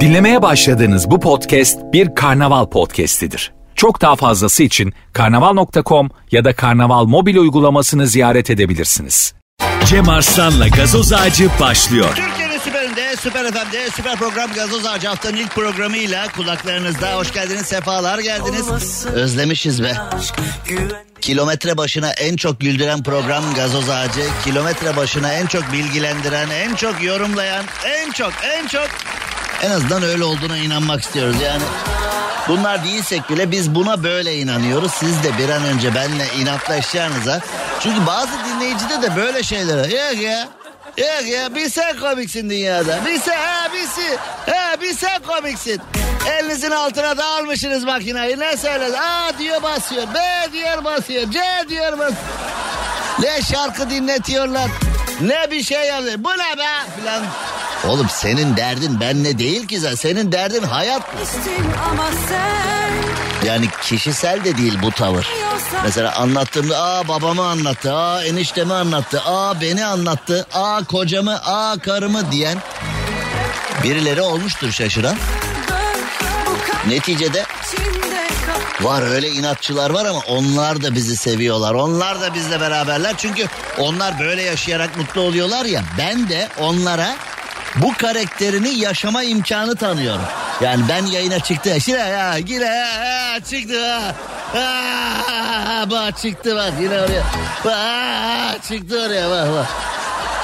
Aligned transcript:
Dinlemeye 0.00 0.42
başladığınız 0.42 1.10
bu 1.10 1.20
podcast 1.20 1.78
bir 1.92 2.14
karnaval 2.14 2.66
podcastidir. 2.66 3.52
Çok 3.74 4.00
daha 4.00 4.16
fazlası 4.16 4.62
için 4.62 4.92
karnaval.com 5.12 6.10
ya 6.30 6.44
da 6.44 6.52
karnaval 6.56 7.04
mobil 7.04 7.36
uygulamasını 7.36 8.06
ziyaret 8.06 8.50
edebilirsiniz. 8.50 9.34
Cem 9.84 10.08
Arslan'la 10.08 10.68
gazoz 10.68 11.12
ağacı 11.12 11.48
başlıyor. 11.60 12.22
Türkiye'nin 12.90 13.16
süperinde, 13.16 13.50
süper 13.52 13.64
FM'de, 13.64 13.90
süper 13.90 14.16
program 14.16 14.52
Gazoz 14.52 14.86
Ağacı 14.86 15.08
haftanın 15.08 15.36
ilk 15.36 15.54
programıyla 15.54 16.28
kulaklarınızda. 16.32 17.12
Hoş 17.14 17.32
geldiniz, 17.32 17.66
sefalar 17.66 18.18
geldiniz. 18.18 19.06
Özlemişiz 19.06 19.82
be. 19.82 19.96
Kilometre 21.20 21.76
başına 21.76 22.10
en 22.12 22.36
çok 22.36 22.60
güldüren 22.60 23.02
program 23.02 23.54
Gazoz 23.54 23.90
Ağacı. 23.90 24.20
Kilometre 24.44 24.96
başına 24.96 25.32
en 25.32 25.46
çok 25.46 25.72
bilgilendiren, 25.72 26.50
en 26.50 26.74
çok 26.74 27.02
yorumlayan, 27.02 27.64
en 27.84 28.10
çok, 28.10 28.32
en 28.44 28.66
çok... 28.66 28.88
En 29.62 29.70
azından 29.70 30.02
öyle 30.02 30.24
olduğuna 30.24 30.56
inanmak 30.56 31.02
istiyoruz 31.02 31.36
yani. 31.44 31.62
Bunlar 32.48 32.84
değilsek 32.84 33.30
bile 33.30 33.50
biz 33.50 33.74
buna 33.74 34.02
böyle 34.02 34.36
inanıyoruz. 34.36 34.92
Siz 34.92 35.22
de 35.22 35.38
bir 35.38 35.48
an 35.48 35.64
önce 35.64 35.94
benimle 35.94 36.26
inatlaşacağınıza. 36.38 37.40
Çünkü 37.80 38.06
bazı 38.06 38.32
dinleyicide 38.48 39.02
de 39.02 39.16
böyle 39.16 39.42
şeylere. 39.42 39.94
Yok 39.94 40.22
ya. 40.22 40.48
Yok 40.98 41.26
ya 41.28 41.54
bir 41.54 41.68
sen 41.68 42.00
komiksin 42.00 42.50
dünyada. 42.50 42.98
Bir 43.06 43.18
sen 43.20 43.36
ha 43.36 43.68
bir 43.74 43.86
sen. 43.86 44.16
Ha 44.54 44.80
bir 44.80 44.94
sen 44.94 45.22
komiksin. 45.22 45.80
Elinizin 46.30 46.70
altına 46.70 47.16
da 47.18 47.24
almışsınız 47.24 47.84
makinayı. 47.84 48.40
Ne 48.40 48.56
söyledi? 48.56 48.98
A 48.98 49.38
diyor 49.38 49.62
basıyor. 49.62 50.02
B 50.14 50.52
diyor 50.52 50.84
basıyor. 50.84 51.30
C 51.30 51.40
diyor 51.68 51.92
basıyor. 51.92 52.12
Ne 53.18 53.42
şarkı 53.42 53.90
dinletiyorlar. 53.90 54.70
Ne 55.20 55.50
bir 55.50 55.62
şey 55.62 55.88
yapıyor. 55.88 56.14
Bu 56.18 56.28
ne 56.28 56.58
be? 56.58 56.68
Filan. 57.00 57.22
Oğlum 57.88 58.08
senin 58.08 58.56
derdin 58.56 59.00
benle 59.00 59.38
değil 59.38 59.66
ki 59.66 59.80
zaten. 59.80 59.94
Senin 59.96 60.32
derdin 60.32 60.62
hayat. 60.62 61.02
ama 61.92 62.08
sen 62.28 63.29
Yani 63.46 63.68
kişisel 63.82 64.44
de 64.44 64.56
değil 64.56 64.78
bu 64.82 64.90
tavır. 64.90 65.26
Mesela 65.84 66.16
anlattığımda 66.16 66.82
aa 66.82 67.08
babamı 67.08 67.46
anlattı, 67.46 67.94
aa 67.94 68.24
eniştemi 68.24 68.74
anlattı, 68.74 69.22
aa 69.26 69.60
beni 69.60 69.84
anlattı, 69.84 70.46
aa 70.54 70.84
kocamı, 70.84 71.40
aa 71.44 71.78
karımı 71.78 72.32
diyen 72.32 72.58
birileri 73.82 74.20
olmuştur 74.20 74.72
şaşıran. 74.72 75.16
Neticede 76.88 77.44
var 78.80 79.02
öyle 79.02 79.30
inatçılar 79.30 79.90
var 79.90 80.06
ama 80.06 80.20
onlar 80.28 80.82
da 80.82 80.94
bizi 80.94 81.16
seviyorlar. 81.16 81.74
Onlar 81.74 82.20
da 82.20 82.34
bizle 82.34 82.60
beraberler. 82.60 83.14
Çünkü 83.16 83.46
onlar 83.78 84.18
böyle 84.18 84.42
yaşayarak 84.42 84.96
mutlu 84.96 85.20
oluyorlar 85.20 85.64
ya. 85.64 85.82
Ben 85.98 86.28
de 86.28 86.48
onlara 86.58 87.16
bu 87.76 87.92
karakterini 87.98 88.78
yaşama 88.78 89.22
imkanı 89.22 89.76
tanıyorum. 89.76 90.24
Yani 90.60 90.84
ben 90.88 91.06
yayına 91.06 91.40
çıktı. 91.40 91.80
Şire 91.80 91.98
ya 91.98 92.36
yine 92.36 92.68
ha, 92.68 93.40
çıktı 93.50 93.92
ha. 93.92 94.14
Ha, 94.54 95.90
bak 95.90 96.18
çıktı 96.18 96.56
bak 96.56 96.72
yine 96.80 97.00
oraya. 97.00 97.22
Bak, 97.64 98.64
çıktı 98.68 99.06
oraya 99.06 99.30
bak 99.30 99.48
bak. 99.54 99.66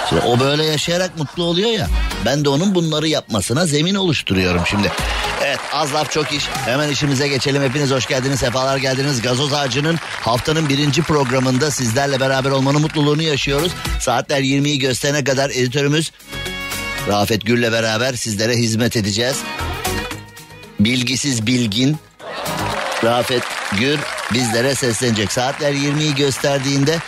Şimdi 0.09 0.23
o 0.23 0.41
böyle 0.41 0.65
yaşayarak 0.65 1.19
mutlu 1.19 1.45
oluyor 1.45 1.71
ya. 1.71 1.87
Ben 2.25 2.45
de 2.45 2.49
onun 2.49 2.75
bunları 2.75 3.09
yapmasına 3.09 3.67
zemin 3.67 3.95
oluşturuyorum 3.95 4.63
şimdi. 4.67 4.93
Evet 5.45 5.59
az 5.73 5.95
laf 5.95 6.11
çok 6.11 6.33
iş. 6.33 6.49
Hemen 6.49 6.89
işimize 6.89 7.29
geçelim. 7.29 7.63
Hepiniz 7.63 7.91
hoş 7.91 8.07
geldiniz, 8.07 8.41
sefalar 8.41 8.77
geldiniz. 8.77 9.23
Gazoz 9.23 9.53
Ağacı'nın 9.53 9.99
haftanın 10.21 10.69
birinci 10.69 11.03
programında 11.03 11.71
sizlerle 11.71 12.21
beraber 12.21 12.51
olmanın 12.51 12.81
mutluluğunu 12.81 13.23
yaşıyoruz. 13.23 13.73
Saatler 14.01 14.41
20'yi 14.41 14.79
gösterene 14.79 15.25
kadar 15.25 15.51
editörümüz 15.51 16.13
Rafet 17.09 17.47
Gül'le 17.47 17.73
beraber 17.73 18.13
sizlere 18.15 18.57
hizmet 18.57 18.97
edeceğiz. 18.97 19.37
Bilgisiz 20.81 21.47
bilgin 21.47 21.97
Rafet 23.05 23.43
Gür 23.79 23.99
bizlere 24.35 24.75
seslenecek. 24.75 25.33
Saatler 25.33 25.73
20'yi 25.73 26.15
gösterdiğinde 26.15 26.99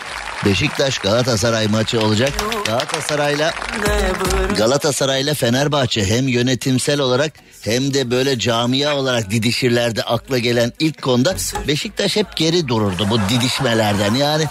Beşiktaş 0.45 0.99
Galatasaray 0.99 1.67
maçı 1.67 2.01
olacak. 2.01 2.33
Galatasaray'la 2.69 3.55
Galatasaray'la 4.57 5.35
Fenerbahçe 5.35 6.07
hem 6.07 6.29
yönetimsel 6.29 7.01
olarak 7.01 7.33
hem 7.61 7.95
de 7.95 8.11
böyle 8.11 8.39
camia 8.39 8.97
olarak 8.97 9.31
didişirlerde 9.31 10.03
akla 10.03 10.39
gelen 10.39 10.73
ilk 10.79 11.03
konuda 11.03 11.37
Beşiktaş 11.69 12.17
hep 12.17 12.37
geri 12.37 12.69
dururdu 12.69 13.07
bu 13.11 13.19
didişmelerden. 13.29 14.15
Yani 14.15 14.45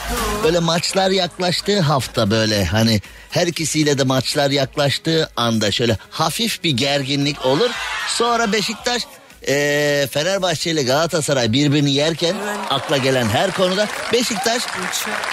böyle 0.44 0.60
maçlar 0.60 1.10
yaklaştığı 1.10 1.80
hafta 1.80 2.32
böyle 2.32 2.66
hani 2.66 3.02
her 3.30 3.48
ikisiyle 3.48 3.98
de 3.98 4.04
maçlar 4.04 4.50
yaklaştığı 4.50 5.30
anda 5.36 5.72
şöyle 5.72 5.98
hafif 6.10 6.64
bir 6.64 6.72
gerginlik 6.72 7.46
olur. 7.46 7.70
Sonra 8.08 8.52
Beşiktaş 8.52 9.04
eee 9.48 10.08
Fenerbahçe 10.08 10.72
ile 10.72 10.84
Galatasaray 10.84 11.52
birbirini 11.52 11.92
yerken 11.92 12.36
akla 12.70 12.98
gelen 12.98 13.26
her 13.30 13.52
konuda 13.52 13.88
Beşiktaş 14.14 14.64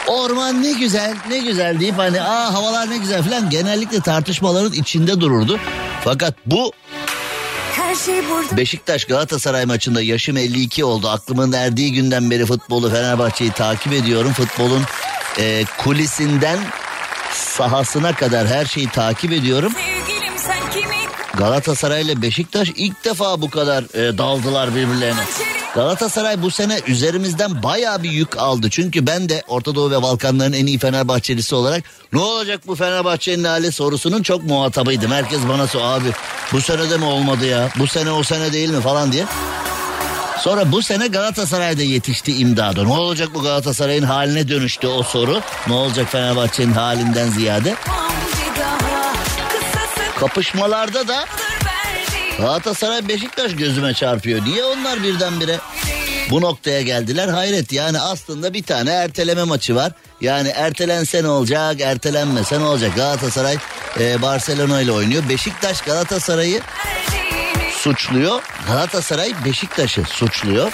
orman 0.06 0.62
ne 0.62 0.72
güzel 0.72 1.14
ne 1.28 1.38
güzel 1.38 1.80
deyip 1.80 1.98
hani 1.98 2.22
aa 2.22 2.54
havalar 2.54 2.90
ne 2.90 2.96
güzel 2.96 3.22
falan 3.22 3.50
genellikle 3.50 4.00
tartışmaların 4.00 4.72
içinde 4.72 5.20
dururdu. 5.20 5.58
Fakat 6.04 6.34
bu 6.46 6.72
şey. 8.04 8.22
Beşiktaş 8.56 9.04
Galatasaray 9.04 9.64
maçında 9.64 10.02
yaşım 10.02 10.36
52 10.36 10.84
oldu. 10.84 11.08
Aklımın 11.08 11.52
erdiği 11.52 11.92
günden 11.92 12.30
beri 12.30 12.46
futbolu 12.46 12.90
Fenerbahçe'yi 12.90 13.50
takip 13.52 13.92
ediyorum. 13.92 14.32
Futbolun 14.32 14.82
eee, 15.38 15.64
kulisinden 15.78 16.58
sahasına 17.32 18.12
kadar 18.14 18.46
her 18.46 18.64
şeyi 18.66 18.88
takip 18.88 19.32
ediyorum. 19.32 19.72
Galatasaray 21.38 22.02
ile 22.02 22.22
Beşiktaş 22.22 22.68
ilk 22.76 23.04
defa 23.04 23.42
bu 23.42 23.50
kadar 23.50 23.82
e, 23.82 24.18
daldılar 24.18 24.74
birbirlerine. 24.74 25.20
Galatasaray 25.74 26.42
bu 26.42 26.50
sene 26.50 26.80
üzerimizden 26.86 27.62
bayağı 27.62 28.02
bir 28.02 28.10
yük 28.10 28.38
aldı. 28.38 28.70
Çünkü 28.70 29.06
ben 29.06 29.28
de 29.28 29.42
Orta 29.48 29.74
Doğu 29.74 29.90
ve 29.90 30.02
Balkanların 30.02 30.52
en 30.52 30.66
iyi 30.66 30.78
Fenerbahçelisi 30.78 31.54
olarak 31.54 31.84
ne 32.12 32.18
olacak 32.20 32.60
bu 32.66 32.74
Fenerbahçe'nin 32.74 33.44
hali 33.44 33.72
sorusunun 33.72 34.22
çok 34.22 34.44
muhatabıydım. 34.44 35.10
Herkes 35.10 35.40
bana 35.48 35.66
sor 35.66 35.80
abi 35.80 36.08
bu 36.52 36.60
sene 36.60 36.90
de 36.90 36.96
mi 36.96 37.04
olmadı 37.04 37.46
ya? 37.46 37.68
Bu 37.78 37.86
sene 37.86 38.10
o 38.10 38.22
sene 38.22 38.52
değil 38.52 38.70
mi 38.70 38.80
falan 38.80 39.12
diye. 39.12 39.24
Sonra 40.38 40.72
bu 40.72 40.82
sene 40.82 41.06
Galatasaray'da 41.06 41.82
yetişti 41.82 42.36
imdada. 42.36 42.84
Ne 42.84 42.92
olacak 42.92 43.28
bu 43.34 43.42
Galatasaray'ın 43.42 44.02
haline 44.02 44.48
dönüştü 44.48 44.86
o 44.86 45.02
soru. 45.02 45.40
Ne 45.66 45.72
olacak 45.72 46.06
Fenerbahçe'nin 46.10 46.72
halinden 46.72 47.30
ziyade. 47.30 47.74
Kapışmalarda 50.20 51.08
da. 51.08 51.24
Galatasaray 52.38 53.08
Beşiktaş 53.08 53.56
gözüme 53.56 53.94
çarpıyor. 53.94 54.44
Niye 54.44 54.64
onlar 54.64 55.02
birdenbire 55.02 55.58
bu 56.30 56.40
noktaya 56.40 56.82
geldiler? 56.82 57.28
Hayret 57.28 57.72
yani 57.72 58.00
aslında 58.00 58.54
bir 58.54 58.62
tane 58.62 58.90
erteleme 58.90 59.44
maçı 59.44 59.74
var. 59.74 59.92
Yani 60.20 60.48
ertelense 60.48 61.22
ne 61.22 61.28
olacak, 61.28 61.80
ertelenmese 61.80 62.60
ne 62.60 62.64
olacak? 62.64 62.96
Galatasaray 62.96 63.56
e, 64.00 64.22
Barcelona 64.22 64.80
ile 64.80 64.92
oynuyor. 64.92 65.28
Beşiktaş 65.28 65.80
Galatasaray'ı 65.80 66.60
suçluyor. 67.72 68.42
Galatasaray 68.66 69.32
Beşiktaş'ı 69.44 70.02
suçluyor. 70.04 70.72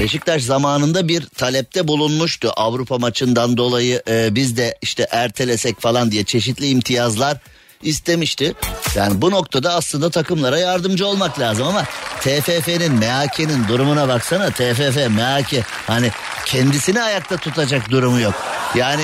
Beşiktaş 0.00 0.42
zamanında 0.42 1.08
bir 1.08 1.26
talepte 1.26 1.88
bulunmuştu 1.88 2.52
Avrupa 2.56 2.98
maçından 2.98 3.56
dolayı 3.56 4.02
e, 4.08 4.34
biz 4.34 4.56
de 4.56 4.78
işte 4.82 5.06
ertelesek 5.10 5.80
falan 5.80 6.10
diye 6.10 6.24
çeşitli 6.24 6.68
imtiyazlar 6.68 7.38
istemişti. 7.82 8.54
Yani 8.94 9.22
bu 9.22 9.30
noktada 9.30 9.74
aslında 9.74 10.10
takımlara 10.10 10.58
yardımcı 10.58 11.06
olmak 11.06 11.40
lazım 11.40 11.66
ama 11.66 11.84
TFF'nin, 12.20 12.92
MHK'nin 12.92 13.68
durumuna 13.68 14.08
baksana. 14.08 14.50
TFF, 14.50 14.96
MHK 14.96 15.64
hani 15.86 16.10
kendisini 16.46 17.02
ayakta 17.02 17.36
tutacak 17.36 17.90
durumu 17.90 18.20
yok. 18.20 18.34
Yani 18.74 19.02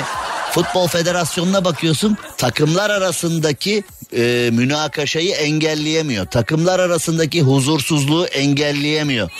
Futbol 0.52 0.88
Federasyonu'na 0.88 1.64
bakıyorsun 1.64 2.16
takımlar 2.36 2.90
arasındaki 2.90 3.84
e, 4.16 4.50
münakaşayı 4.52 5.34
engelleyemiyor. 5.34 6.26
Takımlar 6.26 6.80
arasındaki 6.80 7.42
huzursuzluğu 7.42 8.26
engelleyemiyor. 8.26 9.30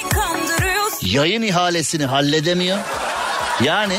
Yayın 1.02 1.42
ihalesini 1.42 2.04
halledemiyor. 2.04 2.78
Yani. 3.64 3.96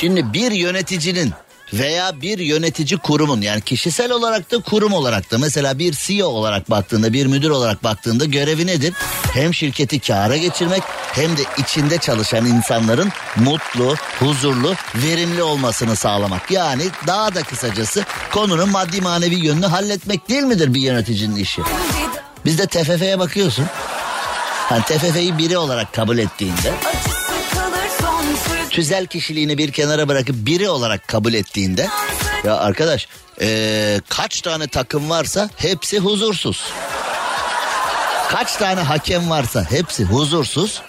Şimdi 0.00 0.32
bir 0.32 0.52
yöneticinin 0.52 1.32
veya 1.72 2.20
bir 2.20 2.38
yönetici 2.38 2.98
kurumun 2.98 3.40
yani 3.40 3.60
kişisel 3.60 4.12
olarak 4.12 4.52
da 4.52 4.58
kurum 4.60 4.92
olarak 4.92 5.30
da 5.30 5.38
mesela 5.38 5.78
bir 5.78 5.92
CEO 5.92 6.26
olarak 6.26 6.70
baktığında 6.70 7.12
bir 7.12 7.26
müdür 7.26 7.50
olarak 7.50 7.84
baktığında 7.84 8.24
görevi 8.24 8.66
nedir? 8.66 8.94
Hem 9.32 9.54
şirketi 9.54 10.00
kâra 10.00 10.36
geçirmek 10.36 10.82
hem 11.12 11.36
de 11.36 11.42
içinde 11.58 11.98
çalışan 11.98 12.46
insanların 12.46 13.12
mutlu, 13.36 13.94
huzurlu, 14.18 14.74
verimli 14.94 15.42
olmasını 15.42 15.96
sağlamak. 15.96 16.50
Yani 16.50 16.82
daha 17.06 17.34
da 17.34 17.42
kısacası 17.42 18.04
konunun 18.32 18.68
maddi 18.68 19.00
manevi 19.00 19.34
yönünü 19.34 19.66
halletmek 19.66 20.28
değil 20.28 20.42
midir 20.42 20.74
bir 20.74 20.80
yöneticinin 20.80 21.36
işi? 21.36 21.62
Biz 22.44 22.58
de 22.58 22.66
TFF'ye 22.66 23.18
bakıyorsun. 23.18 23.66
Hani 24.68 24.82
TFF'yi 24.82 25.38
biri 25.38 25.58
olarak 25.58 25.92
kabul 25.92 26.18
ettiğinde. 26.18 26.72
Tüzel 28.76 29.06
kişiliğini 29.06 29.58
bir 29.58 29.72
kenara 29.72 30.08
bırakıp 30.08 30.36
biri 30.38 30.68
olarak 30.68 31.08
kabul 31.08 31.34
ettiğinde 31.34 31.88
Ya 32.44 32.56
arkadaş 32.56 33.08
ee, 33.40 34.00
kaç 34.08 34.40
tane 34.40 34.66
takım 34.66 35.10
varsa 35.10 35.50
hepsi 35.56 35.98
huzursuz. 35.98 36.64
Kaç 38.28 38.56
tane 38.56 38.80
hakem 38.80 39.30
varsa 39.30 39.66
hepsi 39.70 40.04
huzursuz. 40.04 40.82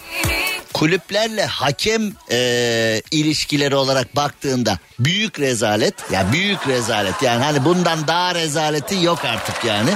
Kulüplerle 0.74 1.46
hakem 1.46 2.12
ee, 2.30 3.02
ilişkileri 3.10 3.76
olarak 3.76 4.16
baktığında 4.16 4.78
büyük 4.98 5.40
rezalet. 5.40 5.94
Ya 6.12 6.32
büyük 6.32 6.68
rezalet 6.68 7.22
yani 7.22 7.44
hani 7.44 7.64
bundan 7.64 8.06
daha 8.06 8.34
rezaleti 8.34 9.02
yok 9.02 9.24
artık 9.24 9.64
yani. 9.64 9.90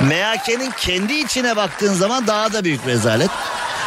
MHK'nin 0.00 0.72
kendi 0.80 1.14
içine 1.14 1.56
baktığın 1.56 1.94
zaman 1.94 2.26
daha 2.26 2.52
da 2.52 2.64
büyük 2.64 2.86
rezalet. 2.86 3.30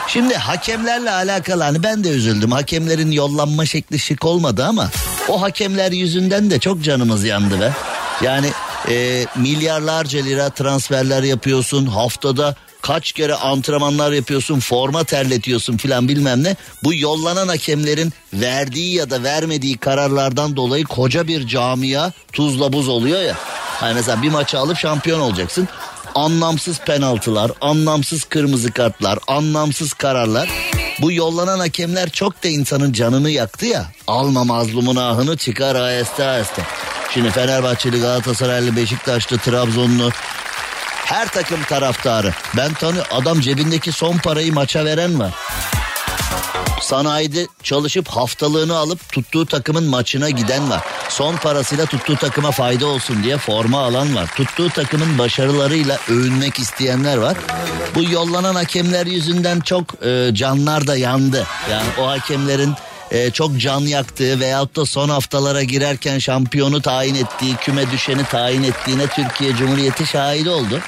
Şimdi 0.08 0.36
hakemlerle 0.36 1.12
alakalı 1.12 1.64
hani 1.64 1.84
ben 1.84 2.04
de 2.04 2.10
üzüldüm. 2.10 2.52
Hakemlerin 2.52 3.12
yollanma 3.12 3.66
şekli 3.66 4.00
şık 4.00 4.26
olmadı 4.26 4.66
ama 4.66 4.90
o 5.28 5.42
hakemler 5.42 5.92
yüzünden 5.92 6.50
de 6.50 6.60
çok 6.60 6.84
canımız 6.84 7.24
yandı 7.24 7.60
be. 7.62 7.74
Yani 8.22 8.52
e, 8.90 9.26
milyarlarca 9.36 10.20
lira 10.20 10.50
transferler 10.50 11.24
yapıyorsun 11.24 11.86
haftada 11.86 12.56
kaç 12.82 13.12
kere 13.12 13.36
antrenmanlar 13.36 14.12
yapıyorsun 14.12 14.60
forma 14.60 15.04
terletiyorsun 15.04 15.78
filan 15.78 16.08
bilmem 16.08 16.44
ne. 16.44 16.56
Bu 16.84 16.94
yollanan 16.94 17.48
hakemlerin 17.48 18.14
verdiği 18.34 18.96
ya 18.96 19.10
da 19.10 19.24
vermediği 19.24 19.78
kararlardan 19.78 20.56
dolayı 20.56 20.84
koca 20.84 21.28
bir 21.28 21.48
camia 21.48 22.12
tuzla 22.34 22.74
buz 22.74 22.88
oluyor 22.88 23.22
ya. 23.22 23.36
Hani 23.80 23.94
mesela 23.94 24.22
bir 24.22 24.30
maçı 24.30 24.60
alıp 24.60 24.78
şampiyon 24.78 25.20
olacaksın 25.20 25.68
anlamsız 26.18 26.80
penaltılar, 26.80 27.52
anlamsız 27.62 28.24
kırmızı 28.24 28.72
kartlar, 28.72 29.20
anlamsız 29.28 29.94
kararlar. 29.94 30.50
Bu 31.02 31.12
yollanan 31.12 31.60
hakemler 31.60 32.10
çok 32.10 32.44
da 32.44 32.48
insanın 32.48 32.94
canını 32.94 33.30
yaktı 33.30 33.66
ya. 33.66 33.86
Alma 34.08 34.44
mazlumun 34.44 34.96
ahını 34.96 35.38
çıkar 35.38 35.76
aheste 35.76 36.26
aheste. 36.26 36.62
Şimdi 37.14 37.32
Fenerbahçeli, 37.32 38.00
Galatasaraylı, 38.00 38.76
Beşiktaşlı, 38.76 39.38
Trabzonlu 39.38 40.10
her 41.06 41.28
takım 41.28 41.64
taraftarı. 41.64 42.34
Ben 42.58 42.74
tanı 42.74 43.04
adam 43.12 43.40
cebindeki 43.40 43.92
son 43.92 44.18
parayı 44.18 44.54
maça 44.54 44.86
veren 44.86 45.20
var. 45.20 45.34
Sanayide 46.82 47.48
çalışıp 47.64 48.08
haftalığını 48.08 48.78
alıp 48.78 49.12
tuttuğu 49.12 49.46
takımın 49.46 49.84
maçına 49.84 50.30
giden 50.30 50.70
var. 50.70 50.82
Son 51.10 51.36
parasıyla 51.36 51.86
tuttuğu 51.86 52.16
takıma 52.16 52.52
fayda 52.52 52.86
olsun 52.88 53.24
diye 53.24 53.38
forma 53.38 53.80
alan 53.80 54.16
var. 54.16 54.28
Tuttuğu 54.36 54.70
takımın 54.70 55.18
başarılarıyla 55.18 55.98
övünmek 56.10 56.60
isteyenler 56.60 57.18
var. 57.18 57.38
Bu 57.96 58.04
yollanan 58.04 58.56
hakemler 58.56 59.06
yüzünden 59.06 59.60
çok 59.60 60.06
e, 60.06 60.30
canlar 60.34 60.88
da 60.88 60.98
yandı. 60.98 61.48
Yani 61.72 61.88
o 62.02 62.08
hakemlerin 62.08 62.74
e, 63.12 63.32
çok 63.32 63.60
can 63.60 63.82
yaktığı 63.82 64.40
veyahut 64.40 64.76
da 64.76 64.86
son 64.86 65.10
haftalara 65.10 65.64
girerken 65.64 66.20
şampiyonu 66.20 66.82
tayin 66.82 67.16
ettiği, 67.16 67.56
küme 67.56 67.92
düşeni 67.92 68.26
tayin 68.26 68.64
ettiğine 68.64 69.08
Türkiye 69.08 69.56
Cumhuriyeti 69.56 70.08
şahit 70.08 70.48
oldu. 70.48 70.80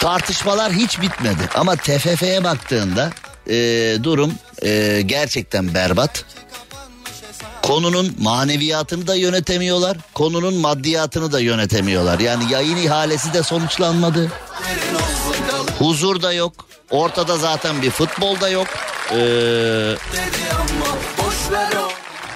Tartışmalar 0.00 0.72
hiç 0.72 1.00
bitmedi 1.00 1.48
ama 1.54 1.76
TFF'ye 1.76 2.44
baktığında 2.44 3.10
e, 3.48 3.54
durum 4.02 4.34
e, 4.62 5.02
gerçekten 5.06 5.74
berbat. 5.74 6.24
Konunun 7.62 8.14
maneviyatını 8.18 9.06
da 9.06 9.14
yönetemiyorlar. 9.14 9.96
Konunun 10.14 10.54
maddiyatını 10.54 11.32
da 11.32 11.40
yönetemiyorlar. 11.40 12.18
Yani 12.18 12.52
yayın 12.52 12.76
ihalesi 12.76 13.32
de 13.32 13.42
sonuçlanmadı. 13.42 14.32
Huzur 15.78 16.22
da 16.22 16.32
yok. 16.32 16.52
Ortada 16.90 17.36
zaten 17.36 17.82
bir 17.82 17.90
futbol 17.90 18.40
da 18.40 18.48
yok. 18.48 18.66
Ee, 19.12 19.94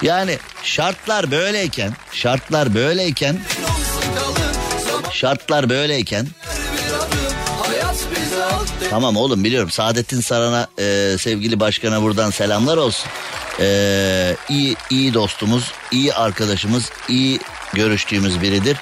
yani 0.01 0.37
şartlar 0.63 1.31
böyleyken, 1.31 1.93
şartlar 2.11 2.75
böyleyken, 2.75 3.39
şartlar 5.11 5.69
böyleyken 5.69 6.27
Tamam 8.89 9.17
oğlum 9.17 9.43
biliyorum. 9.43 9.69
Saadettin 9.71 10.21
Saran'a 10.21 10.67
e, 10.79 11.17
sevgili 11.19 11.59
başkana 11.59 12.01
buradan 12.01 12.29
selamlar 12.29 12.77
olsun. 12.77 13.09
E, 13.59 14.35
iyi 14.49 14.75
iyi 14.89 15.13
dostumuz, 15.13 15.71
iyi 15.91 16.13
arkadaşımız, 16.13 16.89
iyi 17.09 17.39
görüştüğümüz 17.73 18.41
biridir. 18.41 18.77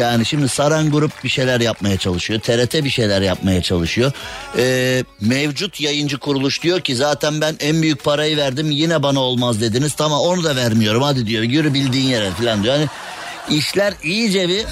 Yani 0.00 0.24
şimdi 0.24 0.48
Saran 0.48 0.90
Grup 0.90 1.24
bir 1.24 1.28
şeyler 1.28 1.60
yapmaya 1.60 1.96
çalışıyor. 1.98 2.40
TRT 2.40 2.74
bir 2.74 2.90
şeyler 2.90 3.22
yapmaya 3.22 3.62
çalışıyor. 3.62 4.12
E, 4.58 5.04
mevcut 5.20 5.80
yayıncı 5.80 6.18
kuruluş 6.18 6.62
diyor 6.62 6.80
ki 6.80 6.96
zaten 6.96 7.40
ben 7.40 7.56
en 7.60 7.82
büyük 7.82 8.04
parayı 8.04 8.36
verdim 8.36 8.70
yine 8.70 9.02
bana 9.02 9.20
olmaz 9.20 9.60
dediniz. 9.60 9.92
Tamam 9.94 10.20
onu 10.20 10.44
da 10.44 10.56
vermiyorum 10.56 11.02
hadi 11.02 11.26
diyor 11.26 11.42
yürü 11.42 11.74
bildiğin 11.74 12.06
yere 12.06 12.30
falan 12.30 12.62
diyor. 12.62 12.74
Hani 12.74 12.86
İşler 13.50 13.94
iyice 14.02 14.48
bir 14.48 14.66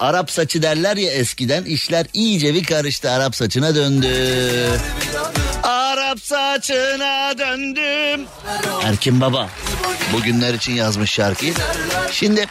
Arap 0.00 0.30
saçı 0.30 0.62
derler 0.62 0.96
ya 0.96 1.10
eskiden 1.10 1.64
işler 1.64 2.06
iyice 2.12 2.54
bir 2.54 2.64
karıştı 2.64 3.10
Arap 3.10 3.36
saçına 3.36 3.74
döndü. 3.74 4.08
Arap 5.62 6.20
saçına 6.20 7.38
döndüm. 7.38 8.26
Erkin 8.82 9.20
Baba 9.20 9.48
bugünler 10.12 10.54
için 10.54 10.72
yazmış 10.72 11.10
şarkıyı. 11.10 11.54
Şimdi 12.12 12.46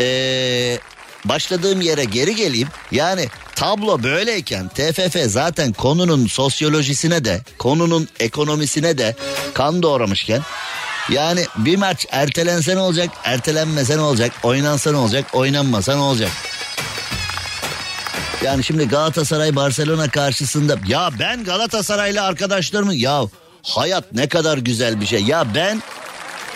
ee, 0.00 0.78
başladığım 1.24 1.80
yere 1.80 2.04
geri 2.04 2.36
geleyim. 2.36 2.68
Yani 2.92 3.28
tablo 3.56 4.02
böyleyken 4.02 4.68
TFF 4.68 5.16
zaten 5.26 5.72
konunun 5.72 6.26
sosyolojisine 6.26 7.24
de 7.24 7.40
konunun 7.58 8.08
ekonomisine 8.20 8.98
de 8.98 9.16
kan 9.54 9.82
doğramışken 9.82 10.42
yani 11.10 11.44
bir 11.56 11.76
maç 11.76 12.06
ertelense 12.10 12.76
ne 12.76 12.80
olacak, 12.80 13.10
ertelenmese 13.24 13.96
ne 13.96 14.00
olacak, 14.00 14.32
oynansa 14.42 14.90
ne 14.90 14.96
olacak, 14.96 15.24
oynanmasa 15.32 15.94
ne 15.94 16.00
olacak? 16.00 16.30
Yani 18.44 18.64
şimdi 18.64 18.88
Galatasaray 18.88 19.56
Barcelona 19.56 20.10
karşısında 20.10 20.76
ya 20.86 21.10
ben 21.18 21.44
Galatasaraylı 21.44 22.22
arkadaşlarımı 22.22 22.94
ya 22.94 23.22
hayat 23.62 24.12
ne 24.12 24.28
kadar 24.28 24.58
güzel 24.58 25.00
bir 25.00 25.06
şey. 25.06 25.22
Ya 25.22 25.54
ben 25.54 25.82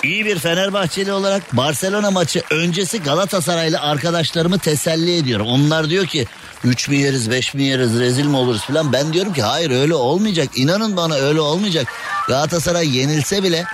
iyi 0.03 0.27
bir 0.27 0.39
Fenerbahçeli 0.39 1.13
olarak 1.13 1.57
Barcelona 1.57 2.11
maçı 2.11 2.43
öncesi 2.51 3.03
Galatasaraylı 3.03 3.81
arkadaşlarımı 3.81 4.59
teselli 4.59 5.17
ediyorum. 5.17 5.47
Onlar 5.47 5.91
diyor 5.91 6.07
ki 6.07 6.27
3 6.65 6.89
mi 6.89 6.97
yeriz 6.97 7.31
5 7.31 7.55
mi 7.55 7.63
yeriz 7.63 8.01
rezil 8.01 8.27
mi 8.27 8.37
oluruz 8.37 8.63
falan. 8.63 8.93
Ben 8.93 9.13
diyorum 9.13 9.33
ki 9.33 9.43
hayır 9.43 9.71
öyle 9.71 9.95
olmayacak. 9.95 10.49
İnanın 10.55 10.97
bana 10.97 11.15
öyle 11.15 11.41
olmayacak. 11.41 11.89
Galatasaray 12.29 12.97
yenilse 12.97 13.43
bile 13.43 13.65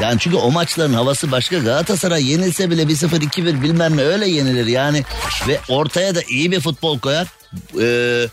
yani 0.00 0.18
çünkü 0.18 0.36
o 0.36 0.50
maçların 0.50 0.94
havası 0.94 1.30
başka. 1.30 1.58
Galatasaray 1.58 2.30
yenilse 2.30 2.70
bile 2.70 2.82
1-0 2.82 3.06
2-1 3.06 3.62
bilmem 3.62 3.96
ne 3.96 4.02
öyle 4.02 4.28
yenilir 4.28 4.66
yani. 4.66 5.02
Ve 5.48 5.60
ortaya 5.68 6.14
da 6.14 6.22
iyi 6.28 6.50
bir 6.52 6.60
futbol 6.60 6.98
koyar. 6.98 7.26
Ee, 7.80 8.28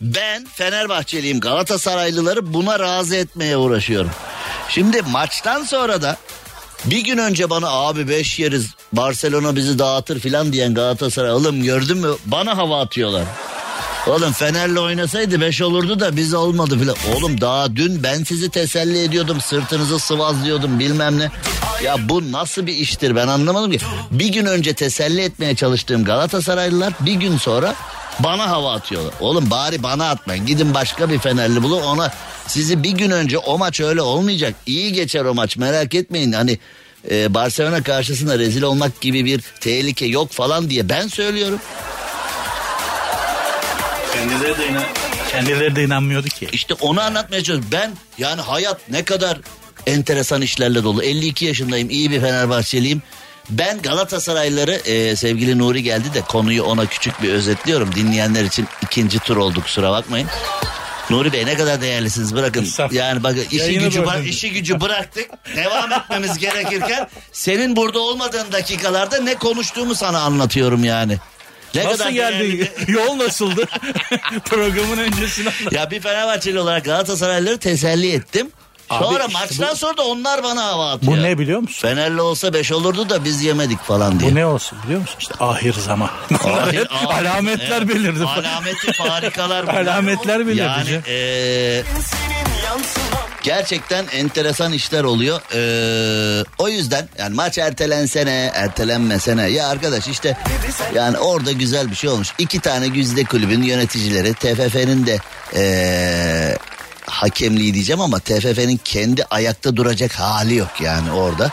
ben 0.00 0.46
Fenerbahçeliyim 0.46 1.40
Galatasaraylıları 1.40 2.54
buna 2.54 2.78
razı 2.80 3.16
etmeye 3.16 3.56
uğraşıyorum. 3.56 4.10
Şimdi 4.68 5.02
maçtan 5.02 5.64
sonra 5.64 6.02
da 6.02 6.16
bir 6.84 7.04
gün 7.04 7.18
önce 7.18 7.50
bana 7.50 7.70
abi 7.70 8.08
5 8.08 8.38
yeriz 8.38 8.66
Barcelona 8.92 9.56
bizi 9.56 9.78
dağıtır 9.78 10.20
filan 10.20 10.52
diyen 10.52 10.74
Galatasaray 10.74 11.32
oğlum 11.32 11.62
gördün 11.62 11.98
mü 11.98 12.08
bana 12.26 12.56
hava 12.56 12.80
atıyorlar. 12.80 13.24
Oğlum 14.06 14.32
Fener'le 14.32 14.76
oynasaydı 14.76 15.40
5 15.40 15.62
olurdu 15.62 16.00
da 16.00 16.16
biz 16.16 16.34
olmadı 16.34 16.78
filan. 16.78 16.96
Oğlum 17.14 17.40
daha 17.40 17.76
dün 17.76 18.02
ben 18.02 18.24
sizi 18.24 18.50
teselli 18.50 19.02
ediyordum. 19.02 19.40
Sırtınızı 19.40 19.98
sıvazlıyordum 19.98 20.78
bilmem 20.78 21.18
ne. 21.18 21.30
Ya 21.84 22.08
bu 22.08 22.32
nasıl 22.32 22.66
bir 22.66 22.74
iştir 22.74 23.16
ben 23.16 23.28
anlamadım 23.28 23.70
ki. 23.70 23.78
Bir 24.10 24.28
gün 24.28 24.46
önce 24.46 24.74
teselli 24.74 25.20
etmeye 25.20 25.54
çalıştığım 25.54 26.04
Galatasaraylılar 26.04 26.92
bir 27.00 27.12
gün 27.14 27.36
sonra 27.36 27.74
bana 28.20 28.50
hava 28.50 28.72
atıyorlar. 28.72 29.14
Oğlum 29.20 29.50
bari 29.50 29.82
bana 29.82 30.10
atmayın. 30.10 30.46
Gidin 30.46 30.74
başka 30.74 31.10
bir 31.10 31.18
Fenerli 31.18 31.62
bulun 31.62 31.82
ona. 31.82 32.12
Sizi 32.46 32.82
bir 32.82 32.92
gün 32.92 33.10
önce 33.10 33.38
o 33.38 33.58
maç 33.58 33.80
öyle 33.80 34.02
olmayacak. 34.02 34.54
İyi 34.66 34.92
geçer 34.92 35.24
o 35.24 35.34
maç 35.34 35.56
merak 35.56 35.94
etmeyin. 35.94 36.32
Hani 36.32 36.58
e, 37.10 37.34
Barcelona 37.34 37.82
karşısında 37.82 38.38
rezil 38.38 38.62
olmak 38.62 39.00
gibi 39.00 39.24
bir 39.24 39.40
tehlike 39.60 40.06
yok 40.06 40.30
falan 40.30 40.70
diye 40.70 40.88
ben 40.88 41.08
söylüyorum. 41.08 41.58
Kendileri 44.14 44.58
de, 44.58 44.68
inan 44.68 44.82
kendileri 45.30 45.76
de 45.76 45.84
inanmıyordu 45.84 46.28
ki. 46.28 46.48
İşte 46.52 46.74
onu 46.74 47.00
anlatmaya 47.00 47.42
çalışıyorum. 47.42 47.68
Ben 47.72 47.92
yani 48.18 48.40
hayat 48.40 48.80
ne 48.90 49.04
kadar 49.04 49.38
enteresan 49.86 50.42
işlerle 50.42 50.84
dolu. 50.84 51.02
52 51.02 51.44
yaşındayım 51.44 51.90
iyi 51.90 52.10
bir 52.10 52.20
Fenerbahçeliyim. 52.20 53.02
Ben 53.50 53.82
Galatasaraylıları 53.82 54.72
e, 54.74 55.16
sevgili 55.16 55.58
Nuri 55.58 55.82
geldi 55.82 56.14
de 56.14 56.20
konuyu 56.20 56.62
ona 56.62 56.86
küçük 56.86 57.22
bir 57.22 57.28
özetliyorum. 57.28 57.94
Dinleyenler 57.94 58.44
için 58.44 58.68
ikinci 58.82 59.18
tur 59.18 59.36
oldu 59.36 59.60
kusura 59.62 59.90
bakmayın. 59.90 60.28
Nuri 61.10 61.32
Bey 61.32 61.46
ne 61.46 61.54
kadar 61.54 61.80
değerlisiniz 61.80 62.34
bırakın. 62.34 62.68
Yani 62.92 63.22
bakın 63.22 63.44
işi 63.50 63.56
Yayını 63.56 63.84
gücü, 63.84 64.06
bırakın. 64.06 64.22
işi 64.22 64.52
gücü 64.52 64.80
bıraktık. 64.80 65.30
Devam 65.56 65.92
etmemiz 65.92 66.38
gerekirken 66.38 67.08
senin 67.32 67.76
burada 67.76 67.98
olmadığın 68.00 68.52
dakikalarda 68.52 69.20
ne 69.20 69.34
konuştuğumu 69.34 69.94
sana 69.94 70.20
anlatıyorum 70.20 70.84
yani. 70.84 71.18
Ne 71.74 71.84
Nasıl 71.84 71.98
kadar 71.98 72.10
geldi? 72.10 72.72
Yol 72.88 73.18
nasıldı? 73.18 73.64
Programın 74.44 74.98
öncesine 74.98 75.48
anlat. 75.60 75.72
Ya 75.72 75.90
bir 75.90 76.00
Fenerbahçeli 76.00 76.60
olarak 76.60 76.84
Galatasaraylıları 76.84 77.58
teselli 77.58 78.12
ettim. 78.12 78.50
Sonra 78.88 79.24
işte 79.26 79.38
maçtan 79.38 79.72
bu- 79.72 79.76
sonra 79.76 79.96
da 79.96 80.02
onlar 80.06 80.42
bana 80.42 80.64
hava 80.64 80.90
atıyor. 80.92 81.12
Bu 81.12 81.22
ne 81.22 81.38
biliyor 81.38 81.60
musun? 81.60 81.88
Fenerli 81.88 82.20
olsa 82.20 82.52
5 82.54 82.72
olurdu 82.72 83.08
da 83.08 83.24
biz 83.24 83.42
yemedik 83.42 83.80
falan 83.82 84.20
diye. 84.20 84.30
Bu 84.30 84.34
ne 84.34 84.46
olsun 84.46 84.78
biliyor 84.84 85.00
musun? 85.00 85.16
İşte 85.20 85.34
ahir 85.40 85.72
zaman. 85.72 86.10
Ahir- 86.30 86.86
ahir- 86.88 87.20
alametler 87.30 87.78
evet. 87.78 87.88
belirdi. 87.88 88.24
Alameti 88.24 88.92
farikalar. 88.92 89.64
Alametler 89.64 90.46
belirdi 90.46 90.60
Yani 90.60 91.00
eee, 91.06 91.84
gerçekten 93.44 94.04
enteresan 94.12 94.72
işler 94.72 95.04
oluyor. 95.04 95.40
Eee, 95.54 96.44
o 96.58 96.68
yüzden 96.68 97.08
yani 97.18 97.34
maç 97.34 97.58
ertelensene 97.58 98.50
ertelenmesene. 98.54 99.48
Ya 99.48 99.68
arkadaş 99.68 100.08
işte 100.08 100.36
yani 100.94 101.18
orada 101.18 101.52
güzel 101.52 101.90
bir 101.90 101.96
şey 101.96 102.10
olmuş. 102.10 102.28
İki 102.38 102.60
tane 102.60 102.88
güzide 102.88 103.24
kulübün 103.24 103.62
yöneticileri 103.62 104.34
TFF'nin 104.34 105.06
de 105.06 105.18
eee 105.54 106.58
hakemliği 107.06 107.74
diyeceğim 107.74 108.00
ama 108.00 108.18
TFF'nin 108.20 108.80
kendi 108.84 109.24
ayakta 109.24 109.76
duracak 109.76 110.12
hali 110.12 110.54
yok 110.56 110.70
yani 110.82 111.12
orada. 111.12 111.50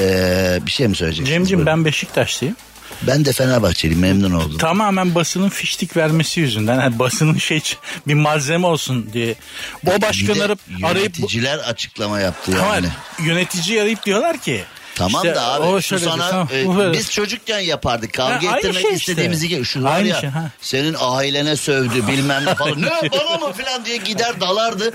Eee, 0.00 0.58
bir 0.66 0.70
şey 0.70 0.88
mi 0.88 0.96
söyleyeceksiniz? 0.96 1.28
Cemcim 1.48 1.66
ben 1.66 1.84
Beşiktaşlıyım. 1.84 2.56
Ben 3.02 3.24
de 3.24 3.32
Fenerbahçeliyim 3.32 4.00
memnun 4.00 4.32
oldum. 4.32 4.58
Tamamen 4.58 5.14
basının 5.14 5.48
fiştik 5.48 5.96
vermesi 5.96 6.40
yüzünden. 6.40 6.80
Yani 6.80 6.98
basının 6.98 7.38
şey 7.38 7.62
bir 8.06 8.14
malzeme 8.14 8.66
olsun 8.66 9.10
diye. 9.12 9.34
O 9.86 10.02
başkanları 10.02 10.56
arayıp 10.84 11.18
yöneticiler 11.18 11.58
açıklama 11.58 12.20
yaptı 12.20 12.52
Tamam, 12.52 12.74
yani. 12.74 12.86
yöneticiyi 13.28 13.80
arayıp 13.82 14.04
diyorlar 14.06 14.38
ki. 14.38 14.64
Tamam 14.94 15.22
işte 15.24 15.34
da 15.34 15.52
abi 15.52 15.82
şu 15.82 15.98
sana 15.98 16.30
tamam, 16.30 16.48
e, 16.80 16.92
biz 16.92 17.10
çocukken 17.10 17.58
yapardık 17.58 18.12
kavga 18.12 18.52
Ha, 18.52 18.56
ettirmek 18.58 18.82
şey 18.82 18.90
işte. 18.94 19.12
istediğimizi 19.12 19.48
ge- 19.48 19.64
şu 19.64 19.82
var 19.82 20.00
ya 20.00 20.20
şey, 20.20 20.30
ha. 20.30 20.50
senin 20.60 20.96
ailene 21.00 21.56
sövdü 21.56 22.06
bilmem 22.06 22.44
ne 22.44 22.54
falan 22.54 22.82
ne 22.82 22.86
bana 23.12 23.38
mı 23.46 23.52
falan 23.52 23.84
diye 23.84 23.96
gider 23.96 24.40
dalardı. 24.40 24.94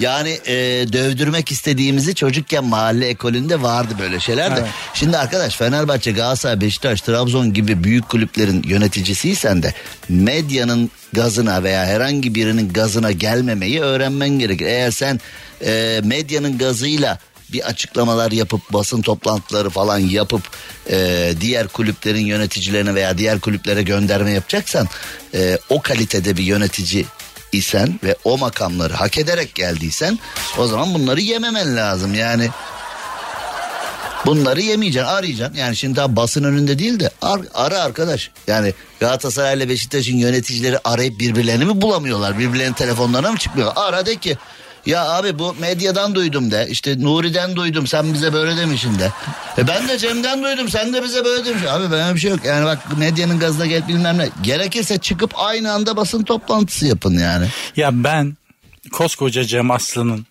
Yani 0.00 0.38
e, 0.46 0.54
dövdürmek 0.92 1.52
istediğimizi 1.52 2.14
çocukken 2.14 2.64
mahalle 2.64 3.08
ekolünde 3.08 3.62
vardı 3.62 3.94
böyle 3.98 4.20
şeyler 4.20 4.56
de. 4.56 4.60
Evet. 4.60 4.70
Şimdi 4.94 5.18
arkadaş 5.18 5.56
Fenerbahçe, 5.56 6.12
Galatasaray, 6.12 6.60
Beşiktaş, 6.60 7.00
Trabzon 7.00 7.52
gibi 7.52 7.84
büyük 7.84 8.08
kulüplerin 8.08 8.62
yöneticisiysen 8.62 9.62
de 9.62 9.74
medyanın 10.08 10.90
gazına 11.12 11.62
veya 11.62 11.86
herhangi 11.86 12.34
birinin 12.34 12.72
gazına 12.72 13.12
gelmemeyi 13.12 13.80
öğrenmen 13.80 14.28
gerekir. 14.28 14.66
Eğer 14.66 14.90
sen 14.90 15.20
e, 15.64 16.00
medyanın 16.04 16.58
gazıyla 16.58 17.18
bir 17.52 17.66
açıklamalar 17.66 18.32
yapıp 18.32 18.72
basın 18.72 19.02
toplantıları 19.02 19.70
falan 19.70 19.98
yapıp 19.98 20.42
e, 20.90 21.30
diğer 21.40 21.68
kulüplerin 21.68 22.26
yöneticilerine 22.26 22.94
veya 22.94 23.18
diğer 23.18 23.40
kulüplere 23.40 23.82
gönderme 23.82 24.30
yapacaksan 24.30 24.88
e, 25.34 25.58
o 25.68 25.82
kalitede 25.82 26.36
bir 26.36 26.42
yönetici 26.42 27.04
isen 27.52 28.00
ve 28.04 28.16
o 28.24 28.38
makamları 28.38 28.94
hak 28.94 29.18
ederek 29.18 29.54
geldiysen 29.54 30.18
o 30.58 30.66
zaman 30.66 30.94
bunları 30.94 31.20
yememen 31.20 31.76
lazım 31.76 32.14
yani. 32.14 32.48
Bunları 34.26 34.60
yemeyeceksin 34.60 35.08
arayacaksın. 35.08 35.56
Yani 35.56 35.76
şimdi 35.76 35.96
daha 35.96 36.16
basın 36.16 36.44
önünde 36.44 36.78
değil 36.78 37.00
de 37.00 37.10
ar- 37.22 37.40
ara 37.54 37.78
arkadaş. 37.82 38.30
Yani 38.46 38.74
Galatasaray 39.00 39.56
ile 39.56 39.68
Beşiktaş'ın 39.68 40.16
yöneticileri 40.16 40.78
arayıp 40.84 41.20
birbirlerini 41.20 41.64
mi 41.64 41.80
bulamıyorlar? 41.80 42.38
Birbirlerinin 42.38 42.74
telefonlarına 42.74 43.32
mı 43.32 43.38
çıkmıyor? 43.38 43.72
Ara 43.76 44.06
de 44.06 44.16
ki 44.16 44.38
ya 44.86 45.08
abi 45.08 45.38
bu 45.38 45.54
medyadan 45.60 46.14
duydum 46.14 46.50
de 46.50 46.66
işte 46.70 47.02
Nuri'den 47.02 47.56
duydum 47.56 47.86
sen 47.86 48.14
bize 48.14 48.32
böyle 48.32 48.56
demişsin 48.56 48.98
de. 48.98 49.12
E 49.58 49.68
ben 49.68 49.88
de 49.88 49.98
Cem'den 49.98 50.42
duydum 50.42 50.68
sen 50.68 50.92
de 50.92 51.02
bize 51.02 51.24
böyle 51.24 51.44
demişsin. 51.44 51.68
Abi 51.68 51.90
böyle 51.90 52.14
bir 52.14 52.20
şey 52.20 52.30
yok 52.30 52.44
yani 52.44 52.64
bak 52.64 52.98
medyanın 52.98 53.38
gazına 53.38 53.66
gel 53.66 53.88
bilmem 53.88 54.18
ne. 54.18 54.28
Gerekirse 54.42 54.98
çıkıp 54.98 55.32
aynı 55.36 55.72
anda 55.72 55.96
basın 55.96 56.22
toplantısı 56.22 56.86
yapın 56.86 57.18
yani. 57.18 57.46
Ya 57.76 58.04
ben 58.04 58.36
koskoca 58.92 59.44
Cem 59.44 59.70
Aslan'ın 59.70 60.26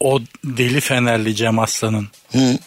o 0.00 0.20
deli 0.44 0.80
Fenerli 0.80 1.34
Cem 1.34 1.58
Aslan'ın 1.58 2.08
Hı. 2.32 2.58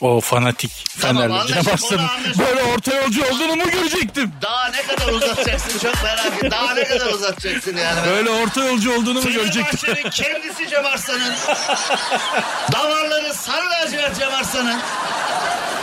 O 0.00 0.20
fanatik 0.20 0.70
Tamam, 1.00 1.16
Fenerli 1.22 1.34
anlaşıldı, 1.40 1.62
Cem 1.64 1.74
Aslan'ın 1.74 2.02
onu 2.02 2.10
anlaşıldı. 2.10 2.38
böyle 2.46 2.62
orta 2.62 2.94
yolcu 2.96 3.24
olduğunu 3.24 3.56
mu 3.56 3.70
görecektim? 3.70 4.32
Daha 4.42 4.68
ne 4.68 4.82
kadar 4.82 5.12
uzatacaksın 5.12 5.78
çok 5.78 6.02
merak 6.04 6.26
ettim. 6.26 6.50
Daha 6.50 6.74
ne 6.74 6.84
kadar 6.84 7.06
uzatacaksın 7.06 7.76
yani. 7.76 8.06
Böyle 8.10 8.30
orta 8.30 8.64
yolcu 8.64 8.98
olduğunu 8.98 9.22
mu 9.22 9.32
görecektim? 9.32 9.78
Fenerbahçe'nin 9.78 10.10
kendisi 10.32 10.68
Cem 10.68 10.86
Arslan'ın. 10.86 11.34
Damarları 12.72 13.34
sarı 13.34 13.70
lacivert 13.70 14.18
Cem 14.18 14.34
Arslan'ın. 14.34 14.80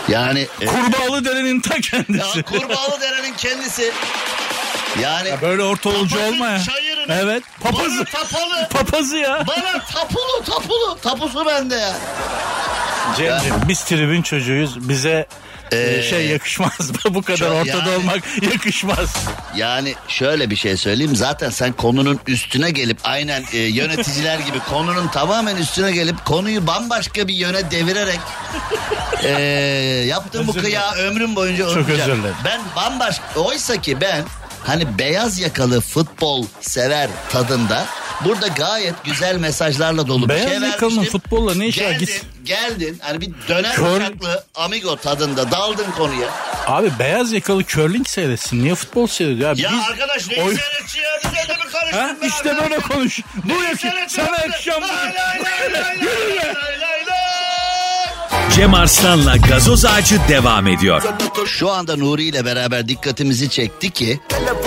Yani 0.07 0.47
e, 0.61 0.65
Kurbağalı 0.65 1.25
derenin 1.25 1.59
ta 1.61 1.75
ya, 1.75 1.81
kendisi. 1.81 2.43
Kurbağalı 2.43 3.01
Dere'nin 3.01 3.33
kendisi. 3.33 3.91
Yani 5.01 5.29
Ya 5.29 5.41
böyle 5.41 5.63
orta 5.63 5.89
yolcu 5.89 6.19
olma 6.19 6.49
ya. 6.49 6.59
Çayırını, 7.07 7.31
Evet. 7.31 7.43
Papazı. 7.63 7.97
Bana 7.97 8.03
tapalı. 8.05 8.67
Papazı 8.73 9.17
ya. 9.17 9.43
Bana 9.47 9.81
tapulu 9.93 10.43
tapulu. 10.45 10.97
Tapusu 11.01 11.45
bende 11.45 11.75
ya. 11.75 11.93
Cemciğim 13.17 13.55
biz 13.67 13.83
tribün 13.83 14.21
çocuğuyuz. 14.21 14.89
Bize 14.89 15.27
e, 15.71 15.77
Ee, 15.77 16.03
şey 16.03 16.27
yakışmaz. 16.27 16.91
Bu 17.09 17.21
kadar 17.21 17.47
ortada 17.49 17.77
yani- 17.77 17.89
olmak 17.89 18.23
yakışmaz. 18.41 19.13
Yani 19.55 19.95
şöyle 20.07 20.49
bir 20.49 20.55
şey 20.55 20.77
söyleyeyim. 20.77 21.15
Zaten 21.15 21.49
sen 21.49 21.73
konunun 21.73 22.19
üstüne 22.27 22.71
gelip 22.71 22.97
aynen 23.03 23.43
e, 23.53 23.57
yöneticiler 23.57 24.39
gibi 24.39 24.59
konunun 24.59 25.07
tamamen 25.07 25.55
üstüne 25.55 25.91
gelip 25.91 26.25
konuyu 26.25 26.67
bambaşka 26.67 27.27
bir 27.27 27.33
yöne 27.33 27.71
devirerek 27.71 28.19
e, 29.23 29.29
yaptığım 30.07 30.47
bu 30.47 30.53
kıya 30.53 30.91
ömrüm 30.93 31.35
boyunca 31.35 31.65
Çok 31.69 31.77
özür 31.77 31.87
dilerim. 32.05 32.23
Ben 32.45 32.61
bambaşka 32.75 33.23
oysa 33.39 33.81
ki 33.81 34.01
ben 34.01 34.23
hani 34.65 34.97
beyaz 34.99 35.39
yakalı 35.39 35.81
futbol 35.81 36.45
sever 36.61 37.09
tadında 37.31 37.85
burada 38.25 38.47
gayet 38.47 38.95
güzel 39.03 39.37
mesajlarla 39.37 40.07
dolu 40.07 40.29
Beyaz 40.29 40.45
bir 40.45 40.59
şey 40.59 40.69
yakalının 40.69 40.97
vermiştim. 40.97 41.19
futbolla 41.21 41.55
ne? 41.55 41.69
Geldin, 41.69 41.99
Git. 41.99 42.23
geldin 42.45 42.99
hani 43.01 43.21
bir 43.21 43.31
döner 43.47 43.75
Kör- 43.75 43.97
uçaklı 43.97 44.43
amigo 44.55 44.95
tadında 44.95 45.51
daldın 45.51 45.91
konuya. 45.97 46.27
Abi 46.67 46.91
beyaz 46.99 47.31
yakalı 47.31 47.63
curling 47.63 48.07
seyretsin. 48.07 48.63
Niye 48.63 48.75
futbol 48.75 49.07
seyrediyor 49.07 49.49
abi? 49.51 49.61
Ya 49.61 49.71
Biz- 49.71 49.89
arkadaş 49.91 50.29
ne 50.29 50.43
Oy- 50.43 50.55
seyretçi 50.57 50.99
ya 50.99 51.09
bize 51.23 51.47
de 51.49 51.53
mi 51.53 51.71
karıştın 51.71 51.97
Ha? 51.99 52.15
be 52.21 52.27
İşte 52.27 52.57
böyle 52.61 52.79
konuş. 52.79 53.19
Bu 53.43 53.63
yakın. 53.63 53.89
Sana 54.07 54.37
yakışan 54.37 54.81
bu. 54.81 54.87
Lay 54.87 55.73
lay 55.73 56.92
Cem 58.55 58.73
Arslan'la 58.73 59.37
gazoz 59.37 59.85
ağacı 59.85 60.19
devam 60.29 60.67
ediyor. 60.67 61.01
Şu 61.45 61.71
anda 61.71 61.95
Nuri 61.95 62.23
ile 62.23 62.45
beraber 62.45 62.87
dikkatimizi 62.87 63.49
çekti 63.49 63.89
ki 63.91 64.19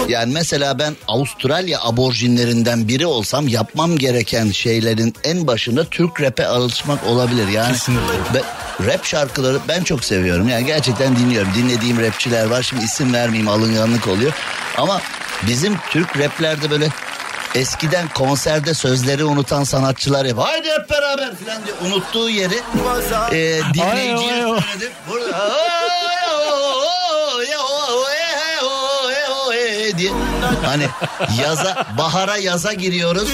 yani 0.09 0.33
mesela 0.33 0.79
ben 0.79 0.97
Avustralya 1.09 1.81
aborjinlerinden 1.83 2.89
biri 2.89 3.07
olsam 3.07 3.49
yapmam 3.49 3.97
gereken 3.99 4.51
şeylerin 4.51 5.15
en 5.25 5.47
başında 5.47 5.85
Türk 5.85 6.21
rap'e 6.21 6.47
alışmak 6.47 7.07
olabilir. 7.07 7.49
Yani 7.49 7.73
Kesinlikle. 7.73 8.05
ben- 8.35 8.87
rap 8.87 9.05
şarkıları 9.05 9.59
ben 9.69 9.83
çok 9.83 10.05
seviyorum. 10.05 10.49
Yani 10.49 10.67
gerçekten 10.67 11.17
dinliyorum. 11.17 11.51
Dinlediğim 11.55 12.01
rapçiler 12.01 12.47
var. 12.47 12.63
Şimdi 12.63 12.85
isim 12.85 13.13
vermeyeyim 13.13 13.49
alınganlık 13.49 14.09
oluyor. 14.09 14.33
Ama 14.77 15.01
bizim 15.47 15.77
Türk 15.91 16.19
raplerde 16.19 16.71
böyle 16.71 16.89
eskiden 17.57 18.09
konserde 18.09 18.75
sözleri 18.75 19.25
unutan 19.25 19.65
sanatçılar 19.65 20.27
hep 20.27 20.39
haydi 20.39 20.69
hep 20.71 20.91
beraber 20.91 21.31
falan 21.35 21.63
diye 21.67 21.75
unuttuğu 21.93 22.31
yeri 22.31 22.55
e, 23.33 23.61
dinleyiciye 23.75 24.43
söyledim. 24.43 24.93
Burada 25.11 25.96
diye 29.99 30.11
hani 30.65 30.87
yaza 31.43 31.87
bahara 31.99 32.37
yaza 32.37 32.73
giriyoruz. 32.73 33.29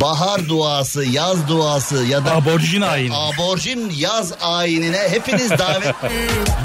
Bahar 0.00 0.48
duası, 0.48 1.04
yaz 1.04 1.48
duası 1.48 2.04
ya 2.04 2.24
da 2.24 2.32
Aborjin 2.34 2.80
ayini. 2.80 3.14
aborjin 3.16 3.92
yaz 3.96 4.32
ayinine 4.42 4.98
hepiniz 5.10 5.50
davet. 5.50 5.94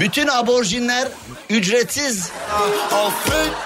Bütün 0.00 0.28
aborjinler 0.28 1.08
ücretsiz 1.50 2.30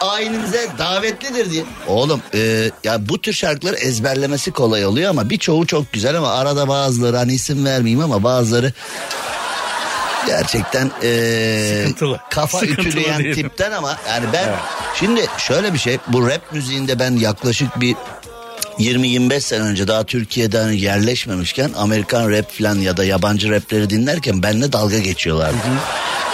ayininize 0.01 0.69
davetlidir 0.79 1.51
diye. 1.51 1.65
Oğlum 1.89 2.23
e, 2.35 2.71
ya 2.85 3.09
bu 3.09 3.21
tür 3.21 3.33
şarkıları 3.33 3.77
ezberlemesi 3.77 4.51
kolay 4.51 4.87
oluyor 4.87 5.11
ama 5.11 5.31
birçoğu 5.31 5.67
çok 5.67 5.93
güzel 5.93 6.17
ama 6.19 6.31
arada 6.33 6.69
bazıları 6.69 7.17
hani 7.17 7.33
isim 7.35 7.65
vermeyeyim 7.65 8.05
ama 8.05 8.23
bazıları 8.25 8.73
gerçekten 10.27 10.91
e, 11.03 11.75
Sıkıntılı. 11.79 12.21
kafa 12.31 12.59
Sıkıntılı 12.59 12.89
ütüleyen 12.89 13.19
diyelim. 13.19 13.43
tipten 13.49 13.73
ama 13.73 13.97
yani 14.09 14.25
ben 14.33 14.49
şimdi 14.95 15.27
şöyle 15.39 15.73
bir 15.75 15.79
şey 15.79 15.99
bu 16.09 16.27
rap 16.29 16.53
müziğinde 16.53 16.99
ben 16.99 17.17
yaklaşık 17.17 17.81
bir 17.81 17.97
20-25 18.79 19.41
sene 19.41 19.63
önce 19.63 19.89
daha 19.89 20.05
Türkiye'den 20.05 20.71
yerleşmemişken 20.71 21.71
Amerikan 21.77 22.31
rap 22.31 22.53
falan 22.59 22.75
ya 22.79 22.97
da 22.97 23.05
yabancı 23.05 23.51
rapleri 23.51 23.91
dinlerken 23.91 24.43
benle 24.43 24.73
dalga 24.73 24.99
geçiyorlardı. 24.99 25.57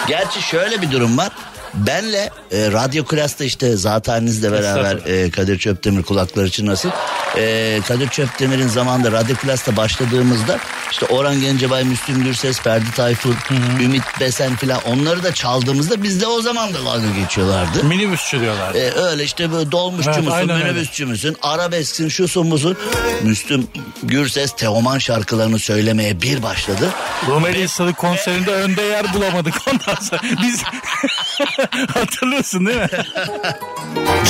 Gerçi 0.08 0.42
şöyle 0.42 0.82
bir 0.82 0.90
durum 0.90 1.18
var. 1.18 1.28
Benle 1.74 2.30
e, 2.52 2.72
Radyo 2.72 3.04
Klas'ta 3.04 3.44
işte 3.44 3.76
zatenizle 3.76 4.52
beraber 4.52 4.96
e, 5.06 5.30
Kadir 5.30 5.58
Çöptemir 5.58 6.02
kulakları 6.02 6.50
çınlasın. 6.50 6.92
E, 7.36 7.80
Kadir 7.88 8.08
Çöpdemir'in 8.08 8.68
zamanında 8.68 9.12
Radyo 9.12 9.36
Klas'ta 9.36 9.76
başladığımızda 9.76 10.58
işte 10.90 11.06
Orhan 11.06 11.40
Gencebay, 11.40 11.84
Müslüm 11.84 12.24
Gürses, 12.24 12.60
Ferdi 12.60 12.90
Tayfur, 12.90 13.34
Ümit 13.80 14.02
Besen 14.20 14.56
filan 14.56 14.80
onları 14.86 15.22
da 15.22 15.34
çaldığımızda 15.34 16.02
bizde 16.02 16.26
o 16.26 16.40
zaman 16.42 16.74
da 16.74 16.84
dalga 16.84 17.10
geçiyorlardı. 17.20 17.84
Minibüsçü 17.84 18.40
diyorlar. 18.40 18.74
E, 18.74 18.90
öyle 18.92 19.24
işte 19.24 19.52
böyle 19.52 19.72
dolmuşçu 19.72 20.10
Evet, 20.10 20.24
musun, 20.24 20.38
öyle. 20.48 20.54
minibüsçü 20.64 21.06
müsün, 21.06 21.36
arabesksin, 21.42 22.08
şusun 22.08 22.46
musun? 22.46 22.76
Müslüm 23.22 23.66
Gürses 24.02 24.52
Teoman 24.56 24.98
şarkılarını 24.98 25.58
söylemeye 25.58 26.22
bir 26.22 26.42
başladı. 26.42 26.90
Rumeli 27.28 27.62
Hisarı 27.62 27.92
konserinde 27.94 28.50
önde 28.52 28.82
yer 28.82 29.14
bulamadık 29.14 29.54
ondan 29.66 30.00
sonra. 30.02 30.22
Biz 30.42 30.62
hatırlıyorsun 31.94 32.66
değil 32.66 32.78
mi? 32.78 32.88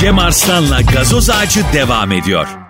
Cem 0.00 0.18
Arslan'la 0.18 0.80
gazoz 0.80 1.30
ağacı 1.30 1.64
devam 1.72 2.12
ediyor. 2.12 2.65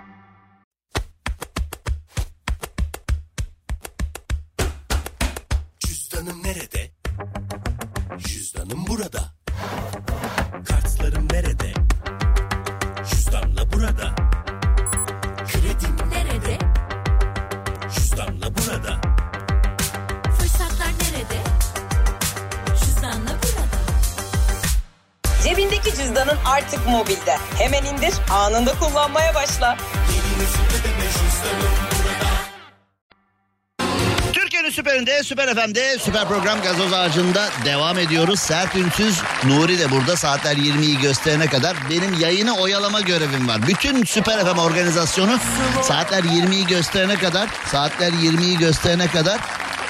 Süper 35.27 35.55
FM'de, 35.55 35.97
süper 35.99 36.27
program 36.27 36.61
gazoz 36.61 36.93
ağacında 36.93 37.49
devam 37.65 37.99
ediyoruz. 37.99 38.39
Sert 38.39 38.75
Ünsüz, 38.75 39.21
Nuri 39.43 39.79
de 39.79 39.91
burada 39.91 40.15
saatler 40.15 40.55
20'yi 40.55 40.99
gösterene 40.99 41.47
kadar 41.47 41.77
benim 41.89 42.19
yayını 42.19 42.57
oyalama 42.57 43.01
görevim 43.01 43.47
var. 43.47 43.67
Bütün 43.67 44.05
süper 44.05 44.39
FM 44.45 44.57
organizasyonu 44.57 45.37
saatler 45.83 46.23
20'yi 46.23 46.67
gösterene 46.67 47.15
kadar, 47.15 47.49
saatler 47.71 48.11
20'yi 48.11 48.57
gösterene 48.57 49.07
kadar 49.07 49.39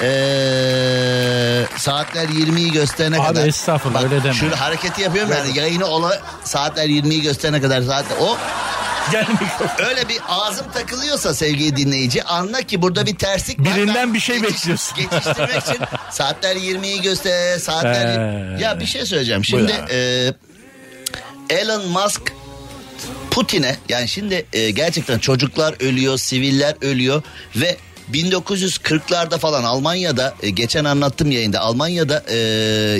ee, 0.01 1.65
saatler 1.77 2.27
20'yi 2.27 2.71
gösterene 2.71 3.19
Abi 3.19 3.27
kadar. 3.27 3.47
estağfurullah, 3.47 4.03
öyle 4.03 4.23
deme. 4.23 4.33
Şu 4.33 4.55
hareketi 4.55 5.01
yapıyorum 5.01 5.31
yani 5.31 5.57
yayını 5.57 5.85
ola 5.85 6.21
saatler 6.43 6.85
20'yi 6.85 7.21
gösterene 7.21 7.61
kadar 7.61 7.81
saat 7.81 8.05
o 8.21 8.37
Gel 9.11 9.27
mikrofon. 9.29 9.85
Öyle 9.85 10.09
bir 10.09 10.17
ağzım 10.27 10.71
takılıyorsa 10.71 11.33
sevgili 11.33 11.75
dinleyici 11.77 12.23
anla 12.23 12.61
ki 12.61 12.81
burada 12.81 13.05
bir 13.05 13.15
terslik 13.15 13.59
var. 13.59 13.75
Birinden 13.75 14.13
bir 14.13 14.19
şey 14.19 14.37
geçiş- 14.37 14.53
bekliyorsun. 14.53 14.97
Geçiştirmek 14.97 15.63
için 15.63 15.77
saatler 16.11 16.55
20'yi 16.55 17.01
göster 17.01 17.59
saatler... 17.59 18.17
Ee. 18.19 18.61
ya 18.61 18.79
bir 18.79 18.85
şey 18.85 19.05
söyleyeceğim. 19.05 19.45
Şimdi 19.45 19.73
e, 19.91 20.31
Elon 21.49 21.87
Musk 21.87 22.21
Putin'e 23.31 23.75
yani 23.89 24.07
şimdi 24.07 24.45
e, 24.53 24.69
gerçekten 24.71 25.19
çocuklar 25.19 25.75
ölüyor, 25.79 26.17
siviller 26.17 26.75
ölüyor 26.81 27.21
ve 27.55 27.77
1940'larda 28.13 29.37
falan 29.39 29.63
Almanya'da 29.63 30.35
e, 30.43 30.49
geçen 30.49 30.85
anlattım 30.85 31.31
yayında 31.31 31.59
Almanya'da 31.59 32.23
e, 32.29 32.37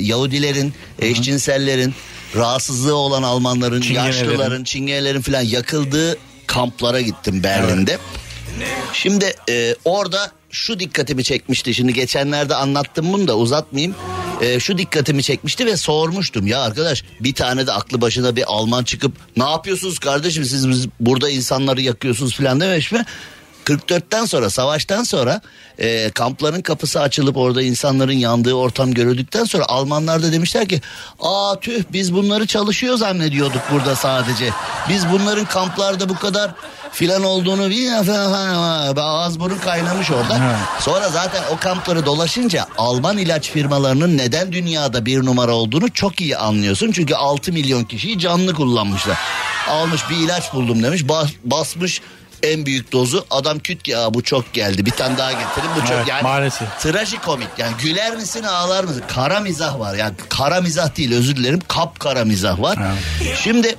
Yahudilerin, 0.01 0.73
eşcinsellerin, 1.01 1.93
rahatsızlığı 2.35 2.95
olan 2.95 3.23
Almanların, 3.23 3.81
Çingenelerin. 3.81 4.29
yaşlıların, 4.29 4.63
çingenelerin 4.63 5.21
falan 5.21 5.41
yakıldığı 5.41 6.17
kamplara 6.47 7.01
gittim 7.01 7.43
Berlin'de. 7.43 7.97
Şimdi 8.93 9.35
e, 9.49 9.75
orada 9.85 10.31
şu 10.51 10.79
dikkatimi 10.79 11.23
çekmişti. 11.23 11.73
Şimdi 11.73 11.93
geçenlerde 11.93 12.55
anlattım 12.55 13.13
bunu 13.13 13.27
da 13.27 13.37
uzatmayayım. 13.37 13.95
E, 14.41 14.59
şu 14.59 14.77
dikkatimi 14.77 15.23
çekmişti 15.23 15.65
ve 15.65 15.77
sormuştum. 15.77 16.47
Ya 16.47 16.61
arkadaş 16.61 17.03
bir 17.19 17.33
tane 17.33 17.67
de 17.67 17.71
aklı 17.71 18.01
başına 18.01 18.35
bir 18.35 18.43
Alman 18.47 18.83
çıkıp 18.83 19.11
ne 19.37 19.43
yapıyorsunuz 19.43 19.99
kardeşim 19.99 20.45
siz 20.45 20.69
biz 20.69 20.87
burada 20.99 21.29
insanları 21.29 21.81
yakıyorsunuz 21.81 22.35
falan 22.37 22.59
demiş 22.59 22.91
mi? 22.91 23.05
44'ten 23.67 24.25
sonra 24.25 24.49
savaştan 24.49 25.03
sonra 25.03 25.41
e, 25.79 26.09
kampların 26.09 26.61
kapısı 26.61 27.01
açılıp 27.01 27.37
orada 27.37 27.61
insanların 27.61 28.11
yandığı 28.11 28.53
ortam 28.53 28.93
görüldükten 28.93 29.43
sonra 29.43 29.65
Almanlar 29.67 30.23
da 30.23 30.31
demişler 30.31 30.67
ki 30.67 30.81
aa 31.19 31.59
tüh 31.61 31.83
biz 31.93 32.13
bunları 32.13 32.47
çalışıyor 32.47 32.95
zannediyorduk 32.97 33.61
burada 33.71 33.95
sadece. 33.95 34.49
Biz 34.89 35.09
bunların 35.11 35.45
kamplarda 35.45 36.09
bu 36.09 36.15
kadar 36.15 36.51
filan 36.91 37.23
olduğunu 37.23 37.57
ağız 39.01 39.39
burun 39.39 39.57
kaynamış 39.57 40.11
orada. 40.11 40.55
Sonra 40.79 41.09
zaten 41.09 41.43
o 41.51 41.57
kampları 41.57 42.05
dolaşınca 42.05 42.65
Alman 42.77 43.17
ilaç 43.17 43.49
firmalarının 43.49 44.17
neden 44.17 44.51
dünyada 44.51 45.05
bir 45.05 45.25
numara 45.25 45.51
olduğunu 45.51 45.89
çok 45.93 46.21
iyi 46.21 46.37
anlıyorsun. 46.37 46.91
Çünkü 46.91 47.15
6 47.15 47.51
milyon 47.53 47.83
kişiyi 47.83 48.19
canlı 48.19 48.53
kullanmışlar. 48.53 49.17
Almış 49.69 50.01
bir 50.09 50.15
ilaç 50.15 50.53
buldum 50.53 50.83
demiş 50.83 51.01
bas- 51.09 51.33
basmış 51.43 52.01
en 52.43 52.65
büyük 52.65 52.91
dozu 52.91 53.25
adam 53.31 53.59
küt 53.59 53.87
ya 53.87 54.13
bu 54.13 54.23
çok 54.23 54.53
geldi 54.53 54.85
bir 54.85 54.91
tane 54.91 55.17
daha 55.17 55.31
getirin 55.31 55.69
bu 55.75 55.81
çok. 55.81 55.91
Evet, 55.91 56.07
yani 56.07 56.23
maalesef. 56.23 56.79
trajikomik. 56.79 57.47
Yani 57.57 57.73
güler 57.81 58.15
misin 58.15 58.43
ağlar 58.43 58.83
mısın? 58.83 59.03
Kara 59.07 59.39
mizah 59.39 59.79
var. 59.79 59.95
Yani 59.95 60.13
kara 60.29 60.61
mizah 60.61 60.97
değil 60.97 61.13
özür 61.13 61.35
dilerim 61.35 61.61
kap 61.67 61.99
kara 61.99 62.25
mizah 62.25 62.61
var. 62.61 62.79
Şimdi 63.43 63.75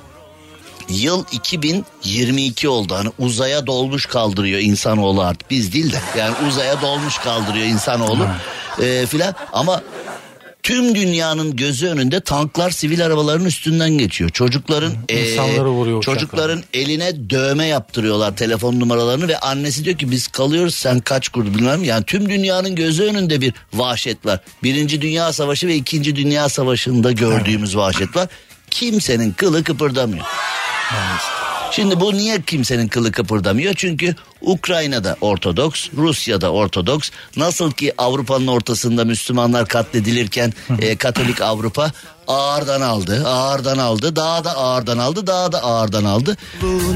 yıl 0.89 1.25
2022 1.31 2.69
oldu. 2.69 2.95
Hani 2.95 3.11
uzaya 3.19 3.67
dolmuş 3.67 4.05
kaldırıyor 4.05 4.59
insanoğlu 4.59 5.21
artık. 5.21 5.51
Biz 5.51 5.73
değil 5.73 5.93
de 5.93 5.99
yani 6.17 6.35
uzaya 6.47 6.81
dolmuş 6.81 7.17
kaldırıyor 7.17 7.65
insanoğlu 7.65 8.27
ee, 8.81 9.05
filan. 9.05 9.35
Ama 9.53 9.81
tüm 10.63 10.95
dünyanın 10.95 11.55
gözü 11.55 11.87
önünde 11.87 12.19
tanklar 12.19 12.71
sivil 12.71 13.05
arabaların 13.05 13.45
üstünden 13.45 13.89
geçiyor. 13.97 14.29
Çocukların 14.29 14.93
İnsanları 15.09 15.69
vuruyor 15.69 16.03
çocukların 16.03 16.63
eline 16.73 17.29
dövme 17.29 17.65
yaptırıyorlar 17.65 18.35
telefon 18.35 18.79
numaralarını 18.79 19.27
ve 19.27 19.39
annesi 19.39 19.85
diyor 19.85 19.97
ki 19.97 20.11
biz 20.11 20.27
kalıyoruz 20.27 20.75
sen 20.75 20.99
kaç 20.99 21.29
kurdu 21.29 21.53
bilmem 21.55 21.83
yani 21.83 22.03
tüm 22.05 22.29
dünyanın 22.29 22.75
gözü 22.75 23.03
önünde 23.03 23.41
bir 23.41 23.53
vahşet 23.73 24.25
var. 24.25 24.39
Birinci 24.63 25.01
Dünya 25.01 25.33
Savaşı 25.33 25.67
ve 25.67 25.75
İkinci 25.75 26.15
Dünya 26.15 26.49
Savaşı'nda 26.49 27.11
gördüğümüz 27.11 27.77
vahşet 27.77 28.15
var. 28.15 28.27
Kimsenin 28.69 29.31
kılı 29.31 29.63
kıpırdamıyor. 29.63 30.25
Şimdi 31.71 31.99
bu 31.99 32.13
niye 32.13 32.41
kimsenin 32.41 32.87
kılı 32.87 33.11
kıpırdamıyor? 33.11 33.73
Çünkü 33.73 34.15
Ukrayna'da 34.41 35.17
Ortodoks, 35.21 35.87
Rusya'da 35.97 36.51
Ortodoks. 36.51 37.09
Nasıl 37.37 37.71
ki 37.71 37.93
Avrupa'nın 37.97 38.47
ortasında 38.47 39.05
Müslümanlar 39.05 39.67
katledilirken 39.67 40.53
e, 40.81 40.95
Katolik 40.95 41.41
Avrupa 41.41 41.91
ağırdan 42.27 42.81
aldı, 42.81 43.23
ağırdan 43.27 43.77
aldı, 43.77 44.15
daha 44.15 44.43
da 44.43 44.57
ağırdan 44.57 44.97
aldı, 44.97 45.27
daha 45.27 45.51
da 45.51 45.63
ağırdan 45.63 46.03
aldı. 46.03 46.37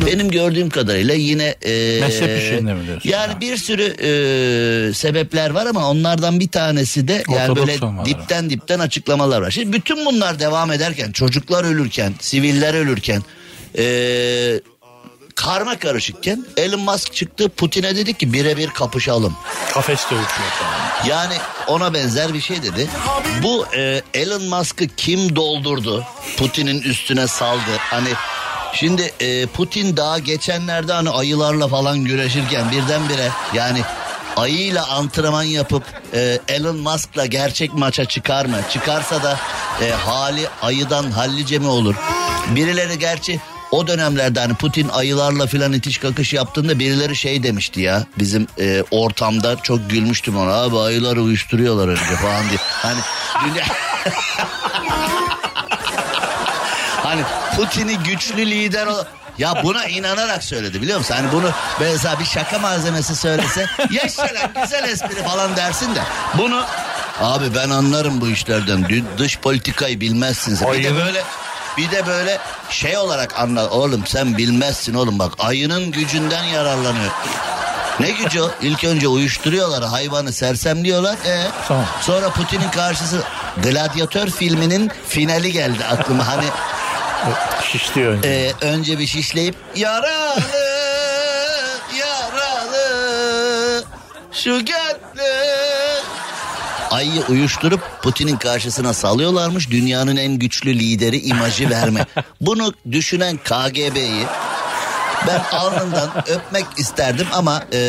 Benim 0.05 0.31
gördüğüm 0.31 0.69
kadarıyla 0.69 1.13
yine... 1.13 1.55
E, 1.65 1.99
Mezhep 2.01 2.41
işinde 2.41 2.73
mi 2.73 2.85
diyorsun? 2.87 3.09
Yani 3.09 3.41
bir 3.41 3.57
sürü 3.57 3.83
e, 3.83 4.93
sebepler 4.93 5.49
var 5.49 5.65
ama 5.65 5.89
onlardan 5.89 6.39
bir 6.39 6.47
tanesi 6.47 7.07
de 7.07 7.23
yani 7.29 7.51
Ortodoks 7.51 7.67
böyle 7.67 7.85
olmaları. 7.85 8.09
dipten 8.09 8.49
dipten 8.49 8.79
açıklamalar 8.79 9.41
var. 9.41 9.51
Şimdi 9.51 9.73
bütün 9.73 10.05
bunlar 10.05 10.39
devam 10.39 10.71
ederken, 10.71 11.11
çocuklar 11.11 11.63
ölürken, 11.63 12.13
siviller 12.19 12.73
ölürken... 12.73 13.23
E, 13.77 13.85
karma 15.35 15.79
karışıkken 15.79 16.45
Elon 16.57 16.79
Musk 16.79 17.13
çıktı 17.13 17.49
Putin'e 17.49 17.95
dedi 17.95 18.13
ki 18.13 18.33
birebir 18.33 18.69
kapışalım. 18.69 19.35
Kafes 19.73 20.11
dövüşü. 20.11 20.41
Yani 21.07 21.33
ona 21.67 21.93
benzer 21.93 22.33
bir 22.33 22.41
şey 22.41 22.63
dedi. 22.63 22.87
Bu 23.43 23.65
e, 23.75 24.01
Elon 24.13 24.43
Musk'ı 24.43 24.87
kim 24.97 25.35
doldurdu? 25.35 26.03
Putin'in 26.37 26.81
üstüne 26.81 27.27
saldı. 27.27 27.71
Hani 27.77 28.09
şimdi 28.73 29.13
e, 29.19 29.45
Putin 29.45 29.97
daha 29.97 30.19
geçenlerde 30.19 30.93
hani 30.93 31.09
ayılarla 31.09 31.67
falan 31.67 31.99
güreşirken 31.99 32.71
birdenbire 32.71 33.29
yani 33.53 33.81
ayıyla 34.35 34.87
antrenman 34.87 35.43
yapıp 35.43 35.83
e, 36.13 36.39
Elon 36.47 36.77
Musk'la 36.77 37.25
gerçek 37.25 37.73
maça 37.73 38.05
çıkar 38.05 38.45
mı? 38.45 38.57
Çıkarsa 38.69 39.23
da 39.23 39.39
e, 39.81 39.91
hali 39.91 40.47
ayıdan 40.61 41.11
hallice 41.11 41.59
mi 41.59 41.67
olur? 41.67 41.95
Birileri 42.55 42.99
gerçi 42.99 43.39
o 43.73 43.87
dönemlerde 43.87 44.39
hani 44.39 44.53
Putin 44.53 44.89
ayılarla 44.89 45.47
filan 45.47 45.73
itiş 45.73 45.97
kakış 45.97 46.33
yaptığında 46.33 46.79
birileri 46.79 47.15
şey 47.15 47.43
demişti 47.43 47.81
ya 47.81 48.03
bizim 48.19 48.47
e, 48.59 48.83
ortamda 48.91 49.55
çok 49.63 49.89
gülmüştüm 49.89 50.37
ona 50.37 50.53
abi 50.53 50.79
ayıları 50.79 51.21
uyuşturuyorlar 51.21 51.87
önce 51.87 52.15
falan 52.15 52.49
diye. 52.49 52.59
Hani 52.61 52.99
dünya... 53.45 53.63
hani 57.03 57.21
Putin'i 57.55 57.97
güçlü 57.97 58.45
lider 58.45 58.87
ol... 58.87 59.03
Ya 59.37 59.63
buna 59.63 59.85
inanarak 59.85 60.43
söyledi 60.43 60.81
biliyor 60.81 60.97
musun? 60.97 61.15
Hani 61.17 61.31
bunu 61.31 61.51
mesela 61.79 62.19
bir 62.19 62.25
şaka 62.25 62.59
malzemesi 62.59 63.15
söylese 63.15 63.65
yaşa 63.91 64.21
lan 64.21 64.63
güzel 64.63 64.89
espri 64.89 65.23
falan 65.23 65.55
dersin 65.55 65.95
de. 65.95 65.99
Bunu 66.37 66.65
abi 67.21 67.55
ben 67.55 67.69
anlarım 67.69 68.21
bu 68.21 68.27
işlerden. 68.27 69.05
Dış 69.17 69.39
politikayı 69.39 70.01
bilmezsin 70.01 70.55
sen. 70.55 70.73
Bir 70.73 70.83
de 70.83 70.95
böyle 70.95 71.23
Bir 71.77 71.91
de 71.91 72.07
böyle 72.07 72.37
şey 72.69 72.97
olarak 72.97 73.39
anla. 73.39 73.69
Oğlum 73.69 74.03
sen 74.07 74.37
bilmezsin 74.37 74.93
oğlum 74.93 75.19
bak 75.19 75.33
ayının 75.39 75.91
gücünden 75.91 76.43
yararlanıyor. 76.43 77.11
Ne 77.99 78.11
gücü 78.11 78.41
o? 78.41 78.51
İlk 78.61 78.83
önce 78.83 79.07
uyuşturuyorlar 79.07 79.83
hayvanı 79.83 80.33
sersemliyorlar. 80.33 81.13
E, 81.25 81.47
Tamam. 81.67 81.85
Sonra 82.01 82.29
Putin'in 82.29 82.69
karşısı 82.69 83.23
Gladyatör 83.63 84.27
filminin 84.27 84.91
finali 85.07 85.51
geldi 85.51 85.85
aklıma. 85.85 86.27
Hani 86.27 86.45
Şişliyor 87.71 88.11
önce. 88.13 88.29
ee, 88.29 88.53
önce 88.65 88.99
bir 88.99 89.07
şişleyip 89.07 89.55
yaralı 89.75 90.39
yaralı 91.99 93.83
şu 94.31 94.65
gönlüm. 94.65 95.72
Ayıyı 96.93 97.21
uyuşturup 97.29 97.81
Putin'in 98.01 98.37
karşısına 98.37 98.93
salıyorlarmış 98.93 99.69
dünyanın 99.69 100.15
en 100.15 100.39
güçlü 100.39 100.79
lideri 100.79 101.19
imajı 101.19 101.69
verme. 101.69 102.05
Bunu 102.41 102.73
düşünen 102.91 103.37
KGB'yi 103.37 104.25
ben 105.27 105.57
alnından 105.57 106.09
öpmek 106.27 106.65
isterdim 106.77 107.27
ama 107.33 107.63
e, 107.73 107.79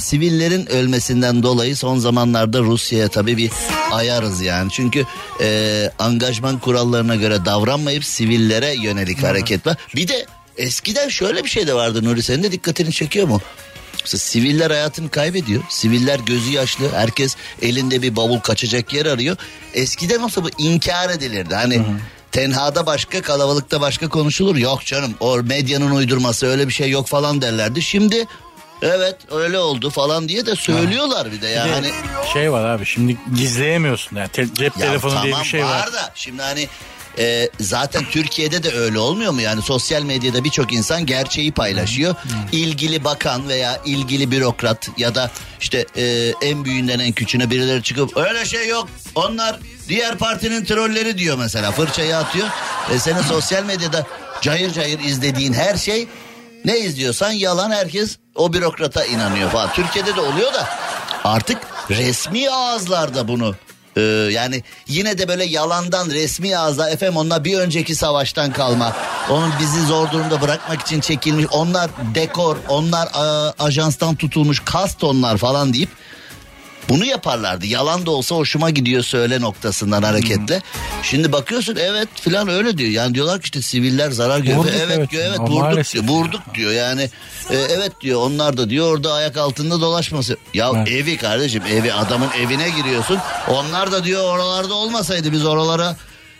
sivillerin 0.00 0.66
ölmesinden 0.66 1.42
dolayı 1.42 1.76
son 1.76 1.98
zamanlarda 1.98 2.60
Rusya'ya 2.60 3.08
tabii 3.08 3.36
bir 3.36 3.50
ayarız 3.92 4.40
yani. 4.40 4.70
Çünkü 4.72 5.04
e, 5.40 5.90
angajman 5.98 6.58
kurallarına 6.58 7.16
göre 7.16 7.44
davranmayıp 7.44 8.04
sivillere 8.04 8.74
yönelik 8.74 9.22
hareket 9.22 9.66
var. 9.66 9.76
Bir 9.96 10.08
de 10.08 10.26
eskiden 10.56 11.08
şöyle 11.08 11.44
bir 11.44 11.48
şey 11.48 11.66
de 11.66 11.74
vardı 11.74 12.04
Nuri 12.04 12.22
senin 12.22 12.42
de 12.42 12.52
dikkatini 12.52 12.92
çekiyor 12.92 13.28
mu? 13.28 13.40
Mesela 14.08 14.20
siviller 14.20 14.70
hayatını 14.70 15.08
kaybediyor. 15.08 15.62
Siviller 15.68 16.18
gözü 16.18 16.50
yaşlı. 16.50 16.92
Herkes 16.92 17.36
elinde 17.62 18.02
bir 18.02 18.16
bavul 18.16 18.38
kaçacak 18.40 18.92
yer 18.92 19.06
arıyor. 19.06 19.36
Eskiden 19.74 20.20
olsa 20.20 20.44
bu 20.44 20.48
inkar 20.58 21.10
edilirdi. 21.10 21.54
Hani 21.54 21.82
tenhada 22.32 22.86
başka 22.86 23.22
kalabalıkta 23.22 23.80
başka 23.80 24.08
konuşulur. 24.08 24.56
Yok 24.56 24.84
canım 24.84 25.14
o 25.20 25.36
medyanın 25.36 25.90
uydurması 25.90 26.46
öyle 26.46 26.68
bir 26.68 26.72
şey 26.72 26.90
yok 26.90 27.06
falan 27.06 27.42
derlerdi. 27.42 27.82
Şimdi 27.82 28.26
evet 28.82 29.16
öyle 29.30 29.58
oldu 29.58 29.90
falan 29.90 30.28
diye 30.28 30.46
de 30.46 30.56
söylüyorlar 30.56 31.32
bir 31.32 31.40
de 31.40 31.48
ya. 31.48 31.64
Bir 31.64 31.70
de 31.70 31.74
hani 31.74 31.90
şey 32.32 32.52
var 32.52 32.64
abi 32.64 32.86
şimdi 32.86 33.16
gizleyemiyorsun 33.36 34.16
yani 34.16 34.28
Te- 34.28 34.54
cep 34.54 34.76
ya 34.76 34.86
telefonu 34.86 35.12
tamam 35.12 35.24
diye 35.26 35.36
bir 35.40 35.44
şey 35.44 35.64
var. 35.64 35.92
da 35.92 36.12
şimdi 36.14 36.42
hani 36.42 36.68
e, 37.18 37.50
zaten 37.60 38.04
Türkiye'de 38.10 38.62
de 38.62 38.72
öyle 38.72 38.98
olmuyor 38.98 39.32
mu 39.32 39.40
yani 39.40 39.62
sosyal 39.62 40.02
medyada 40.02 40.44
birçok 40.44 40.72
insan 40.72 41.06
gerçeği 41.06 41.52
paylaşıyor. 41.52 42.14
İlgili 42.52 43.04
bakan 43.04 43.48
veya 43.48 43.80
ilgili 43.84 44.30
bürokrat 44.30 44.88
ya 44.96 45.14
da 45.14 45.30
işte 45.60 45.86
e, 45.96 46.32
en 46.42 46.64
büyüğünden 46.64 46.98
en 46.98 47.12
küçüğüne 47.12 47.50
birileri 47.50 47.82
çıkıp 47.82 48.16
öyle 48.16 48.44
şey 48.44 48.68
yok 48.68 48.88
onlar 49.14 49.58
diğer 49.88 50.18
partinin 50.18 50.64
trolleri 50.64 51.18
diyor 51.18 51.38
mesela 51.38 51.72
fırçayı 51.72 52.16
atıyor. 52.16 52.48
E, 52.94 52.98
senin 52.98 53.22
sosyal 53.22 53.64
medyada 53.64 54.06
cayır 54.40 54.72
cayır 54.72 55.00
izlediğin 55.00 55.52
her 55.52 55.76
şey 55.76 56.08
ne 56.64 56.78
izliyorsan 56.78 57.30
yalan 57.30 57.70
herkes 57.70 58.16
o 58.34 58.52
bürokrata 58.52 59.04
inanıyor 59.04 59.50
falan. 59.50 59.72
Türkiye'de 59.72 60.16
de 60.16 60.20
oluyor 60.20 60.54
da 60.54 60.68
artık 61.24 61.58
resmi 61.90 62.50
ağızlarda 62.50 63.28
bunu 63.28 63.54
ee, 63.98 64.02
yani 64.32 64.62
yine 64.86 65.18
de 65.18 65.28
böyle 65.28 65.44
yalandan 65.44 66.10
resmi 66.10 66.56
ağızla 66.56 66.90
efendim 66.90 67.16
onlar 67.16 67.44
bir 67.44 67.58
önceki 67.58 67.94
savaştan 67.94 68.52
kalma. 68.52 68.96
Onun 69.30 69.52
bizi 69.60 69.86
zor 69.86 70.10
durumda 70.10 70.40
bırakmak 70.40 70.80
için 70.80 71.00
çekilmiş. 71.00 71.46
Onlar 71.50 71.90
dekor, 72.14 72.56
onlar 72.68 73.08
a, 73.14 73.52
ajanstan 73.58 74.14
tutulmuş 74.14 74.62
kast 74.64 75.04
onlar 75.04 75.36
falan 75.36 75.72
deyip 75.72 75.90
bunu 76.88 77.04
yaparlardı. 77.04 77.66
Yalan 77.66 78.06
da 78.06 78.10
olsa 78.10 78.36
hoşuma 78.36 78.70
gidiyor 78.70 79.02
söyle 79.02 79.40
noktasından 79.40 80.02
hareketle. 80.02 80.62
Şimdi 81.02 81.32
bakıyorsun 81.32 81.76
evet 81.80 82.08
filan 82.14 82.48
öyle 82.48 82.78
diyor. 82.78 82.90
Yani 82.90 83.14
diyorlar 83.14 83.40
ki 83.40 83.44
işte 83.44 83.62
siviller 83.62 84.10
zarar 84.10 84.38
görüyor. 84.38 84.56
Vurduk, 84.58 84.72
evet 84.76 84.98
evet. 84.98 85.10
diyor 85.10 85.24
evet 85.28 85.40
vurduk 85.40 85.60
maalesef 85.60 85.92
diyor. 85.92 86.14
Vurduk 86.14 86.40
diyor. 86.54 86.72
Yani 86.72 87.02
e, 87.50 87.56
evet 87.56 87.92
diyor 88.00 88.20
onlar 88.22 88.56
da 88.56 88.70
diyor 88.70 88.92
orada 88.92 89.12
ayak 89.12 89.36
altında 89.36 89.80
dolaşması. 89.80 90.36
Ya 90.54 90.70
Evet. 90.76 90.88
evi 90.88 91.16
kardeşim 91.16 91.62
evi 91.72 91.92
adamın 91.92 92.28
evine 92.40 92.70
giriyorsun. 92.70 93.18
Onlar 93.48 93.92
da 93.92 94.04
diyor 94.04 94.24
oralarda 94.24 94.74
olmasaydı 94.74 95.32
biz 95.32 95.44
oralara 95.44 95.96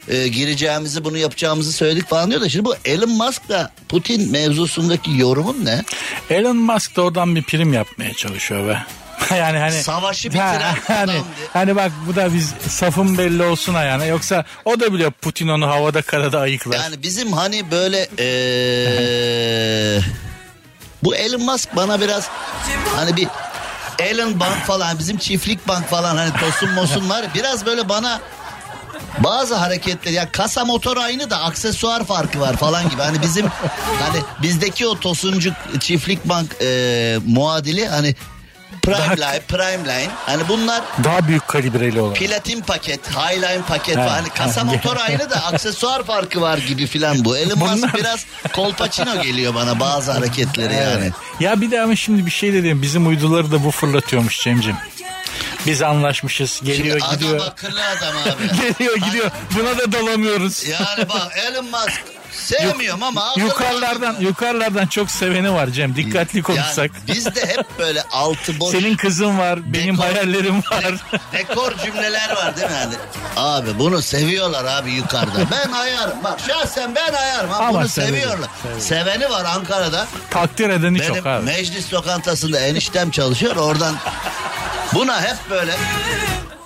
e, 0.09 0.29
gireceğimizi 0.29 1.05
bunu 1.05 1.19
yapacağımızı 1.19 1.73
söyledik 1.73 2.09
falan 2.09 2.31
diyor 2.31 2.41
da 2.41 2.49
şimdi 2.49 2.65
bu 2.65 2.75
Elon 2.85 3.11
Musk'la 3.11 3.71
Putin 3.89 4.31
mevzusundaki 4.33 5.11
yorumun 5.17 5.65
ne? 5.65 5.85
Elon 6.31 6.57
Musk 6.57 6.97
da 6.97 7.03
oradan 7.03 7.37
bir 7.37 7.43
prim 7.43 7.73
yapmaya 7.73 8.15
çalışıyor 8.15 8.69
be. 8.69 8.79
yani 9.37 9.59
hani 9.59 9.83
Savaşı 9.83 10.29
bitiren 10.29 10.61
Ha, 10.61 10.75
hani, 10.87 11.11
adamdı. 11.11 11.25
hani 11.53 11.77
bak 11.77 11.93
bu 12.07 12.17
da 12.17 12.35
biz 12.35 12.53
safın 12.69 13.19
belli 13.19 13.43
olsun 13.43 13.75
ayağına 13.75 14.05
yoksa 14.05 14.45
o 14.65 14.81
da 14.81 14.93
biliyor 14.93 15.11
Putin 15.13 15.49
onu 15.49 15.67
havada 15.69 16.03
karada 16.03 16.41
ayıklar. 16.41 16.77
Yani 16.79 17.03
bizim 17.03 17.33
hani 17.33 17.71
böyle 17.71 18.09
eee, 18.19 20.01
bu 21.05 21.15
Elon 21.17 21.43
Musk 21.43 21.77
bana 21.77 22.01
biraz 22.01 22.29
hani 22.97 23.17
bir 23.17 23.29
Elon 23.99 24.41
Bank 24.41 24.65
falan 24.67 24.99
bizim 24.99 25.19
çiftlik 25.19 25.69
bank 25.69 25.89
falan 25.89 26.17
hani 26.17 26.33
tosun 26.41 26.71
mosun 26.71 27.11
var 27.11 27.25
biraz 27.35 27.67
böyle 27.67 27.89
bana 27.89 28.21
bazı 29.19 29.55
hareketler 29.55 30.13
ya 30.13 30.33
kasa 30.33 30.65
motor 30.65 30.97
aynı 30.97 31.31
da 31.31 31.41
aksesuar 31.41 32.05
farkı 32.05 32.41
var 32.41 32.57
falan 32.57 32.89
gibi. 32.91 33.03
Hani 33.03 33.23
bizim 33.23 33.47
hani 34.01 34.23
bizdeki 34.43 34.87
o 34.87 35.01
tosuncuk 35.01 35.55
çiftlik 35.81 36.25
bank 36.29 36.57
eee, 36.61 37.19
muadili 37.27 37.89
hani 37.89 38.15
Prime 38.89 38.99
Daha- 39.21 39.31
Line, 39.33 39.41
Prime 39.49 39.85
Line 39.85 40.11
hani 40.27 40.49
bunlar 40.49 40.83
Daha 41.05 41.29
büyük 41.29 41.49
kalibreli 41.49 42.01
olan. 42.01 42.15
platin 42.15 42.61
paket, 42.61 43.01
highline 43.11 43.63
paket 43.69 43.97
Ha, 43.97 44.01
var. 44.01 44.09
Hani 44.09 44.29
kasa 44.29 44.61
ha. 44.61 44.65
motor 44.65 44.97
aynı 45.09 45.31
da 45.31 45.45
aksesuar 45.47 46.03
farkı 46.05 46.41
var 46.41 46.59
gibi 46.59 46.87
filan 46.87 47.25
bu. 47.25 47.37
Elon 47.39 47.59
Musk 47.59 47.73
Bunlar- 47.77 47.95
biraz 47.95 48.27
kolpaçino 48.53 49.23
geliyor 49.23 49.55
bana 49.55 49.81
bazı 49.81 50.13
hareketleri 50.13 50.75
yani. 50.75 51.11
Ya 51.41 51.61
bir 51.61 51.71
de 51.71 51.81
ama 51.81 51.97
şimdi 51.97 52.27
bir 52.27 52.31
şey 52.31 52.53
dedim 52.53 52.83
bizim 52.83 53.07
uyduları 53.09 53.53
da 53.53 53.65
bu 53.65 53.71
fırlatıyormuş 53.71 54.41
Cemcim. 54.43 54.77
Biz 55.67 55.83
anlaşmışız 55.83 56.61
geliyor 56.65 57.01
Şimdi 57.01 57.15
gidiyor. 57.15 57.37
Adam 57.37 57.49
akıllı 57.49 57.81
adam 57.87 58.15
abi. 58.23 58.57
Geliyor 58.79 58.97
gidiyor. 58.97 59.31
Buna 59.59 59.79
da 59.79 59.93
dalamıyoruz. 59.93 60.65
yani 60.69 61.09
bak 61.09 61.33
Elon 61.37 61.65
Musk 61.65 62.03
sevmiyorum 62.49 63.03
ama 63.03 63.35
Yukarılardan 63.37 64.17
yukarılardan 64.21 64.87
çok 64.87 65.11
seveni 65.11 65.53
var 65.55 65.67
Cem. 65.69 65.97
Dikkatli 65.97 66.43
konuşsak. 66.43 66.91
Yani 66.95 67.17
biz 67.17 67.27
de 67.35 67.47
hep 67.47 67.79
böyle 67.79 68.03
altı 68.03 68.61
boş 68.61 68.71
Senin 68.73 68.97
kızın 68.97 69.39
var, 69.39 69.73
benim 69.73 69.95
Dekor- 69.95 69.99
hayallerim 70.13 70.57
var. 70.59 70.95
dekor 71.33 71.73
cümleler 71.85 72.31
var 72.37 72.57
değil 72.57 72.69
mi? 72.69 72.77
Yani, 72.81 72.95
abi 73.37 73.79
bunu 73.79 74.03
seviyorlar 74.03 74.65
abi 74.65 74.93
yukarıda. 74.93 75.39
Ben 75.51 75.73
ayarım. 75.73 76.25
Bak 76.25 76.41
şahsen 76.49 76.95
ben 76.95 77.13
ayarım. 77.13 77.51
Ama 77.53 77.67
Ama 77.67 77.81
bunu 77.81 77.89
severim, 77.89 78.15
seviyorlar. 78.15 78.49
severim. 78.63 78.81
Seveni 78.81 79.31
var 79.31 79.45
Ankara'da. 79.45 80.07
Takdir 80.31 80.71
edeni 80.71 80.99
Benim 81.01 81.15
çok 81.15 81.27
abi. 81.27 81.45
meclis 81.45 81.93
lokantasında 81.95 82.61
eniştem 82.61 83.11
çalışıyor. 83.11 83.57
Oradan 83.57 83.95
buna 84.95 85.21
hep 85.23 85.37
böyle 85.51 85.73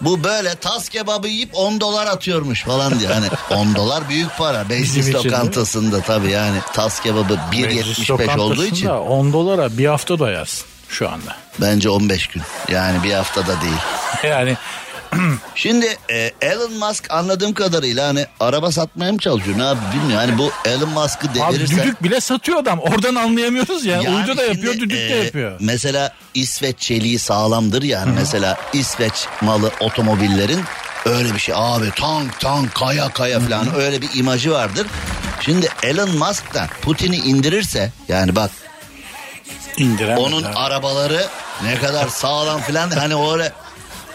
bu 0.00 0.24
böyle 0.24 0.54
tas 0.54 0.88
kebabı 0.88 1.28
yiyip 1.28 1.50
10 1.54 1.80
dolar 1.80 2.06
atıyormuş 2.06 2.62
falan 2.62 3.00
diyor. 3.00 3.12
Hani 3.12 3.26
10 3.60 3.74
dolar 3.74 4.08
büyük 4.08 4.36
para. 4.38 4.64
Meclis 4.64 5.08
için 5.08 5.30
lokantasında 5.72 6.00
tabii 6.00 6.30
yani 6.30 6.58
tas 6.72 7.00
kebabı 7.00 7.38
Meclis 7.52 7.98
1.75 7.98 8.38
olduğu 8.40 8.64
için 8.64 8.86
lokantasında 8.86 9.00
10 9.00 9.32
dolara 9.32 9.78
bir 9.78 9.86
hafta 9.86 10.18
doyarsın 10.18 10.66
şu 10.88 11.08
anda. 11.08 11.36
bence 11.60 11.90
15 11.90 12.26
gün. 12.26 12.42
Yani 12.68 13.02
bir 13.02 13.12
haftada 13.12 13.60
değil. 13.60 13.82
Yani 14.22 14.56
Şimdi 15.54 15.86
e, 16.10 16.30
Elon 16.40 16.72
Musk 16.72 17.10
anladığım 17.10 17.54
kadarıyla 17.54 18.08
hani 18.08 18.26
araba 18.40 18.70
satmaya 18.72 19.12
mı 19.12 19.18
çalışıyor 19.18 19.58
ne 19.58 19.62
yapıyor 19.62 19.92
bilmiyorum. 19.92 20.28
Hani 20.28 20.38
bu 20.38 20.50
Elon 20.64 20.88
Musk'ı 20.88 21.28
abi 21.28 21.54
devirirse... 21.54 21.82
düdük 21.82 22.02
bile 22.02 22.20
satıyor 22.20 22.58
adam. 22.58 22.78
Oradan 22.78 23.14
anlayamıyoruz 23.14 23.84
ya. 23.84 23.96
Yani 23.96 24.16
Uydu 24.16 24.36
da 24.36 24.44
şimdi, 24.44 24.56
yapıyor, 24.56 24.74
düdük 24.74 24.98
de 24.98 25.20
e, 25.20 25.24
yapıyor. 25.24 25.56
Mesela 25.60 26.12
İsveç 26.34 26.78
çeliği 26.78 27.18
sağlamdır 27.18 27.82
yani. 27.82 28.12
Mesela 28.14 28.58
İsveç 28.72 29.26
malı 29.40 29.70
otomobillerin 29.80 30.60
öyle 31.06 31.34
bir 31.34 31.38
şey. 31.38 31.54
Abi 31.58 31.90
tank 31.90 32.40
tank 32.40 32.74
kaya 32.74 33.08
kaya 33.08 33.40
falan 33.40 33.74
öyle 33.74 34.02
bir 34.02 34.08
imajı 34.14 34.52
vardır. 34.52 34.86
Şimdi 35.40 35.68
Elon 35.82 36.16
Musk 36.18 36.54
da 36.54 36.66
Putin'i 36.82 37.16
indirirse 37.16 37.92
yani 38.08 38.36
bak 38.36 38.50
İndiremez 39.76 40.18
onun 40.18 40.42
abi. 40.42 40.54
arabaları 40.54 41.26
ne 41.64 41.74
kadar 41.78 42.08
sağlam 42.08 42.60
falan 42.60 42.90
hani 42.90 43.30
öyle 43.32 43.52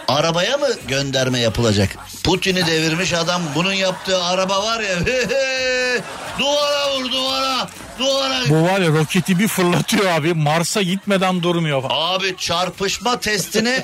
arabaya 0.07 0.57
mı 0.57 0.67
gönderme 0.87 1.39
yapılacak? 1.39 1.89
Putin'i 2.23 2.65
devirmiş 2.67 3.13
adam 3.13 3.41
bunun 3.55 3.73
yaptığı 3.73 4.23
araba 4.23 4.63
var 4.63 4.79
ya 4.79 4.95
duvara 6.39 6.95
vur 6.95 7.11
duvara 7.11 7.67
duvara 7.99 8.39
Bu 8.49 8.63
var 8.63 8.79
ya 8.81 8.87
roketi 8.89 9.39
bir 9.39 9.47
fırlatıyor 9.47 10.05
abi. 10.05 10.33
Mars'a 10.33 10.81
gitmeden 10.81 11.43
durmuyor 11.43 11.81
falan. 11.81 12.13
Abi 12.15 12.35
çarpışma 12.37 13.19
testini 13.19 13.83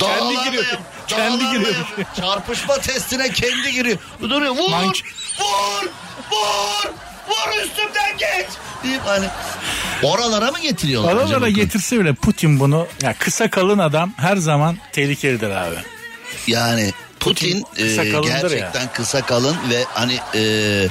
dağlarla 0.00 0.44
giriyor. 0.44 0.64
Kendi 1.06 1.44
giriyor. 1.52 1.74
Çarpışma 2.16 2.78
testine 2.78 3.30
kendi 3.32 3.72
giriyor. 3.72 3.98
Duruyor. 4.22 4.52
Vur, 4.56 4.70
Mank- 4.70 5.02
vur, 5.40 5.86
vur, 6.30 6.90
vur 7.28 7.62
üstümden 7.64 8.16
geç. 8.18 8.46
Deyip 8.84 9.02
hani 9.06 9.26
oralara 10.02 10.50
mı 10.50 10.60
getiriyorlar? 10.60 11.10
acaba? 11.12 11.22
Aralara 11.30 11.50
getirse 11.50 12.00
bile 12.00 12.14
Putin 12.14 12.60
bunu 12.60 12.86
ya 13.02 13.14
kısa 13.18 13.50
kalın 13.50 13.78
adam 13.78 14.12
her 14.16 14.36
zaman 14.36 14.76
tehlikelidir 14.92 15.50
abi. 15.50 15.76
Yani 16.46 16.92
Putin, 17.20 17.64
kısa 17.76 18.04
e, 18.04 18.10
kalındır 18.10 18.32
ya. 18.32 18.40
gerçekten 18.58 18.88
kısa 18.92 19.20
kalın 19.26 19.56
ve 19.70 19.84
hani 19.94 20.18
e, 20.34 20.40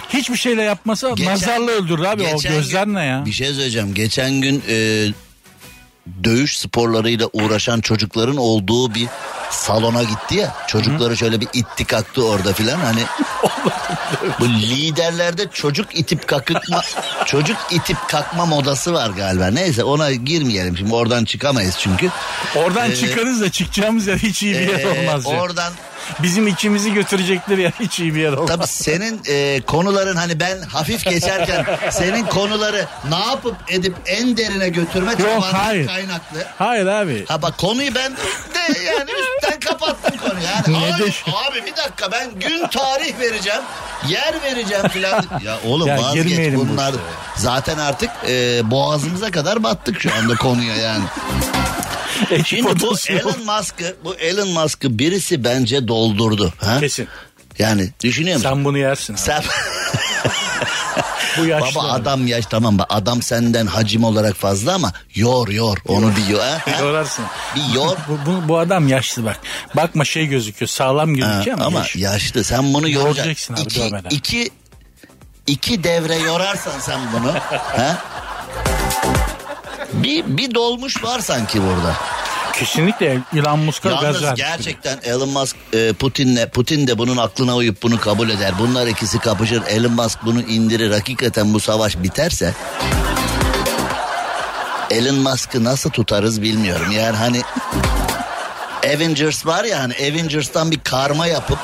Hiçbir 0.09 0.37
şeyle 0.37 0.61
yapmasa 0.63 1.09
Geçen- 1.09 1.33
nazarla 1.33 1.71
öldürür 1.71 2.03
abi. 2.03 2.23
O 2.35 2.41
gözler 2.41 2.83
gün- 2.85 2.93
ne 2.95 3.05
ya? 3.05 3.25
Bir 3.25 3.31
şey 3.31 3.47
söyleyeceğim. 3.47 3.93
Geçen 3.93 4.31
gün 4.41 4.63
e, 4.69 5.07
dövüş 6.23 6.59
sporlarıyla 6.59 7.29
uğraşan 7.33 7.81
çocukların 7.81 8.37
olduğu 8.37 8.95
bir 8.95 9.07
salona 9.51 10.03
gitti 10.03 10.35
ya. 10.35 10.55
Çocukları 10.67 11.17
şöyle 11.17 11.41
bir 11.41 11.47
itti 11.53 11.85
kalktı 11.85 12.25
orada 12.25 12.53
filan 12.53 12.79
hani. 12.79 13.01
bu 14.39 14.49
liderlerde 14.49 15.45
çocuk 15.53 15.99
itip 15.99 16.27
kakıtma 16.27 16.81
çocuk 17.25 17.57
itip 17.71 17.97
kalkma 18.07 18.45
modası 18.45 18.93
var 18.93 19.09
galiba. 19.09 19.47
Neyse 19.47 19.83
ona 19.83 20.11
girmeyelim 20.11 20.77
şimdi 20.77 20.93
oradan 20.93 21.25
çıkamayız 21.25 21.75
çünkü. 21.79 22.09
Oradan 22.55 22.91
Ee, 22.91 22.95
çıkarız 22.95 23.41
da 23.41 23.49
çıkacağımız 23.51 24.07
yer 24.07 24.17
hiç 24.17 24.43
iyi 24.43 24.53
bir 24.53 24.67
yer 24.67 24.79
Ee, 24.79 24.87
olmaz 25.01 25.25
ya. 25.25 25.39
oradan 25.41 25.73
Bizim 26.23 26.47
içimizi 26.47 26.93
götürecekleri 26.93 27.61
yer 27.61 27.71
hiç 27.79 27.99
iyi 27.99 28.15
bir 28.15 28.21
yer 28.21 28.33
olmaz. 28.33 28.47
Tabii 28.49 28.67
senin 28.67 29.21
e, 29.27 29.61
konuların 29.61 30.15
hani 30.15 30.39
ben 30.39 30.61
hafif 30.61 31.03
geçerken 31.05 31.65
senin 31.91 32.25
konuları 32.25 32.85
ne 33.09 33.19
yapıp 33.19 33.55
edip 33.69 33.95
en 34.05 34.37
derine 34.37 34.69
götürme 34.69 35.11
çabandan 35.17 35.41
hayır. 35.41 35.87
kaynaklı. 35.87 36.45
Hayır 36.57 36.85
abi. 36.85 37.25
Ha 37.27 37.41
bak 37.41 37.57
konuyu 37.57 37.95
ben 37.95 38.11
de 38.13 38.79
yani 38.83 39.09
üstten 39.11 39.59
kapattım 39.59 40.17
konuyu. 40.17 40.45
Yani 40.45 40.73
Ne 40.89 40.93
abi, 40.93 41.03
de- 41.03 41.31
abi 41.49 41.65
bir 41.65 41.75
dakika 41.77 42.11
ben 42.11 42.31
gün 42.39 42.67
tarih 42.67 43.19
vereceğim. 43.19 43.61
Yer 44.07 44.33
vereceğim 44.43 44.87
filan. 44.87 45.25
Ya 45.43 45.57
oğlum 45.65 45.87
Ya 45.87 45.97
vazgeç 46.01 46.55
bu 46.55 46.67
bunlar. 46.69 46.89
işe. 46.93 46.99
Zaten 47.35 47.77
artık 47.77 48.09
e, 48.27 48.61
boğazımıza 48.71 49.31
kadar 49.31 49.63
battık 49.63 50.01
şu 50.01 50.09
anda 50.13 50.35
konuya 50.35 50.75
yani. 50.75 51.03
Şimdi 52.45 52.79
bu. 52.81 52.95
Elon 53.09 53.45
Musk'ı 53.45 53.95
bu 54.03 54.15
Elon 54.15 54.47
Musk'ı 54.49 54.99
birisi 54.99 55.43
bence 55.43 55.87
doldurdu. 55.87 56.53
Ha? 56.57 56.79
Kesin. 56.79 57.07
Yani 57.59 57.89
düşünüyor 58.03 58.35
musun? 58.37 58.49
Sen 58.49 58.65
bunu 58.65 58.77
yersin. 58.77 59.13
abi. 59.13 59.19
Sen... 59.21 59.43
Bu 61.37 61.45
yaşlı. 61.45 61.79
Baba 61.79 61.91
adam 61.91 62.27
yaş 62.27 62.45
tamam 62.45 62.79
bak 62.79 62.87
adam 62.89 63.21
senden 63.21 63.65
hacim 63.65 64.03
olarak 64.03 64.35
fazla 64.35 64.73
ama 64.73 64.93
yor 65.15 65.47
yor 65.47 65.77
onu 65.87 66.15
bir 66.15 66.27
yor. 66.27 66.39
ha? 66.43 66.61
Ha? 66.65 66.79
Yorarsın. 66.81 67.25
Bir 67.55 67.75
yor. 67.75 67.97
Bu, 68.07 68.19
bu, 68.31 68.47
bu 68.49 68.57
adam 68.59 68.87
yaşlı 68.87 69.25
bak. 69.25 69.39
Bakma 69.75 70.05
şey 70.05 70.25
gözüküyor 70.27 70.69
sağlam 70.69 71.09
Ha, 71.09 71.15
gözüküyor 71.15 71.57
ama, 71.57 71.65
ama 71.65 71.79
yaşlı. 71.79 71.99
yaşlı 71.99 72.43
sen 72.43 72.73
bunu 72.73 72.89
Yoracaksın 72.89 73.17
yoracaksın. 73.19 73.53
abi, 73.53 73.61
İki, 73.61 73.79
dövmeden. 73.81 74.09
iki, 74.09 74.49
iki 75.47 75.83
devre 75.83 76.15
yorarsan 76.15 76.79
sen 76.79 76.99
bunu. 77.13 77.33
ha? 77.51 77.97
Bir, 79.93 80.37
bir 80.37 80.55
dolmuş 80.55 81.03
var 81.03 81.19
sanki 81.19 81.61
burada. 81.61 81.93
Kesinlikle 82.53 83.19
Elon 83.35 83.59
Musk'a 83.59 83.89
Yalnız 83.89 84.23
vermiş. 84.23 84.41
gerçekten 84.41 84.99
Elon 85.03 85.29
Musk 85.29 85.55
e, 85.73 85.93
Putin'le 85.93 86.49
Putin 86.49 86.87
de 86.87 86.97
bunun 86.97 87.17
aklına 87.17 87.55
uyup 87.55 87.83
bunu 87.83 87.99
kabul 87.99 88.29
eder. 88.29 88.53
Bunlar 88.59 88.87
ikisi 88.87 89.19
kapışır. 89.19 89.63
Elon 89.67 89.91
Musk 89.91 90.19
bunu 90.25 90.41
indirir. 90.41 90.91
Hakikaten 90.91 91.53
bu 91.53 91.59
savaş 91.59 91.97
biterse 91.97 92.53
Elon 94.91 95.15
Musk'ı 95.15 95.63
nasıl 95.63 95.89
tutarız 95.89 96.41
bilmiyorum. 96.41 96.91
Yani 96.91 97.17
hani 97.17 97.41
Avengers 98.85 99.45
var 99.45 99.63
ya 99.63 99.79
hani 99.79 99.93
Avengers'tan 99.93 100.71
bir 100.71 100.79
karma 100.79 101.27
yapıp 101.27 101.59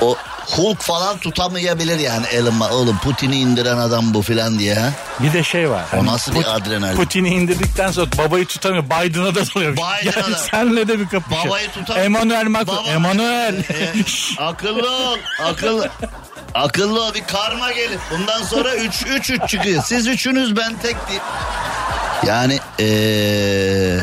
o 0.00 0.16
Hulk 0.50 0.82
falan 0.82 1.18
tutamayabilir 1.18 1.98
yani 1.98 2.26
Elon 2.26 2.54
Musk. 2.54 2.72
Oğlum 2.72 2.98
Putin'i 2.98 3.36
indiren 3.36 3.76
adam 3.78 4.14
bu 4.14 4.22
filan 4.22 4.58
diye. 4.58 4.78
Bir 5.20 5.32
de 5.32 5.42
şey 5.42 5.70
var. 5.70 5.84
O 6.00 6.06
nasıl 6.06 6.34
bir 6.34 6.56
adrenalin? 6.56 6.96
Putin'i 6.96 7.28
indirdikten 7.28 7.90
sonra 7.90 8.06
babayı 8.18 8.46
tutamıyor. 8.46 8.84
Biden'a 8.84 9.34
da 9.34 9.46
dalıyor. 9.54 9.72
Biden'a 9.72 10.20
yani 10.20 10.32
da. 10.32 10.38
senle 10.50 10.88
de 10.88 10.98
bir 10.98 11.08
kapışıyor. 11.08 11.46
Babayı 11.46 11.68
tutam- 11.68 11.98
Emmanuel 11.98 12.46
Macron. 12.46 12.76
Baba- 12.76 12.88
Emmanuel. 12.90 13.54
Ee, 13.70 13.92
akıllı 14.42 14.90
ol. 14.90 15.18
Akıllı. 15.44 15.90
Akıllı 16.54 17.04
ol 17.04 17.14
bir 17.14 17.24
karma 17.24 17.72
gelir. 17.72 17.98
Bundan 18.10 18.42
sonra 18.42 18.74
3 18.74 19.04
3 19.08 19.30
3 19.30 19.48
çıkıyor. 19.48 19.82
Siz 19.84 20.06
üçünüz 20.06 20.56
ben 20.56 20.74
tek 20.82 20.96
değil. 21.08 21.20
Yani 22.26 22.58
ee, 22.80 23.98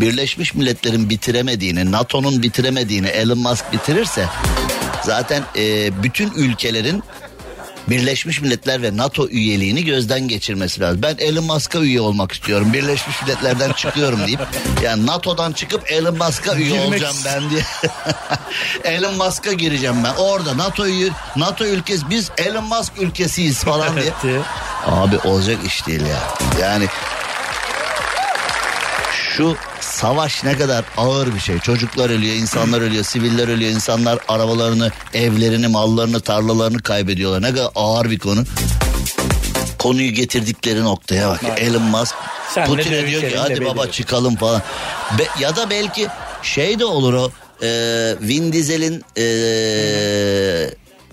Birleşmiş 0.00 0.54
Milletler'in 0.54 1.10
bitiremediğini, 1.10 1.92
NATO'nun 1.92 2.42
bitiremediğini 2.42 3.06
Elon 3.06 3.38
Musk 3.38 3.72
bitirirse 3.72 4.26
zaten 5.04 5.42
ee, 5.56 6.02
bütün 6.02 6.30
ülkelerin 6.30 7.02
Birleşmiş 7.88 8.40
Milletler 8.40 8.82
ve 8.82 8.96
NATO 8.96 9.28
üyeliğini 9.28 9.84
gözden 9.84 10.28
geçirmesi 10.28 10.80
lazım. 10.80 11.02
Ben 11.02 11.16
Elon 11.18 11.44
Musk'a 11.44 11.78
üye 11.78 12.00
olmak 12.00 12.32
istiyorum. 12.32 12.72
Birleşmiş 12.72 13.22
Milletler'den 13.22 13.72
çıkıyorum 13.76 14.26
deyip 14.26 14.40
yani 14.82 15.06
NATO'dan 15.06 15.52
çıkıp 15.52 15.92
Elon 15.92 16.18
Musk'a 16.18 16.54
üye 16.54 16.68
Girmek 16.68 16.88
olacağım 16.88 17.16
ben 17.24 17.50
diye. 17.50 17.62
Elon 18.94 19.14
Musk'a 19.14 19.52
gireceğim 19.52 19.96
ben. 20.04 20.14
Orada 20.14 20.58
NATO 20.58 20.86
üye, 20.86 21.08
NATO 21.36 21.64
ülkesi 21.64 22.10
biz 22.10 22.30
Elon 22.38 22.64
Musk 22.64 22.92
ülkesiyiz 22.98 23.64
falan 23.64 23.96
diye. 23.96 24.12
Evet. 24.24 24.44
Abi 24.86 25.18
olacak 25.18 25.58
iş 25.66 25.86
değil 25.86 26.02
ya. 26.06 26.20
Yani 26.60 26.86
şu 29.36 29.56
savaş 29.96 30.44
ne 30.44 30.58
kadar 30.58 30.84
ağır 30.96 31.34
bir 31.34 31.40
şey. 31.40 31.58
Çocuklar 31.58 32.10
ölüyor, 32.10 32.34
insanlar 32.34 32.80
ölüyor, 32.80 33.04
siviller 33.04 33.48
ölüyor, 33.48 33.70
insanlar 33.70 34.18
arabalarını, 34.28 34.90
evlerini, 35.14 35.68
mallarını, 35.68 36.20
tarlalarını 36.20 36.82
kaybediyorlar. 36.82 37.42
Ne 37.42 37.50
kadar 37.54 37.70
ağır 37.74 38.10
bir 38.10 38.18
konu. 38.18 38.44
Konuyu 39.78 40.12
getirdikleri 40.12 40.82
noktaya 40.84 41.28
bak. 41.28 41.40
Elon 41.56 41.82
Musk 41.82 42.14
Sen 42.54 42.66
Putin'e 42.66 43.06
diyor 43.06 43.20
ki 43.20 43.36
hadi 43.36 43.64
baba 43.64 43.82
belli." 43.82 43.92
çıkalım 43.92 44.36
falan. 44.36 44.62
Be- 45.18 45.40
ya 45.42 45.56
da 45.56 45.70
belki 45.70 46.06
şey 46.42 46.78
de 46.78 46.84
olur 46.84 47.14
o 47.14 47.30
e, 47.62 47.68
Vin 48.20 48.52
Diesel'in 48.52 49.04
e, 49.18 49.24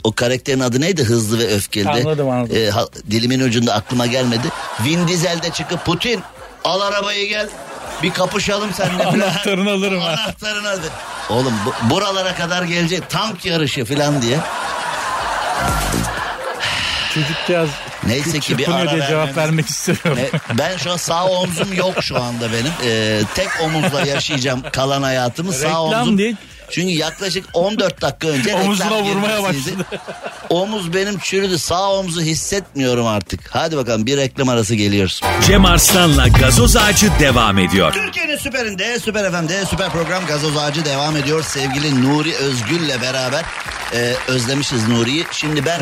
o 0.04 0.12
karakterin 0.12 0.60
adı 0.60 0.82
neydi? 0.82 1.04
Hızlı 1.04 1.40
ve 1.40 1.48
öfkeli. 1.48 1.90
Anladım, 1.90 2.30
anladım. 2.30 2.58
E, 2.58 2.70
ha- 2.70 2.88
dilimin 3.12 3.40
ucunda 3.40 3.74
aklıma 3.74 4.06
gelmedi. 4.06 4.48
Vin 4.86 5.08
Diesel 5.08 5.42
de 5.42 5.50
çıkıp 5.50 5.86
Putin 5.86 6.22
al 6.64 6.82
arabayı 6.82 7.30
gel 7.30 7.50
bir 8.04 8.14
kapışalım 8.14 8.74
seninle. 8.74 9.06
Anahtarını 9.06 9.72
alırım 9.72 10.02
ha. 10.02 10.08
Anahtarını 10.10 10.70
alır. 10.70 10.92
Oğlum 11.30 11.54
bu- 11.66 11.90
buralara 11.90 12.36
kadar 12.36 12.64
gelecek 12.64 13.10
tank 13.10 13.46
yarışı 13.46 13.86
falan 13.86 14.22
diye. 14.22 14.38
Çocukcağız 17.14 17.70
Neyse 18.08 18.40
ki 18.40 18.58
bir 18.58 18.68
ara 18.72 18.92
diye 18.92 19.08
cevap 19.08 19.38
vermek 19.38 19.66
istemiyorum. 19.70 20.18
E, 20.52 20.58
ben 20.58 20.78
şu 20.78 20.92
an 20.92 20.98
sağ 20.98 21.26
omzum 21.26 21.74
yok 21.74 22.04
şu 22.04 22.22
anda 22.24 22.48
benim. 22.54 22.72
E, 22.84 23.22
tek 23.36 23.48
omuzla 23.64 24.02
yaşayacağım 24.02 24.64
kalan 24.74 25.04
hayatımı. 25.04 25.54
Sağ 25.54 25.66
Reklam 25.68 25.84
omzum. 25.84 26.18
değil. 26.18 26.36
Çünkü 26.72 26.94
yaklaşık 26.94 27.46
14 27.54 28.02
dakika 28.02 28.28
önce 28.28 28.56
Omuzuna 28.56 29.04
vurmaya 29.04 29.44
başladı. 29.44 29.86
Omuz 30.50 30.94
benim 30.94 31.20
çürüdü. 31.20 31.60
Sağ 31.60 31.92
omuzu 31.92 32.22
hissetmiyorum 32.22 33.08
artık. 33.08 33.40
Hadi 33.50 33.78
bakalım 33.78 34.06
bir 34.06 34.18
reklam 34.18 34.50
arası 34.50 34.76
geliyoruz. 34.76 35.22
Cem 35.48 35.66
Arslan'la 35.66 36.28
gazoz 36.28 36.76
ağacı 36.78 37.12
devam 37.20 37.58
ediyor. 37.58 37.94
Türkiye'nin 37.94 38.38
süperinde, 38.38 39.00
süper 39.00 39.32
FM'de 39.32 39.66
süper 39.66 39.90
program 39.90 40.26
Gazoz 40.26 40.58
Ağacı 40.58 40.86
devam 40.86 41.18
ediyor. 41.18 41.44
Sevgili 41.44 42.04
Nuri 42.04 42.36
Özgül'le 42.36 43.02
beraber 43.02 43.46
e, 43.94 44.14
özlemişiz 44.28 44.88
Nuri'yi. 44.88 45.26
Şimdi 45.32 45.66
ben 45.66 45.80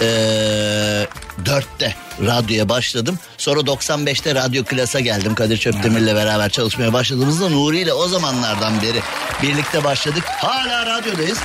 1994'te 0.00 1.94
radyoya 2.26 2.68
başladım. 2.68 3.18
Sonra 3.38 3.60
95'te 3.60 4.34
Radyo 4.34 4.64
Klas'a 4.64 5.00
geldim. 5.00 5.34
Kadir 5.34 5.58
Çöpdemir'le 5.58 6.14
beraber 6.14 6.50
çalışmaya 6.50 6.92
başladığımızda 6.92 7.48
Nuri 7.48 7.78
ile 7.78 7.92
o 7.92 8.08
zamanlardan 8.08 8.82
beri 8.82 9.00
birlikte 9.42 9.84
başladık. 9.84 10.24
Hala 10.26 10.86
radyodayız. 10.86 11.38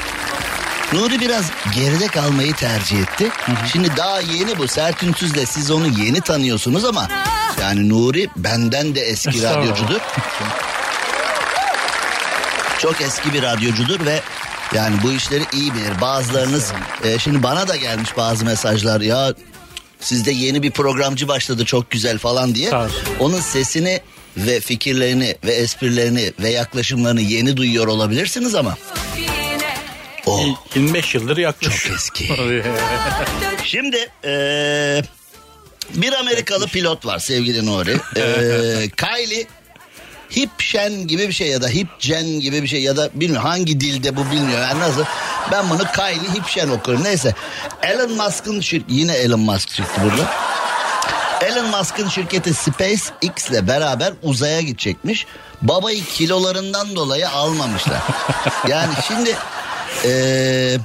Nuri 0.93 1.19
biraz 1.19 1.45
geride 1.75 2.07
kalmayı 2.07 2.53
tercih 2.53 2.99
etti. 2.99 3.29
Şimdi 3.71 3.97
daha 3.97 4.19
yeni 4.19 4.57
bu 4.57 4.67
Sert 4.67 5.03
Ünsüz'le 5.03 5.45
siz 5.47 5.71
onu 5.71 5.87
yeni 5.87 6.21
tanıyorsunuz 6.21 6.85
ama 6.85 7.07
yani 7.61 7.89
Nuri 7.89 8.29
benden 8.35 8.95
de 8.95 9.01
eski 9.01 9.43
radyocudur. 9.43 9.99
Çok 12.79 13.01
eski 13.01 13.33
bir 13.33 13.43
radyocudur 13.43 14.05
ve 14.05 14.21
yani 14.75 14.95
bu 15.03 15.11
işleri 15.11 15.43
iyi 15.53 15.73
bilir. 15.73 16.01
Bazılarınız 16.01 16.71
e, 17.03 17.19
şimdi 17.19 17.43
bana 17.43 17.67
da 17.67 17.75
gelmiş 17.75 18.17
bazı 18.17 18.45
mesajlar 18.45 19.01
ya 19.01 19.33
sizde 19.99 20.31
yeni 20.31 20.63
bir 20.63 20.71
programcı 20.71 21.27
başladı 21.27 21.65
çok 21.65 21.91
güzel 21.91 22.17
falan 22.17 22.55
diye. 22.55 22.71
Onun 23.19 23.39
sesini 23.39 24.01
ve 24.37 24.59
fikirlerini 24.59 25.35
ve 25.45 25.51
esprilerini 25.53 26.33
ve 26.39 26.49
yaklaşımlarını 26.49 27.21
yeni 27.21 27.57
duyuyor 27.57 27.87
olabilirsiniz 27.87 28.55
ama 28.55 28.77
o 30.25 30.39
25 30.75 31.15
yıldır 31.15 31.37
yaklaşık. 31.37 31.83
çok 31.83 31.95
eski. 31.95 32.29
Şimdi 33.63 34.09
eee, 34.23 35.03
bir 35.93 36.13
Amerikalı 36.13 36.67
pilot 36.67 37.05
var 37.05 37.19
sevgili 37.19 37.65
Nuri. 37.65 37.97
Eee 38.15 38.89
Kylie 38.97 39.45
Hipşen 40.35 41.07
gibi 41.07 41.27
bir 41.27 41.33
şey 41.33 41.47
ya 41.47 41.61
da 41.61 41.67
Hipcen 41.67 42.25
gibi 42.25 42.63
bir 42.63 42.67
şey 42.67 42.81
ya 42.83 42.97
da 42.97 43.09
bilmiyorum 43.13 43.47
hangi 43.49 43.79
dilde 43.79 44.15
bu 44.15 44.25
bilmiyorum. 44.31 44.65
Yani 44.69 44.79
nasıl? 44.79 45.03
Ben 45.51 45.69
bunu 45.69 45.83
Kylie 45.95 46.33
Hipşen 46.35 46.69
okurum. 46.69 47.03
Neyse. 47.03 47.33
Elon 47.81 48.11
Musk'ın 48.11 48.59
şir- 48.59 48.83
yine 48.87 49.13
Elon 49.13 49.39
Musk 49.39 49.69
çıktı 49.69 50.01
burada. 50.03 50.29
Elon 51.41 51.65
Musk'ın 51.77 52.09
şirketi 52.09 52.53
SpaceX 52.53 53.49
ile 53.49 53.67
beraber 53.67 54.13
uzaya 54.23 54.61
gidecekmiş. 54.61 55.25
Babayı 55.61 56.03
kilolarından 56.05 56.95
dolayı 56.95 57.29
almamışlar. 57.29 57.97
yani 58.67 58.93
şimdi 59.07 59.35
eee 60.05 60.77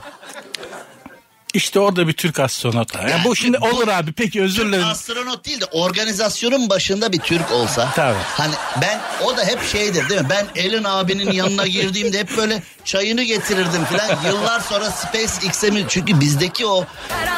İşte 1.54 1.80
orada 1.80 2.08
bir 2.08 2.12
Türk 2.12 2.40
astronot 2.40 2.96
var. 2.96 3.08
Yani 3.08 3.24
bu 3.24 3.37
şimdi 3.37 3.58
olur 3.61 3.88
abi 3.88 4.12
peki 4.12 4.42
özür 4.42 4.66
dilerim. 4.68 4.84
astronot 4.84 5.44
değil 5.44 5.61
de 5.61 5.64
organizasyonun 5.64 6.70
başında 6.70 7.12
bir 7.12 7.18
Türk 7.18 7.52
olsa. 7.52 7.92
Tabii. 7.96 8.18
Hani 8.24 8.54
ben 8.82 9.00
o 9.24 9.37
da 9.37 9.44
hep 9.44 9.62
şeydir 9.72 10.08
değil 10.08 10.20
mi? 10.20 10.26
Ben 10.30 10.46
Elon 10.62 10.84
abinin 10.84 11.32
yanına 11.32 11.66
girdiğimde 11.66 12.18
hep 12.18 12.37
böyle 12.37 12.62
çayını 12.84 13.22
getirirdim 13.22 13.84
falan. 13.84 14.18
Yıllar 14.26 14.61
sonra 14.61 14.90
SpaceX'e 14.90 15.70
mi? 15.70 15.84
Çünkü 15.88 16.20
bizdeki 16.20 16.66
o 16.66 16.84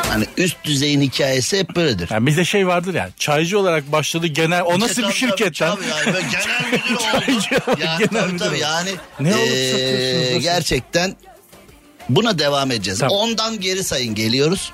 hani 0.08 0.24
üst 0.36 0.64
düzeyin 0.64 1.00
hikayesi 1.00 1.58
hep 1.58 1.76
böyledir. 1.76 2.08
Yani 2.12 2.26
bizde 2.26 2.44
şey 2.44 2.66
vardır 2.66 2.94
ya 2.94 3.10
çaycı 3.18 3.58
olarak 3.58 3.92
başladı 3.92 4.26
genel 4.26 4.62
o 4.62 4.80
nasıl 4.80 5.08
bir 5.08 5.12
şirket 5.12 5.62
lan? 5.62 5.76
tabii. 5.76 6.14
Böyle 6.14 6.20
genel 6.20 6.72
müdür 6.72 6.94
oldu. 6.94 7.02
Çaycı, 7.12 7.84
yani, 7.84 7.98
genel 7.98 8.08
tabii, 8.22 8.32
müdür 8.32 8.44
tabii, 8.44 8.58
yani 8.58 8.90
Ne 9.20 9.32
satıyorsunuz 9.32 10.28
nasıl? 10.30 10.40
gerçekten 10.42 11.16
buna 12.16 12.38
devam 12.38 12.70
edeceğiz. 12.70 12.98
Tamam. 12.98 13.16
Ondan 13.16 13.60
geri 13.60 13.84
sayın 13.84 14.14
geliyoruz. 14.14 14.72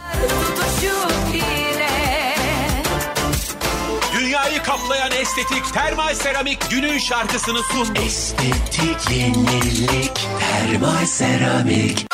Dünyayı 4.18 4.62
kaplayan 4.62 5.12
estetik 5.12 5.74
termal 5.74 6.14
seramik 6.14 6.70
günün 6.70 6.98
şarkısını 6.98 7.58
sundu. 7.62 8.00
Estetik 8.06 9.10
yenilik 9.16 10.12
termal 10.40 11.06
seramik. 11.06 12.06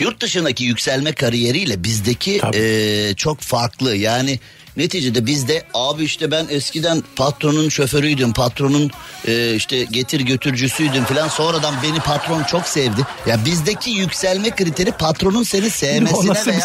Yurt 0.00 0.20
dışındaki 0.20 0.64
yükselme 0.64 1.12
kariyeriyle 1.12 1.84
bizdeki 1.84 2.38
Tabii. 2.38 2.56
eee, 2.56 3.14
çok 3.16 3.40
farklı. 3.40 3.96
Yani 3.96 4.38
neticede 4.76 5.26
bizde 5.26 5.62
abi 5.74 6.04
işte 6.04 6.30
ben 6.30 6.46
eskiden 6.50 7.02
patronun 7.16 7.68
şoförüydüm, 7.68 8.32
patronun 8.32 8.90
eee, 9.26 9.54
işte 9.54 9.84
getir 9.84 10.20
götürücüsüydüm 10.20 11.04
falan. 11.04 11.28
Sonradan 11.28 11.74
beni 11.82 12.00
patron 12.00 12.42
çok 12.42 12.68
sevdi. 12.68 13.00
Ya 13.26 13.44
bizdeki 13.44 13.90
yükselme 13.90 14.50
kriteri 14.50 14.92
patronun 14.92 15.42
seni 15.42 15.70
sevmesine 15.70 16.30
veya 16.52 16.60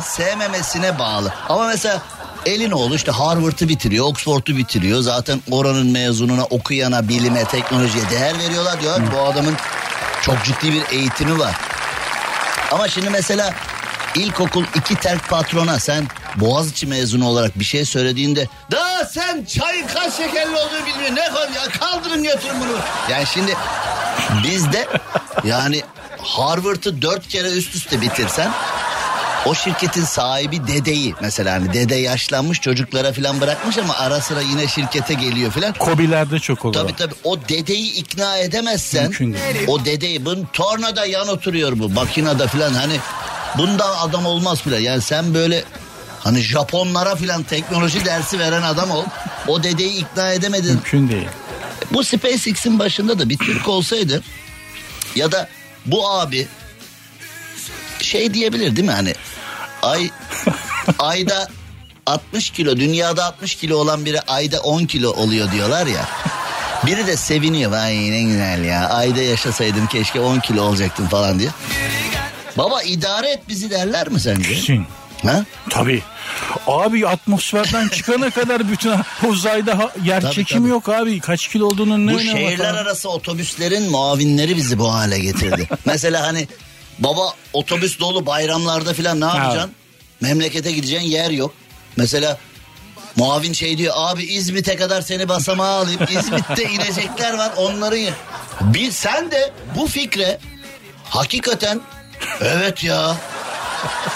sevmemesine 0.00 0.98
bağlı. 0.98 1.32
Ama 1.48 1.66
mesela 1.66 2.02
Elinoğlu 2.46 2.94
işte 2.94 3.10
Harvard'ı 3.10 3.68
bitiriyor, 3.68 4.06
Oxford'u 4.06 4.56
bitiriyor. 4.56 5.00
Zaten 5.00 5.40
oranın 5.50 5.90
mezununa, 5.90 6.44
okuyana, 6.44 7.08
bilime, 7.08 7.44
teknolojiye 7.44 8.04
değer 8.10 8.38
veriyorlar 8.38 8.80
diyor. 8.80 9.00
Bu 9.16 9.20
adamın 9.20 9.54
çok 10.22 10.44
ciddi 10.44 10.72
bir 10.72 10.82
eğitimi 10.98 11.38
var. 11.38 11.54
Ama 12.72 12.88
şimdi 12.88 13.10
mesela 13.10 13.54
ilkokul 14.14 14.64
iki 14.74 14.94
terk 14.94 15.28
patrona 15.28 15.78
sen 15.78 16.06
Boğaziçi 16.36 16.86
mezunu 16.86 17.28
olarak 17.28 17.58
bir 17.58 17.64
şey 17.64 17.84
söylediğinde 17.84 18.48
daha 18.70 19.04
sen 19.04 19.44
çayın 19.44 19.86
kaç 19.86 20.14
şekerli 20.14 20.56
olduğunu 20.56 20.86
bilmiyor 20.86 21.16
ne 21.16 21.34
koy 21.34 21.42
ya 21.56 21.62
kaldırın 21.80 22.22
götürün 22.22 22.60
bunu. 22.60 22.78
Yani 23.10 23.26
şimdi 23.26 23.54
bizde 24.44 24.88
yani 25.44 25.82
Harvard'ı 26.18 27.02
dört 27.02 27.28
kere 27.28 27.48
üst 27.48 27.74
üste 27.74 28.00
bitirsen 28.00 28.50
o 29.46 29.54
şirketin 29.54 30.04
sahibi 30.04 30.66
dedeyi 30.66 31.14
mesela 31.20 31.52
hani 31.52 31.72
dede 31.72 31.94
yaşlanmış 31.94 32.60
çocuklara 32.60 33.12
falan 33.12 33.40
bırakmış 33.40 33.78
ama 33.78 33.94
ara 33.94 34.20
sıra 34.20 34.40
yine 34.40 34.68
şirkete 34.68 35.14
geliyor 35.14 35.50
falan. 35.50 35.72
Kobilerde 35.72 36.38
çok 36.38 36.64
olur. 36.64 36.74
Tabii 36.74 36.96
tabii 36.96 37.14
o 37.24 37.38
dedeyi 37.48 37.92
ikna 37.92 38.38
edemezsen 38.38 39.12
o 39.66 39.84
dedeyi 39.84 40.24
bunun 40.24 40.48
tornada 40.52 41.06
yan 41.06 41.28
oturuyor 41.28 41.78
bu 41.78 41.88
makinede 41.88 42.46
falan 42.46 42.74
hani 42.74 42.96
bunda 43.58 44.00
adam 44.00 44.26
olmaz 44.26 44.62
filan 44.62 44.78
yani 44.80 45.02
sen 45.02 45.34
böyle 45.34 45.64
hani 46.20 46.40
Japonlara 46.40 47.16
filan 47.16 47.42
teknoloji 47.42 48.04
dersi 48.04 48.38
veren 48.38 48.62
adam 48.62 48.90
ol 48.90 49.04
o 49.48 49.62
dedeyi 49.62 49.92
ikna 49.96 50.32
edemedin 50.32 50.72
Mümkün 50.72 51.08
değil. 51.08 51.28
bu 51.92 52.04
SpaceX'in 52.04 52.78
başında 52.78 53.18
da 53.18 53.28
bir 53.28 53.38
Türk 53.38 53.68
olsaydı 53.68 54.22
ya 55.16 55.32
da 55.32 55.48
bu 55.86 56.10
abi 56.10 56.48
şey 58.00 58.34
diyebilir 58.34 58.76
değil 58.76 58.88
mi 58.88 58.94
hani 58.94 59.14
ay 59.82 60.10
ayda 60.98 61.48
60 62.06 62.50
kilo 62.50 62.76
dünyada 62.76 63.24
60 63.24 63.54
kilo 63.54 63.76
olan 63.76 64.04
biri 64.04 64.20
ayda 64.20 64.60
10 64.60 64.84
kilo 64.84 65.10
oluyor 65.10 65.52
diyorlar 65.52 65.86
ya. 65.86 66.08
Biri 66.86 67.06
de 67.06 67.16
seviniyor 67.16 67.70
vay 67.70 67.94
ne 68.12 68.22
güzel 68.22 68.64
ya 68.64 68.88
ayda 68.88 69.20
yaşasaydım 69.22 69.86
keşke 69.86 70.20
10 70.20 70.40
kilo 70.40 70.62
olacaktım 70.62 71.08
falan 71.08 71.38
diye. 71.38 71.50
Baba 72.58 72.82
idare 72.82 73.30
et 73.30 73.48
bizi 73.48 73.70
derler 73.70 74.08
mi 74.08 74.20
sence? 74.20 74.48
Kesin. 74.54 74.86
Ha? 75.22 75.44
Tabii. 75.70 76.02
Abi 76.66 77.08
atmosferden 77.08 77.88
çıkana 77.88 78.30
kadar 78.30 78.68
bütün 78.70 78.92
uzayda 79.28 79.78
ha- 79.78 79.92
yer 80.04 80.20
Tabii, 80.20 80.34
çekimi 80.34 80.60
tabii. 80.60 80.68
yok 80.70 80.88
abi. 80.88 81.20
Kaç 81.20 81.48
kilo 81.48 81.66
olduğunun 81.66 82.06
ne 82.06 82.14
Bu 82.14 82.20
şehirler 82.20 82.56
falan. 82.56 82.74
arası 82.74 83.08
otobüslerin 83.10 83.90
muavinleri 83.90 84.56
bizi 84.56 84.78
bu 84.78 84.92
hale 84.94 85.18
getirdi. 85.18 85.68
Mesela 85.84 86.22
hani 86.26 86.48
baba 86.98 87.32
otobüs 87.52 87.98
dolu 88.00 88.26
bayramlarda 88.26 88.94
filan 88.94 89.20
ne 89.20 89.24
yapacaksın? 89.24 89.72
Memlekete 90.20 90.72
gideceksin 90.72 91.08
yer 91.08 91.30
yok. 91.30 91.54
Mesela 91.96 92.38
muavin 93.16 93.52
şey 93.52 93.78
diyor 93.78 93.94
abi 93.96 94.24
İzmit'e 94.24 94.76
kadar 94.76 95.02
seni 95.02 95.28
basamağa 95.28 95.66
alayım. 95.80 96.00
İzmit'te 96.18 96.62
inecekler 96.72 97.34
var 97.38 97.52
onların 97.56 97.96
ya. 97.96 98.12
Bir 98.60 98.90
sen 98.90 99.30
de 99.30 99.52
bu 99.76 99.86
fikre 99.86 100.38
hakikaten 101.10 101.80
evet 102.40 102.84
ya 102.84 103.16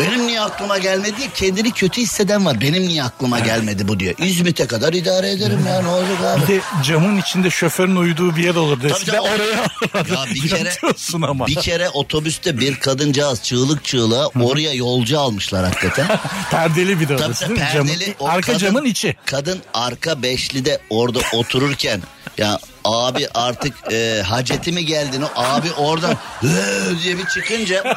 benim 0.01 0.27
niye 0.27 0.41
aklıma 0.41 0.79
gelmedi 0.79 1.17
diye 1.19 1.29
kendini 1.35 1.71
kötü 1.71 2.01
hisseden 2.01 2.45
var. 2.47 2.61
Benim 2.61 2.83
niye 2.89 3.03
aklıma 3.03 3.39
gelmedi 3.41 3.89
bu 3.89 4.01
diyor. 4.01 4.15
İzmit'e 4.19 4.67
kadar 4.67 4.93
idare 4.93 5.31
ederim 5.31 5.67
ya 5.67 5.83
ne 5.83 5.89
olacak 5.89 6.19
abi. 6.25 6.43
Bir 6.43 6.47
de 6.49 6.61
camın 6.83 7.19
içinde 7.21 7.51
şoförün 7.51 7.97
uyuduğu 7.97 8.37
bir 8.37 8.45
yer 8.45 8.55
olur. 8.55 8.79
Tabii 8.81 8.93
Eskiden 8.93 9.13
canım. 9.13 9.29
oraya 9.35 9.57
Ya 10.15 10.35
bir 10.35 10.49
kere 10.49 10.69
yatıyorsun 10.69 11.23
ama. 11.23 11.47
bir 11.47 11.55
kere 11.55 11.89
otobüste 11.89 12.59
bir 12.61 12.75
kadıncağız 12.81 13.43
çığlık 13.43 13.85
çığlığa 13.85 14.27
oraya 14.27 14.73
yolcu 14.73 15.21
almışlar 15.21 15.65
hakikaten. 15.65 16.07
Perdeli 16.51 17.01
bir 17.01 17.09
de 17.09 17.17
Tabii 17.17 17.27
orası 17.29 17.45
tabii, 17.45 17.57
değil 17.57 17.61
mi? 17.61 17.73
perdeli. 17.89 18.15
O 18.19 18.29
arka 18.29 18.53
kadın- 18.53 18.59
camın 18.59 18.85
içi. 18.85 19.17
Kadın 19.25 19.59
arka 19.75 20.23
beşlide 20.23 20.79
orada 20.91 21.19
otururken 21.35 22.03
ya 22.39 22.59
abi 22.85 23.29
artık 23.35 23.93
e, 23.93 24.23
haceti 24.23 24.73
mi 24.73 24.85
geldin? 24.87 25.23
O 25.23 25.29
abi 25.41 25.73
oradan 25.73 26.17
diye 27.03 27.19
bir 27.19 27.27
çıkınca 27.27 27.97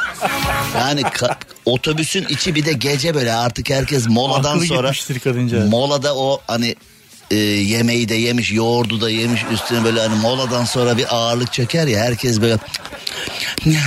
yani 0.76 1.02
ka- 1.02 1.36
otobüsün 1.66 2.26
içi 2.30 2.56
bir 2.56 2.66
de 2.66 2.74
gece 2.74 3.16
böyle 3.16 3.34
artık 3.34 3.70
herkes 3.70 4.08
moladan 4.08 4.56
Aklı 4.56 4.66
sonra 4.66 4.88
molada 5.70 6.16
o 6.16 6.42
hani 6.48 6.76
e, 7.32 7.36
yemeği 7.36 8.10
de 8.10 8.16
yemiş 8.16 8.52
yoğurdu 8.52 9.02
da 9.02 9.10
yemiş 9.10 9.42
üstüne 9.54 9.84
böyle 9.84 10.02
hani 10.02 10.16
moladan 10.16 10.66
sonra 10.66 10.98
bir 10.98 11.16
ağırlık 11.16 11.54
çöker 11.54 11.88
ya 11.88 12.00
herkes 12.00 12.42
böyle 12.42 12.58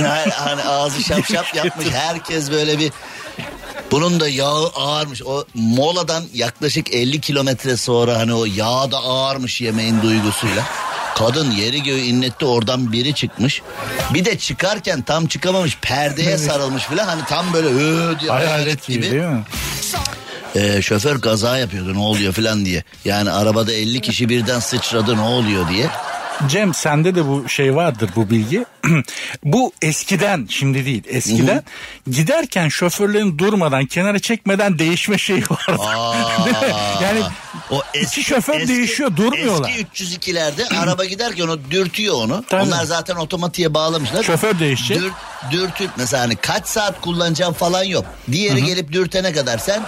Yani 0.00 0.32
hani 0.32 0.62
ağzı 0.62 1.02
şap 1.02 1.26
şap 1.32 1.54
yapmış 1.54 1.86
herkes 1.92 2.50
böyle 2.50 2.78
bir 2.78 2.92
bunun 3.90 4.20
da 4.20 4.28
yağı 4.28 4.66
ağırmış. 4.66 5.22
O 5.22 5.44
moladan 5.54 6.24
yaklaşık 6.34 6.94
50 6.94 7.20
kilometre 7.20 7.76
sonra 7.76 8.18
hani 8.18 8.34
o 8.34 8.44
yağ 8.44 8.90
da 8.90 8.98
ağırmış 8.98 9.60
yemeğin 9.60 10.02
duygusuyla. 10.02 10.64
Kadın 11.14 11.50
yeri 11.50 11.82
göğü 11.82 12.00
inletti 12.00 12.44
oradan 12.44 12.92
biri 12.92 13.14
çıkmış. 13.14 13.62
Bir 14.14 14.24
de 14.24 14.38
çıkarken 14.38 15.02
tam 15.02 15.26
çıkamamış 15.26 15.78
perdeye 15.82 16.38
sarılmış 16.38 16.82
filan 16.82 17.06
hani 17.06 17.22
tam 17.28 17.52
böyle 17.52 17.68
hı 17.68 18.20
diye 18.20 18.30
Hayalet 18.30 18.86
gibi 18.86 19.02
değil 19.02 19.22
mi? 19.22 19.42
Ee, 20.56 20.82
şoför 20.82 21.20
kaza 21.20 21.58
yapıyordu 21.58 21.94
ne 21.94 21.98
oluyor 21.98 22.32
filan 22.32 22.64
diye. 22.64 22.84
Yani 23.04 23.30
arabada 23.30 23.72
50 23.72 24.00
kişi 24.00 24.28
birden 24.28 24.60
sıçradı 24.60 25.16
ne 25.16 25.20
oluyor 25.20 25.68
diye. 25.68 25.90
Cem 26.48 26.74
sende 26.74 27.14
de 27.14 27.26
bu 27.26 27.48
şey 27.48 27.76
vardır 27.76 28.10
bu 28.16 28.30
bilgi. 28.30 28.64
bu 29.44 29.72
eskiden 29.82 30.46
şimdi 30.50 30.86
değil 30.86 31.02
eskiden 31.08 31.62
giderken 32.10 32.68
şoförlerin 32.68 33.38
durmadan 33.38 33.86
kenara 33.86 34.18
çekmeden 34.18 34.78
değişme 34.78 35.18
şeyi 35.18 35.42
vardı. 35.42 35.82
yani 37.02 37.20
O 37.70 37.82
iki 38.02 38.24
şoför 38.24 38.68
değişiyor 38.68 39.16
durmuyorlar. 39.16 39.70
Eski 39.70 40.04
302'lerde 40.04 40.78
araba 40.78 41.04
giderken 41.04 41.48
o 41.48 41.58
dürtüyor 41.70 42.14
onu. 42.14 42.44
Tabii. 42.48 42.62
Onlar 42.62 42.84
zaten 42.84 43.16
otomatiğe 43.16 43.74
bağlamışlar. 43.74 44.22
Şoför 44.22 44.58
değişecek. 44.58 44.98
Dür, 44.98 45.12
dürtüp 45.50 45.90
mesela 45.96 46.22
hani 46.22 46.36
kaç 46.36 46.66
saat 46.66 47.00
kullanacağım 47.00 47.54
falan 47.54 47.82
yok. 47.82 48.04
Diğeri 48.32 48.64
gelip 48.64 48.92
dürtene 48.92 49.32
kadar 49.32 49.58
sen, 49.58 49.82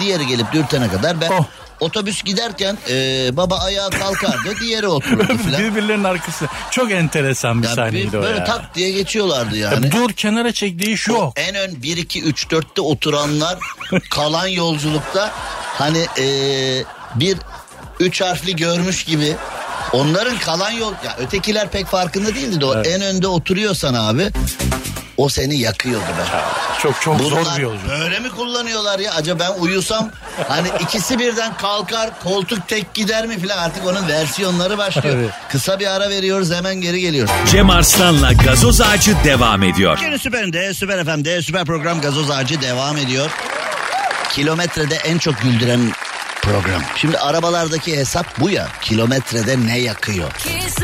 diğeri 0.00 0.26
gelip 0.26 0.52
dürtene 0.52 0.88
kadar 0.88 1.20
ben. 1.20 1.30
Oh. 1.30 1.44
Otobüs 1.80 2.22
giderken 2.24 2.78
e, 2.90 2.94
baba 3.36 3.58
ayağa 3.58 3.90
kalkardı, 3.90 4.54
diğeri 4.60 4.86
otururdu 4.88 5.36
filan. 5.46 5.62
Birbirlerinin 5.62 6.04
arkası. 6.04 6.46
Çok 6.70 6.90
enteresan 6.90 7.62
bir 7.62 7.66
Yani 7.66 7.76
sahneydi 7.76 8.12
bir- 8.12 8.18
o 8.18 8.22
böyle 8.22 8.38
ya. 8.38 8.44
tak 8.44 8.74
diye 8.74 8.90
geçiyorlardı 8.90 9.56
yani. 9.56 9.92
Dur 9.92 10.12
kenara 10.12 10.52
çek 10.52 10.78
değiş 10.78 11.08
yok. 11.08 11.32
En 11.36 11.54
ön 11.54 11.82
1 11.82 11.96
2 11.96 12.22
3 12.22 12.44
4'te 12.46 12.80
oturanlar 12.80 13.58
kalan 14.10 14.46
yolculukta 14.46 15.30
hani 15.78 16.06
eee, 16.18 16.84
bir 17.14 17.36
üç 18.00 18.20
harfli 18.20 18.56
görmüş 18.56 19.04
gibi 19.04 19.36
Onların 19.92 20.38
kalan 20.38 20.70
yol 20.70 20.92
ya 21.04 21.16
ötekiler 21.18 21.68
pek 21.68 21.86
farkında 21.86 22.34
değildi 22.34 22.60
de 22.60 22.64
o 22.64 22.82
en 22.82 23.00
önde 23.02 23.28
oturuyorsan 23.28 23.94
abi 23.94 24.30
o 25.16 25.28
seni 25.28 25.58
yakıyordu 25.58 26.04
be. 26.04 26.38
Çok 26.82 27.00
çok 27.02 27.20
zor 27.20 27.30
Bunlar 27.40 27.56
bir 27.56 27.62
yolculuk. 27.62 27.88
böyle 27.90 28.20
mi 28.20 28.30
kullanıyorlar 28.30 28.98
ya? 28.98 29.14
Acaba 29.14 29.40
ben 29.44 29.60
uyusam 29.62 30.10
hani 30.48 30.68
ikisi 30.80 31.18
birden 31.18 31.56
kalkar 31.56 32.10
koltuk 32.22 32.68
tek 32.68 32.94
gider 32.94 33.26
mi 33.26 33.38
filan 33.40 33.58
artık 33.58 33.86
onun 33.86 34.08
versiyonları 34.08 34.78
başlıyor. 34.78 35.16
Evet. 35.18 35.30
Kısa 35.50 35.80
bir 35.80 35.86
ara 35.86 36.10
veriyoruz 36.10 36.52
hemen 36.52 36.74
geri 36.74 37.00
geliyoruz. 37.00 37.32
Cem 37.50 37.70
Arslan'la 37.70 38.32
gazoz 38.32 38.80
ağacı 38.80 39.16
devam 39.24 39.62
ediyor. 39.62 39.98
Günün 39.98 40.16
süperinde 40.16 40.74
Süper 40.74 41.04
FM'de 41.04 41.42
Süper 41.42 41.64
Program 41.64 42.00
Gazoz 42.00 42.30
Ağacı 42.30 42.60
devam 42.62 42.96
ediyor. 42.96 43.30
Kilometrede 44.32 44.94
en 44.94 45.18
çok 45.18 45.42
güldüren 45.42 45.92
program. 46.52 46.82
Şimdi 46.96 47.18
arabalardaki 47.18 47.96
hesap 47.96 48.40
bu 48.40 48.50
ya. 48.50 48.68
Kilometrede 48.82 49.66
ne 49.66 49.78
yakıyor? 49.78 50.30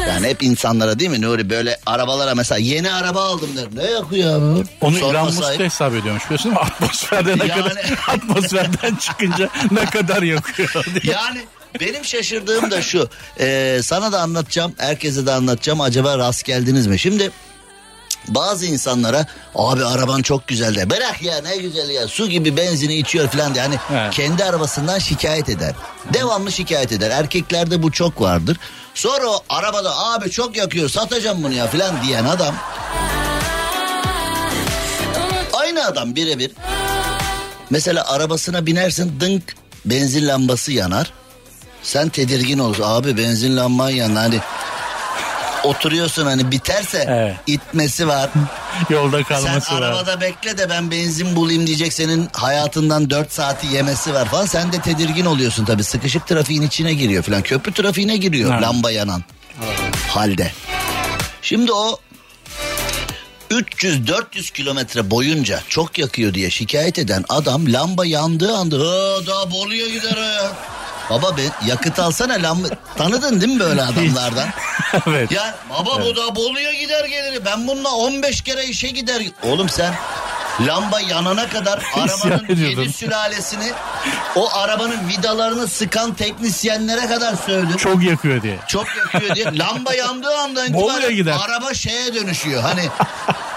Yani 0.08 0.28
hep 0.28 0.42
insanlara 0.42 0.98
değil 0.98 1.10
mi 1.10 1.20
Nuri 1.20 1.50
böyle 1.50 1.78
arabalara 1.86 2.34
mesela 2.34 2.58
yeni 2.58 2.92
araba 2.92 3.24
aldım 3.24 3.48
der. 3.56 3.66
Ne 3.84 3.90
yakıyor 3.90 4.38
abi? 4.56 4.64
Onu 4.80 4.96
Sorma 4.96 5.18
Elon 5.18 5.34
Musk 5.34 5.60
hesap 5.60 5.94
ediyormuş 5.94 6.24
biliyorsun 6.24 6.50
değil 6.50 6.60
mi? 6.64 6.70
Atmosferde 6.72 7.38
ne 7.38 7.46
Yani- 7.46 7.62
kadar 7.62 7.84
atmosferden 8.08 8.94
çıkınca 8.94 9.48
ne 9.70 9.84
kadar 9.84 10.22
yakıyor 10.22 10.84
diye. 11.02 11.14
Yani 11.14 11.40
benim 11.80 12.04
şaşırdığım 12.04 12.70
da 12.70 12.82
şu. 12.82 13.08
Ee, 13.40 13.80
sana 13.82 14.12
da 14.12 14.20
anlatacağım, 14.20 14.74
herkese 14.78 15.26
de 15.26 15.32
anlatacağım. 15.32 15.80
Acaba 15.80 16.18
rast 16.18 16.44
geldiniz 16.44 16.86
mi? 16.86 16.98
Şimdi 16.98 17.30
bazı 18.29 18.66
insanlara 18.66 19.27
abi 19.55 19.85
araban 19.85 20.22
çok 20.22 20.49
güzel 20.49 20.75
de 20.75 20.91
bırak 20.91 21.22
ya 21.22 21.41
ne 21.41 21.57
güzel 21.57 21.91
ya 21.91 22.09
su 22.09 22.27
gibi 22.29 22.57
benzini 22.57 22.95
içiyor 22.95 23.29
falan 23.29 23.55
diye 23.55 23.64
hani 23.64 23.77
He. 23.77 24.11
kendi 24.11 24.45
arabasından 24.45 24.99
şikayet 24.99 25.49
eder. 25.49 25.75
Devamlı 26.12 26.53
şikayet 26.53 26.93
eder. 26.93 27.11
Erkeklerde 27.11 27.83
bu 27.83 27.93
çok 27.93 28.20
vardır. 28.20 28.57
Sonra 28.95 29.27
o 29.27 29.45
arabada 29.49 29.97
abi 29.99 30.31
çok 30.31 30.57
yakıyor 30.57 30.89
satacağım 30.89 31.43
bunu 31.45 31.53
ya 31.55 31.66
falan 31.66 32.03
diyen 32.07 32.25
adam 32.25 32.55
aynı 35.53 35.85
adam 35.87 36.14
birebir 36.14 36.51
mesela 37.70 38.09
arabasına 38.09 38.66
binersin 38.66 39.20
dınk 39.20 39.43
benzin 39.85 40.29
lambası 40.29 40.72
yanar. 40.72 41.12
Sen 41.83 42.09
tedirgin 42.09 42.59
olursun 42.59 42.83
abi 42.87 43.16
benzin 43.16 43.57
lamban 43.57 43.91
yanar 43.91 44.16
hani 44.22 44.41
oturuyorsun 45.64 46.26
hani 46.26 46.50
biterse 46.50 47.04
Evet. 47.08 47.36
itmesi 47.46 48.08
var. 48.08 48.30
Yolda 48.90 49.16
Sen 49.16 49.24
kalması 49.24 49.74
var. 49.74 49.82
arabada 49.82 50.20
bekle 50.20 50.58
de 50.58 50.70
ben 50.70 50.90
benzin 50.90 51.36
bulayım 51.36 51.66
diyecek 51.66 51.92
senin 51.92 52.28
hayatından 52.32 53.10
4 53.10 53.32
saati 53.32 53.66
yemesi 53.66 54.14
var 54.14 54.28
falan. 54.28 54.46
Sen 54.46 54.72
de 54.72 54.80
tedirgin 54.80 55.24
oluyorsun 55.24 55.64
tabii. 55.64 55.84
Sıkışık 55.84 56.26
trafiğin 56.26 56.62
içine 56.62 56.94
giriyor 56.94 57.22
falan. 57.22 57.42
Köprü 57.42 57.72
trafiğine 57.72 58.16
giriyor 58.16 58.50
Evet. 58.52 58.62
lamba 58.62 58.90
yanan 58.90 59.22
halde. 60.08 60.52
Şimdi 61.42 61.72
o 61.72 62.00
300-400 63.50 64.52
kilometre 64.52 65.10
boyunca 65.10 65.60
çok 65.68 65.98
yakıyor 65.98 66.34
diye 66.34 66.50
şikayet 66.50 66.98
eden 66.98 67.24
adam 67.28 67.72
lamba 67.72 68.06
yandığı 68.06 68.54
anda 68.56 68.76
"Aa, 68.76 69.26
daha 69.26 69.50
Bolu'ya 69.50 69.88
gider. 69.88 70.18
Baba 71.11 71.36
be 71.36 71.42
yakıt 71.66 71.98
alsana 71.98 72.34
lamba 72.34 72.68
tanıdın 72.96 73.40
değil 73.40 73.52
mi 73.52 73.61
böyle 73.61 73.82
adamlardan? 73.82 74.48
evet. 75.07 75.32
Ya 75.32 75.55
baba 75.70 76.05
bu 76.05 76.16
da 76.16 76.36
Bolu'ya 76.36 76.72
gider 76.72 77.05
gelir. 77.05 77.44
Ben 77.44 77.68
bununla 77.68 77.92
15 77.92 78.40
kere 78.42 78.64
işe 78.64 78.88
gider. 78.88 79.22
Oğlum 79.42 79.68
sen 79.68 79.94
lamba 80.61 81.00
yanana 81.00 81.48
kadar 81.48 81.82
arabanın 81.94 82.57
yedi 82.57 82.92
sülalesini 82.92 83.72
o 84.36 84.50
arabanın 84.52 85.09
vidalarını 85.09 85.68
sıkan 85.68 86.14
teknisyenlere 86.14 87.07
kadar 87.07 87.34
söyledin. 87.46 87.76
Çok, 87.76 87.92
Çok 87.92 88.02
yakıyor 88.02 88.42
diye. 88.42 88.59
yakıyor 89.12 89.34
diye. 89.34 89.59
Lamba 89.59 89.94
yandığı 89.94 90.36
andan 90.38 90.66
itibaren 90.66 91.38
araba 91.38 91.74
şeye 91.74 92.14
dönüşüyor. 92.14 92.62
Hani 92.62 92.88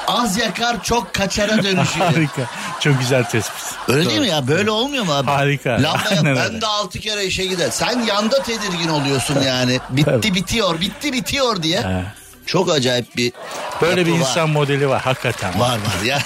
az 0.07 0.37
yakar 0.37 0.83
çok 0.83 1.13
kaçara 1.13 1.63
dönüşüyor. 1.63 2.05
Harika. 2.13 2.41
Çok 2.79 2.99
güzel 2.99 3.23
tespit. 3.23 3.65
Öyle 3.87 4.01
Doğru. 4.03 4.09
değil 4.09 4.21
mi 4.21 4.27
ya? 4.27 4.47
Böyle 4.47 4.71
olmuyor 4.71 5.03
mu 5.05 5.13
abi? 5.13 5.31
Harika. 5.31 5.69
Lamba 5.69 5.99
Aynen 6.09 6.35
ben 6.35 6.61
de 6.61 6.67
altı 6.67 6.99
kere 6.99 7.25
işe 7.25 7.45
gider. 7.45 7.69
Sen 7.71 7.99
yanda 8.05 8.43
tedirgin 8.43 8.87
oluyorsun 8.89 9.41
yani. 9.41 9.79
Bitti 9.89 10.05
Tabii. 10.11 10.35
bitiyor, 10.35 10.81
bitti 10.81 11.13
bitiyor 11.13 11.63
diye. 11.63 12.05
Çok 12.45 12.71
acayip 12.71 13.15
bir 13.17 13.33
Böyle 13.81 14.05
bir 14.05 14.11
var. 14.11 14.17
insan 14.17 14.49
modeli 14.49 14.89
var 14.89 15.01
hakikaten. 15.01 15.59
Var 15.59 15.71
var 15.77 16.03
ya. 16.05 16.19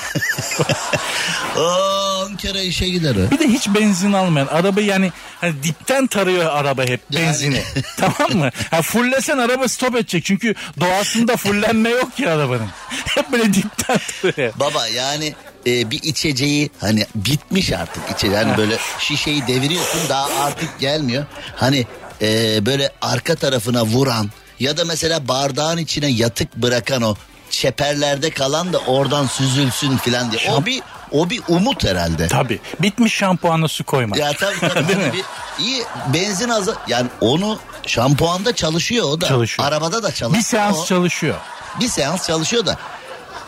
10 2.31 2.35
kere 2.35 2.63
işe 2.63 2.89
gider 2.89 3.15
o. 3.15 3.31
Bir 3.31 3.39
de 3.39 3.47
hiç 3.47 3.67
benzin 3.67 4.13
almayan 4.13 4.47
araba 4.47 4.81
yani 4.81 5.11
hani 5.41 5.63
dipten 5.63 6.07
tarıyor 6.07 6.45
araba 6.45 6.83
hep 6.83 7.01
Yani. 7.11 7.25
benzini. 7.25 7.61
tamam 7.97 8.37
mı? 8.37 8.49
Ha 8.71 8.81
fullesen 8.81 9.37
araba 9.37 9.67
stop 9.67 9.95
edecek. 9.95 10.25
Çünkü 10.25 10.55
doğasında 10.79 11.37
fullenme 11.37 11.89
yok 11.89 12.17
ki 12.17 12.29
arabanın. 12.29 12.67
Hep 13.15 13.31
böyle 13.31 13.53
dipten 13.53 13.99
tarıyor. 14.21 14.53
Baba 14.59 14.87
yani 14.87 15.33
e, 15.67 15.91
bir 15.91 16.03
içeceği 16.03 16.69
hani 16.79 17.05
bitmiş 17.15 17.71
artık 17.71 18.03
içeceği. 18.11 18.35
Hani 18.35 18.57
böyle 18.57 18.77
şişeyi 18.99 19.47
deviriyorsun 19.47 20.09
daha 20.09 20.43
artık 20.43 20.79
gelmiyor. 20.79 21.25
Hani 21.55 21.85
e, 22.21 22.59
böyle 22.65 22.91
arka 23.01 23.35
tarafına 23.35 23.85
vuran 23.85 24.29
ya 24.59 24.77
da 24.77 24.85
mesela 24.85 25.27
bardağın 25.27 25.77
içine 25.77 26.07
yatık 26.07 26.55
bırakan 26.55 27.01
o 27.01 27.15
çeperlerde 27.49 28.29
kalan 28.29 28.73
da 28.73 28.77
oradan 28.77 29.27
süzülsün 29.27 29.97
filan 29.97 30.31
diye. 30.31 30.51
O 30.51 30.65
bir 30.65 30.81
o 31.11 31.29
bir 31.29 31.41
umut 31.47 31.83
herhalde. 31.83 32.27
Tabii. 32.27 32.59
Bitmiş 32.81 33.13
şampuana 33.13 33.67
su 33.67 33.83
koyma. 33.83 34.17
Ya 34.17 34.31
tabii 34.33 34.59
tabii. 34.59 34.87
Değil 34.87 34.99
mi? 34.99 35.13
bir, 35.13 35.23
iyi 35.65 35.83
benzin 36.13 36.49
azı 36.49 36.75
yani 36.87 37.07
onu 37.21 37.59
şampuanda 37.87 38.55
çalışıyor 38.55 39.05
o 39.09 39.21
da. 39.21 39.27
Çalışıyor. 39.27 39.67
Arabada 39.67 40.03
da 40.03 40.11
çalışıyor. 40.11 40.33
bir 40.33 40.41
seans 40.41 40.77
O- 40.79 40.85
çalışıyor. 40.85 41.35
bir 41.79 41.87
seans 41.87 42.27
çalışıyor 42.27 42.65
da 42.65 42.77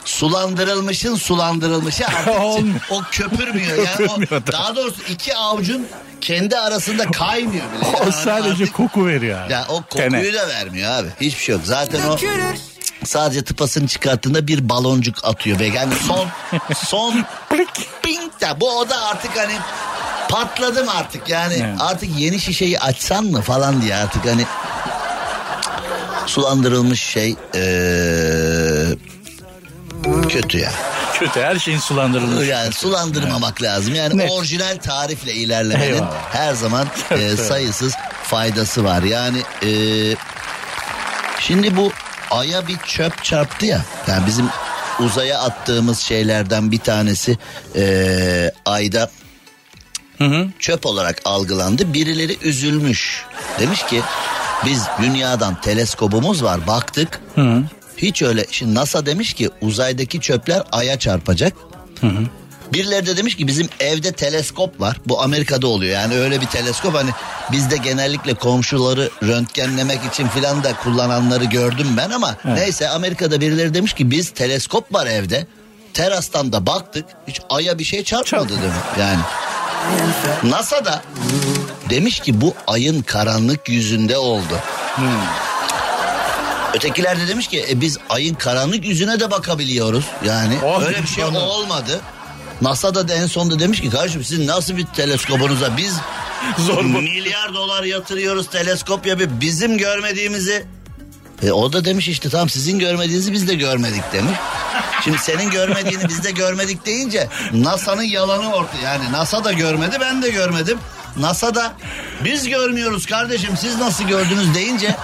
sulandırılmışın 0.06 1.16
sulandırılmışı 1.16 2.08
artık 2.08 2.66
o 2.90 3.02
köpürmüyor. 3.12 3.78
Yani 3.78 3.88
Köpürmüyor 3.98 4.32
o, 4.42 4.48
da. 4.48 4.52
daha 4.52 4.76
doğrusu 4.76 5.02
iki 5.10 5.36
avucun 5.36 5.88
kendi 6.22 6.58
arasında 6.58 7.12
kaymıyor 7.12 7.66
bile. 7.74 7.86
O 8.00 8.04
Yani 8.04 8.12
sadece 8.14 8.64
artık- 8.64 8.74
koku 8.76 9.08
veriyor. 9.08 9.42
abi. 9.42 9.54
ya 9.54 9.66
o 9.70 9.82
kokuyu 9.82 10.10
Tene. 10.12 10.34
da 10.34 10.48
vermiyor 10.48 10.92
abi. 10.92 11.08
Hiçbir 11.22 11.44
şey 11.44 11.56
yok. 11.56 11.62
Zaten 11.66 12.08
o 12.10 12.18
sadece 13.06 13.44
tıpasını 13.44 13.88
çıkarttığında 13.88 14.48
bir 14.48 14.70
baloncuk 14.70 15.16
atıyor. 15.26 15.60
Ve 15.60 15.66
yani 15.66 15.94
son 16.08 16.28
son 16.86 17.26
ping 18.02 18.32
de 18.42 18.60
bu 18.60 18.78
o 18.80 18.90
da 18.90 19.02
artık 19.06 19.38
hani 19.38 19.54
patladım 20.30 20.90
artık 20.90 21.30
yani 21.30 21.54
Evet. 21.54 21.76
artık 21.80 22.10
yeni 22.20 22.40
şişeyi 22.40 22.80
açsan 22.80 23.24
mı 23.26 23.42
falan 23.42 23.82
diye 23.82 23.96
artık 23.96 24.26
hani 24.26 24.46
sulandırılmış 26.28 27.02
şey 27.04 27.36
eee, 27.56 28.96
kötü 30.30 30.58
ya. 30.58 30.72
Kötü 31.14 31.42
her 31.42 31.60
şeyin 31.60 31.80
sulandırılmış. 31.80 32.48
Yani 32.48 32.74
sulandırmamak 32.74 33.62
lazım. 33.62 33.96
Yani 33.96 34.18
Net. 34.18 34.32
orijinal 34.32 34.78
tarifle 34.78 35.34
ilerlemenin 35.34 35.94
Eyvallah. 35.94 36.34
her 36.34 36.54
zaman 36.54 36.88
e, 37.12 37.16
Evet. 37.16 37.40
sayısız 37.40 37.94
faydası 38.24 38.84
var. 38.84 39.04
Yani 39.04 39.38
e, 39.64 39.72
şimdi 41.40 41.78
bu 41.78 41.92
aya 42.34 42.68
bir 42.68 42.78
çöp 42.78 43.24
çarptı 43.24 43.66
ya. 43.66 43.82
Yani 44.08 44.28
bizim 44.28 44.46
uzaya 45.00 45.40
attığımız 45.40 46.00
şeylerden 46.00 46.72
bir 46.72 46.80
tanesi 46.80 47.38
e, 47.76 48.52
ayda 48.66 49.10
çöp 50.60 50.86
olarak 50.86 51.22
algılandı. 51.26 51.94
Birileri 51.94 52.38
üzülmüş. 52.42 53.26
Demiş 53.60 53.86
ki 53.86 54.02
biz 54.66 54.84
dünyadan 55.02 55.62
teleskobumuz 55.62 56.44
var 56.44 56.68
baktık. 56.68 57.22
Hiç 57.98 58.22
öyle. 58.22 58.46
Şimdi 58.52 58.76
NASA 58.76 59.06
demiş 59.06 59.34
ki 59.34 59.50
uzaydaki 59.62 60.20
çöpler 60.22 60.64
aya 60.72 61.00
çarpacak. 61.00 61.54
Birileri 62.74 63.06
de 63.06 63.18
demiş 63.18 63.36
ki 63.36 63.48
bizim 63.48 63.70
evde 63.80 64.12
teleskop 64.12 64.80
var. 64.82 64.98
Bu 65.06 65.22
Amerika'da 65.22 65.68
oluyor. 65.68 65.94
Yani 65.94 66.18
öyle 66.20 66.42
bir 66.42 66.46
teleskop 66.46 66.96
hani 66.96 67.10
bizde 67.52 67.78
genellikle 67.78 68.34
komşuları 68.34 69.10
röntgenlemek 69.24 70.00
için 70.14 70.28
filan 70.28 70.64
da 70.64 70.76
kullananları 70.76 71.44
gördüm 71.44 71.88
ben 71.98 72.10
ama 72.10 72.36
neyse 72.46 72.90
Amerika'da 72.90 73.42
birileri 73.42 73.74
demiş 73.74 73.94
ki 73.94 74.12
biz 74.12 74.30
teleskop 74.30 74.94
var 74.94 75.08
evde. 75.08 75.48
Terastan 75.94 76.54
da 76.54 76.66
baktık. 76.66 77.06
Hiç 77.28 77.42
aya 77.50 77.80
bir 77.80 77.84
şey 77.84 78.04
çarpmadı 78.04 78.54
demek. 78.54 79.00
Yani 79.00 79.22
NASA 80.44 80.86
da 80.86 81.02
demiş 81.90 82.20
ki 82.20 82.42
bu 82.42 82.54
ayın 82.68 83.02
karanlık 83.02 83.70
yüzünde 83.70 84.18
oldu. 84.18 84.60
Ötekiler 86.74 87.20
de 87.20 87.28
demiş 87.28 87.48
ki 87.48 87.66
e, 87.70 87.82
biz 87.82 87.98
ayın 88.10 88.36
karanlık 88.36 88.86
yüzüne 88.86 89.20
de 89.20 89.32
bakabiliyoruz. 89.32 90.06
Yani 90.26 90.58
Hadi 90.62 90.86
öyle 90.86 91.02
bir 91.02 91.08
şey 91.08 91.24
olmadı. 91.24 92.02
NASA 92.64 92.96
da 93.08 93.14
en 93.14 93.28
sonunda 93.28 93.60
demiş 93.60 93.82
ki 93.82 93.90
kardeşim 93.90 94.24
sizin 94.24 94.48
nasıl 94.48 94.78
bir 94.78 94.86
teleskobunuza 94.86 95.78
biz 95.78 95.96
Zor 96.58 96.84
milyar 96.84 97.54
dolar 97.54 97.84
yatırıyoruz 97.84 98.48
teleskop 98.50 99.06
yapıp 99.06 99.30
bizim 99.42 99.78
görmediğimizi 99.78 100.66
e, 101.44 101.52
o 101.52 101.74
da 101.74 101.86
demiş 101.86 102.08
işte 102.08 102.30
tamam 102.30 102.50
sizin 102.50 102.80
görmediğinizi 102.80 103.34
biz 103.34 103.48
de 103.48 103.56
görmedik 103.56 104.04
demiş. 104.14 104.38
Şimdi 105.04 105.18
senin 105.18 105.50
görmediğini 105.50 106.10
biz 106.10 106.24
de 106.24 106.32
görmedik 106.32 106.86
deyince 106.86 107.28
NASA'nın 107.54 108.04
yalanı 108.04 108.54
ortaya. 108.54 108.84
Yani 108.84 109.12
NASA 109.12 109.44
da 109.44 109.52
görmedi 109.52 109.98
ben 110.02 110.22
de 110.22 110.30
görmedim. 110.30 110.80
NASA 111.18 111.56
da 111.56 111.74
biz 112.24 112.48
görmüyoruz 112.48 113.06
kardeşim 113.06 113.58
siz 113.58 113.78
nasıl 113.80 114.04
gördünüz 114.04 114.56
deyince 114.56 114.96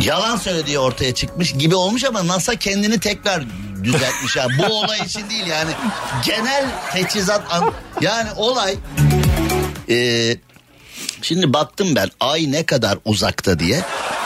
yalan 0.00 0.36
söylediği 0.36 0.78
ortaya 0.78 1.14
çıkmış 1.14 1.52
gibi 1.52 1.74
olmuş 1.74 2.04
ama 2.04 2.26
NASA 2.26 2.56
kendini 2.56 3.00
tekrar 3.00 3.44
düzeltmiş 3.84 4.36
ha. 4.36 4.46
Bu 4.58 4.64
olay 4.64 4.98
için 4.98 5.30
değil 5.30 5.46
yani 5.46 5.70
genel 6.24 6.64
teçhizat 6.92 7.42
an- 7.50 7.72
yani 8.00 8.28
olay 8.36 8.74
Ee, 9.88 10.36
şimdi 11.22 11.52
baktım 11.52 11.94
ben 11.96 12.10
ay 12.20 12.52
ne 12.52 12.66
kadar 12.66 12.98
uzakta 13.04 13.58
diye 13.58 13.80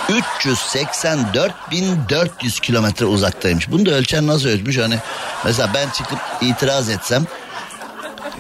384.400 0.08 2.60
kilometre 2.60 3.06
uzaktaymış. 3.06 3.70
Bunu 3.70 3.86
da 3.86 3.90
ölçen 3.90 4.26
nasıl 4.26 4.48
ölçmüş 4.48 4.78
hani 4.78 4.98
mesela 5.44 5.70
ben 5.74 5.90
çıkıp 5.90 6.18
itiraz 6.40 6.88
etsem 6.88 7.26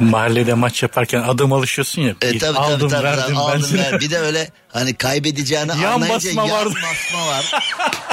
Mahallede 0.00 0.54
maç 0.54 0.82
yaparken 0.82 1.22
adım 1.22 1.52
alışıyorsun 1.52 2.02
ya. 2.02 2.14
E, 2.22 2.38
tabii, 2.38 2.58
aldım 2.58 2.88
tabii, 2.88 3.04
verdim 3.04 3.22
tabii, 3.24 3.32
ben 3.34 3.40
aldım, 3.40 3.78
ver. 3.78 4.00
Bir 4.00 4.10
de 4.10 4.18
öyle 4.18 4.48
hani 4.68 4.94
kaybedeceğini 4.94 5.68
Yan 5.82 5.92
anlayınca 5.92 6.28
basma 6.28 6.42
yan 6.46 6.50
vardı. 6.50 6.74
basma 6.74 7.26
var. 7.26 7.52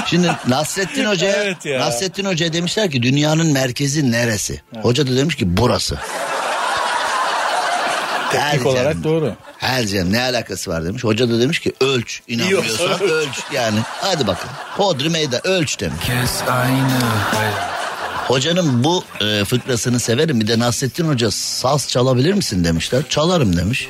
Şimdi 0.05 0.31
Nasrettin 0.47 1.05
Hoca'ya 1.09 1.43
Evet 1.43 1.65
ya. 1.65 1.79
Nasrettin 1.79 2.25
Hoca'ya 2.25 2.53
demişler 2.53 2.91
ki 2.91 3.03
dünyanın 3.03 3.53
merkezi 3.53 4.11
neresi? 4.11 4.61
Hoca 4.81 5.07
da 5.07 5.15
demiş 5.15 5.35
ki 5.35 5.57
burası. 5.57 5.97
Her 8.31 8.51
Teknik 8.51 8.65
olarak 8.67 8.83
canım. 8.93 9.03
doğru. 9.03 9.35
Her 9.57 9.85
canım 9.87 10.13
ne 10.13 10.21
alakası 10.21 10.71
var 10.71 10.85
demiş. 10.85 11.03
Hoca 11.03 11.29
da 11.29 11.39
demiş 11.39 11.59
ki 11.59 11.73
ölç 11.81 12.21
inanmıyorsan 12.27 13.01
ölç 13.01 13.39
yani. 13.53 13.79
Hadi 14.01 14.27
bakın. 14.27 14.49
Hodri 14.77 15.09
meydan 15.09 15.47
ölç 15.47 15.79
demiş. 15.79 16.05
Hocanın 18.27 18.83
bu 18.83 19.03
e, 19.21 19.45
fıkrasını 19.45 19.99
severim. 19.99 20.39
Bir 20.39 20.47
de 20.47 20.59
Nasrettin 20.59 21.07
Hoca 21.07 21.31
saz 21.31 21.87
çalabilir 21.87 22.33
misin 22.33 22.63
demişler. 22.63 23.03
Çalarım 23.09 23.57
demiş. 23.57 23.87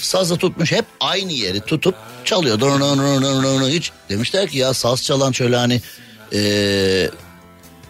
Sazı 0.00 0.36
tutmuş 0.36 0.72
hep 0.72 0.84
aynı 1.00 1.32
yeri 1.32 1.60
tutup 1.60 1.94
çalıyor. 2.24 2.60
Dur. 2.60 3.68
Hiç 3.68 3.92
demişler 4.08 4.48
ki 4.48 4.58
ya 4.58 4.74
saz 4.74 5.02
çalan 5.02 5.32
şöyle 5.32 5.56
hani 5.56 5.80
e, 6.32 6.40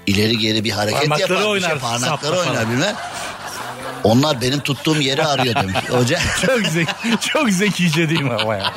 ileri 0.06 0.38
geri 0.38 0.64
bir 0.64 0.70
hareket 0.70 1.00
Parmakları 1.00 1.32
yapar. 1.32 1.44
bir 1.44 1.50
oynar, 1.50 1.68
Şey, 1.70 1.78
parmakları 1.78 2.36
oynar 2.36 2.70
bilmem. 2.70 2.96
Onlar 4.04 4.40
benim 4.40 4.60
tuttuğum 4.60 5.00
yeri 5.00 5.24
arıyor 5.24 5.54
demiş. 5.54 5.76
Hoca 5.90 6.18
çok 6.46 6.66
zeki, 6.66 6.92
çok 7.32 7.50
zekice 7.50 8.08
değil 8.08 8.20
mi 8.20 8.34
ama 8.42 8.56
ya? 8.56 8.72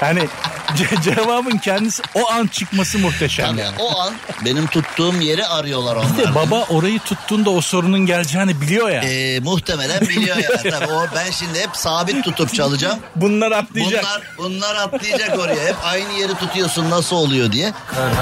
Hani 0.00 0.28
ce- 0.76 1.02
cevabın 1.02 1.58
kendisi 1.58 2.02
o 2.14 2.30
an 2.30 2.46
çıkması 2.46 2.98
muhteşem 2.98 3.46
Tabii, 3.46 3.60
yani. 3.60 3.76
o 3.78 4.00
an 4.00 4.14
benim 4.44 4.66
tuttuğum 4.66 5.14
yeri 5.20 5.46
arıyorlar 5.46 5.96
onlar. 5.96 6.18
De 6.18 6.34
baba 6.34 6.62
orayı 6.62 6.98
tuttuğunda 6.98 7.50
o 7.50 7.60
sorunun 7.60 8.06
geleceğini 8.06 8.60
biliyor 8.60 8.88
ya. 8.90 9.02
Ee, 9.02 9.40
muhtemelen 9.40 10.00
biliyor 10.00 10.36
ya. 10.36 10.50
Tabii 10.70 10.92
o 10.92 11.06
ben 11.16 11.30
şimdi 11.30 11.58
hep 11.60 11.70
sabit 11.76 12.24
tutup 12.24 12.54
çalacağım. 12.54 12.98
Bunlar 13.16 13.52
atlayacak. 13.52 14.04
Bunlar 14.04 14.22
bunlar 14.38 14.76
atlayacak 14.76 15.38
oraya. 15.38 15.66
Hep 15.66 15.76
aynı 15.84 16.12
yeri 16.12 16.34
tutuyorsun 16.34 16.90
nasıl 16.90 17.16
oluyor 17.16 17.52
diye. 17.52 17.72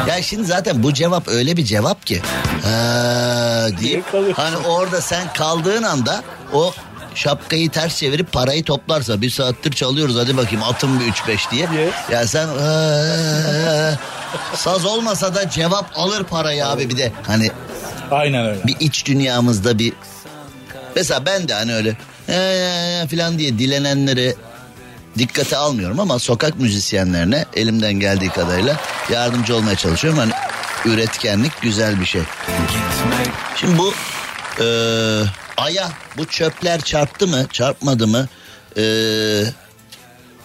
Ya 0.09 0.23
şimdi 0.23 0.45
zaten 0.45 0.83
bu 0.83 0.95
cevap 0.95 1.29
öyle 1.29 1.57
bir 1.57 1.65
cevap 1.65 2.07
ki. 2.07 2.23
Ha, 2.65 3.67
deyip 3.81 4.13
kalıyorsun? 4.13 4.43
hani 4.43 4.57
orada 4.57 5.01
sen 5.01 5.33
kaldığın 5.33 5.83
anda 5.83 6.23
o 6.53 6.75
şapkayı 7.15 7.71
ters 7.71 7.97
çevirip 7.97 8.33
parayı 8.33 8.65
toplarsa 8.65 9.21
bir 9.21 9.31
saattir 9.31 9.73
çalıyoruz 9.73 10.17
hadi 10.17 10.37
bakayım 10.37 10.63
atın 10.63 11.01
bir 11.01 11.05
3-5 11.13 11.51
diye. 11.51 11.69
Yes. 11.85 11.95
Ya 12.11 12.27
sen 12.27 12.47
ha, 12.49 13.99
saz 14.55 14.85
olmasa 14.85 15.35
da 15.35 15.51
cevap 15.51 15.87
alır 15.95 16.25
parayı 16.25 16.67
abi 16.67 16.89
bir 16.89 16.97
de 16.97 17.13
hani 17.27 17.51
Aynen 18.11 18.47
öyle. 18.47 18.65
bir 18.67 18.77
iç 18.81 19.07
dünyamızda 19.07 19.79
bir 19.79 19.93
mesela 20.97 21.27
ben 21.27 21.49
de 21.49 21.55
hani 21.55 21.75
öyle 21.75 21.97
"Ee, 22.29 23.07
falan 23.11 23.39
diye 23.39 23.59
dilenenleri 23.59 24.35
dikkate 25.19 25.57
almıyorum 25.57 26.01
ama 26.01 26.19
sokak 26.19 26.59
müzisyenlerine 26.61 27.45
elimden 27.57 27.93
geldiği 27.93 28.31
kadarıyla 28.31 28.77
yardımcı 29.13 29.57
olmaya 29.57 29.77
çalışıyorum. 29.77 30.19
Hani 30.21 30.33
üretkenlik 30.85 31.61
güzel 31.63 32.01
bir 32.01 32.07
şey. 32.07 32.23
Şimdi 33.61 33.79
bu 33.79 33.93
e, 34.61 34.67
aya 35.63 35.93
bu 36.17 36.25
çöpler 36.25 36.81
çarptı 36.81 37.27
mı 37.27 37.47
çarpmadı 37.53 38.07
mı? 38.07 38.29
E, 38.77 38.85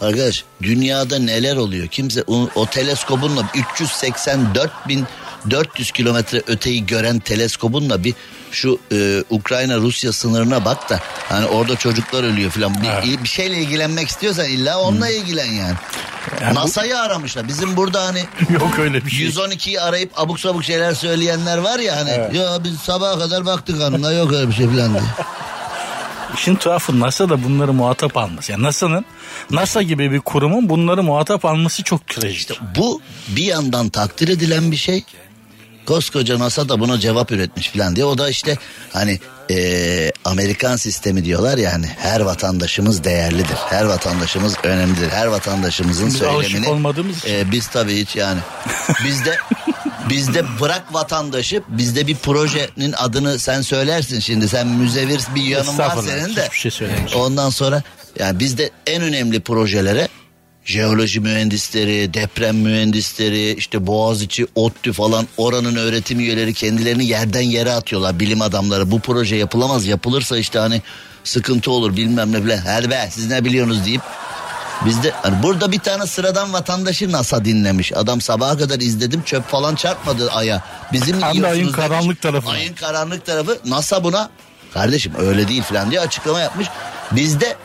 arkadaş 0.01 0.43
dünyada 0.61 1.19
neler 1.19 1.55
oluyor? 1.55 1.87
Kimse 1.87 2.23
o, 2.27 2.49
o 2.55 2.65
teleskobunla 2.65 3.45
384 3.55 4.71
bin 4.87 5.05
400 5.51 5.91
kilometre 5.91 6.41
öteyi 6.47 6.85
gören 6.85 7.19
teleskobunla 7.19 8.03
bir 8.03 8.13
şu 8.51 8.79
e, 8.91 9.23
Ukrayna 9.29 9.77
Rusya 9.77 10.11
sınırına 10.13 10.65
bak 10.65 10.89
da 10.89 10.99
hani 11.29 11.45
orada 11.45 11.75
çocuklar 11.75 12.23
ölüyor 12.23 12.51
falan 12.51 12.73
bir, 13.03 13.23
bir 13.23 13.27
şeyle 13.29 13.57
ilgilenmek 13.57 14.07
istiyorsan 14.07 14.45
illa 14.45 14.79
onunla 14.79 15.09
ilgilen 15.09 15.51
yani. 15.51 15.75
Yani 16.41 16.55
bu- 16.55 16.59
NASA'yı 16.59 16.99
aramışlar. 16.99 17.47
Bizim 17.47 17.77
burada 17.77 18.03
hani 18.05 18.19
Yok 18.49 18.79
öyle 18.79 19.05
bir 19.05 19.11
şey. 19.11 19.27
112'yi 19.27 19.81
arayıp 19.81 20.19
abuk 20.19 20.39
sabuk 20.39 20.63
şeyler 20.63 20.93
söyleyenler 20.93 21.57
var 21.57 21.79
ya 21.79 21.95
hani 21.95 22.37
ya 22.37 22.63
biz 22.63 22.77
sabaha 22.79 23.19
kadar 23.19 23.45
baktık 23.45 23.81
hanımla 23.81 24.11
yok 24.13 24.33
öyle 24.33 24.47
bir 24.47 24.53
şey 24.53 24.65
falan 24.65 24.93
diye. 24.93 25.03
İşin 26.37 26.55
tuhafı 26.55 26.99
NASA 26.99 27.29
da 27.29 27.43
bunları 27.43 27.73
muhatap 27.73 28.17
alması. 28.17 28.51
Yani 28.51 28.63
NASA'nın 28.63 29.05
NASA 29.51 29.81
gibi 29.81 30.11
bir 30.11 30.19
kurumun 30.19 30.69
bunları 30.69 31.03
muhatap 31.03 31.45
alması 31.45 31.83
çok 31.83 32.07
trajik. 32.07 32.59
Bu 32.75 33.01
bir 33.27 33.43
yandan 33.43 33.89
takdir 33.89 34.27
edilen 34.27 34.71
bir 34.71 34.75
şey. 34.77 35.03
Koskoca 35.87 36.39
NASA 36.39 36.69
da 36.69 36.79
buna 36.79 36.99
cevap 36.99 37.31
üretmiş 37.31 37.69
falan 37.69 37.95
diye. 37.95 38.05
O 38.05 38.17
da 38.17 38.29
işte 38.29 38.57
hani 38.93 39.19
eee, 39.49 40.11
Amerikan 40.25 40.75
sistemi 40.75 41.25
diyorlar 41.25 41.57
yani 41.57 41.85
her 41.97 42.19
vatandaşımız 42.21 43.03
değerlidir. 43.03 43.55
Her 43.69 43.83
vatandaşımız 43.85 44.53
önemlidir. 44.63 45.09
Her 45.09 45.25
vatandaşımızın 45.27 46.07
Biz 46.07 46.17
söylemini. 46.17 46.69
olmadığımız 46.69 47.17
için. 47.17 47.29
eee, 47.29 47.51
biz 47.51 47.67
tabii 47.67 47.95
hiç 48.01 48.15
yani. 48.15 48.39
Bizde 49.05 49.37
bizde 50.09 50.43
bırak 50.61 50.93
vatandaşı 50.93 51.61
bizde 51.67 52.07
bir 52.07 52.15
projenin 52.15 52.93
adını 52.97 53.39
sen 53.39 53.61
söylersin 53.61 54.19
şimdi. 54.19 54.49
Sen 54.49 54.67
müzevir 54.67 55.19
bir 55.35 55.43
yanın 55.43 55.77
var 55.77 55.97
senin 56.07 56.35
de. 56.35 56.49
şey. 56.69 56.87
Ondan 57.15 57.49
sonra 57.49 57.83
yani 58.19 58.39
bizde 58.39 58.69
en 58.87 59.01
önemli 59.01 59.39
projelere 59.39 60.07
jeoloji 60.67 61.19
mühendisleri, 61.19 62.13
deprem 62.13 62.57
mühendisleri, 62.57 63.53
işte 63.53 63.87
Boğaziçi, 63.87 64.47
ODTÜ 64.55 64.93
falan 64.93 65.27
oranın 65.37 65.75
öğretim 65.75 66.19
üyeleri 66.19 66.53
kendilerini 66.53 67.05
yerden 67.05 67.41
yere 67.41 67.71
atıyorlar 67.71 68.19
bilim 68.19 68.41
adamları. 68.41 68.91
Bu 68.91 68.99
proje 68.99 69.35
yapılamaz 69.35 69.85
yapılırsa 69.85 70.37
işte 70.37 70.59
hani 70.59 70.81
sıkıntı 71.23 71.71
olur 71.71 71.95
bilmem 71.95 72.31
ne 72.31 72.45
bile. 72.45 72.57
Her 72.57 72.89
be 72.89 73.09
siz 73.11 73.27
ne 73.27 73.45
biliyorsunuz 73.45 73.85
deyip 73.85 74.01
Bizde 74.85 75.11
hani 75.11 75.43
burada 75.43 75.71
bir 75.71 75.79
tane 75.79 76.05
sıradan 76.07 76.53
vatandaşı 76.53 77.11
NASA 77.11 77.45
dinlemiş. 77.45 77.93
Adam 77.93 78.21
sabaha 78.21 78.57
kadar 78.57 78.79
izledim 78.79 79.21
çöp 79.23 79.49
falan 79.49 79.75
çarpmadı 79.75 80.31
aya. 80.31 80.63
Bizim 80.93 81.21
Hem 81.21 81.41
de 81.43 81.47
ayın 81.47 81.63
demiş. 81.63 81.75
karanlık 81.75 82.21
tarafına. 82.21 82.51
Ayın 82.51 82.73
karanlık 82.73 83.25
tarafı 83.25 83.59
NASA 83.65 84.03
buna 84.03 84.29
kardeşim 84.73 85.13
öyle 85.17 85.47
değil 85.47 85.61
falan 85.63 85.91
diye 85.91 85.99
açıklama 85.99 86.39
yapmış. 86.39 86.67
Bizde 87.11 87.55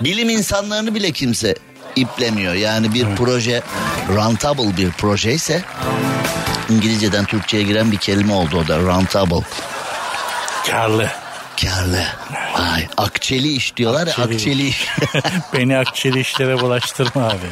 bilim 0.00 0.28
insanlarını 0.28 0.94
bile 0.94 1.12
kimse 1.12 1.54
iplemiyor. 1.96 2.54
Yani 2.54 2.94
bir 2.94 3.06
proje 3.16 3.62
rentable 4.08 4.76
bir 4.76 4.90
proje 4.90 5.32
ise 5.32 5.62
İngilizceden 6.70 7.24
Türkçe'ye 7.24 7.62
giren 7.62 7.92
bir 7.92 7.96
kelime 7.96 8.32
oldu 8.32 8.62
o 8.64 8.68
da 8.68 8.78
rentable. 8.78 9.44
Karlı. 10.70 11.10
Karlı. 11.62 12.02
Vay, 12.58 12.88
akçeli 12.96 13.52
iş 13.52 13.76
diyorlar 13.76 14.06
Akçeli. 14.06 14.34
akçeli 14.34 14.68
iş. 14.68 14.86
Beni 15.54 15.78
akçeli 15.78 16.20
işlere 16.20 16.60
bulaştırma 16.60 17.26
abi. 17.28 17.46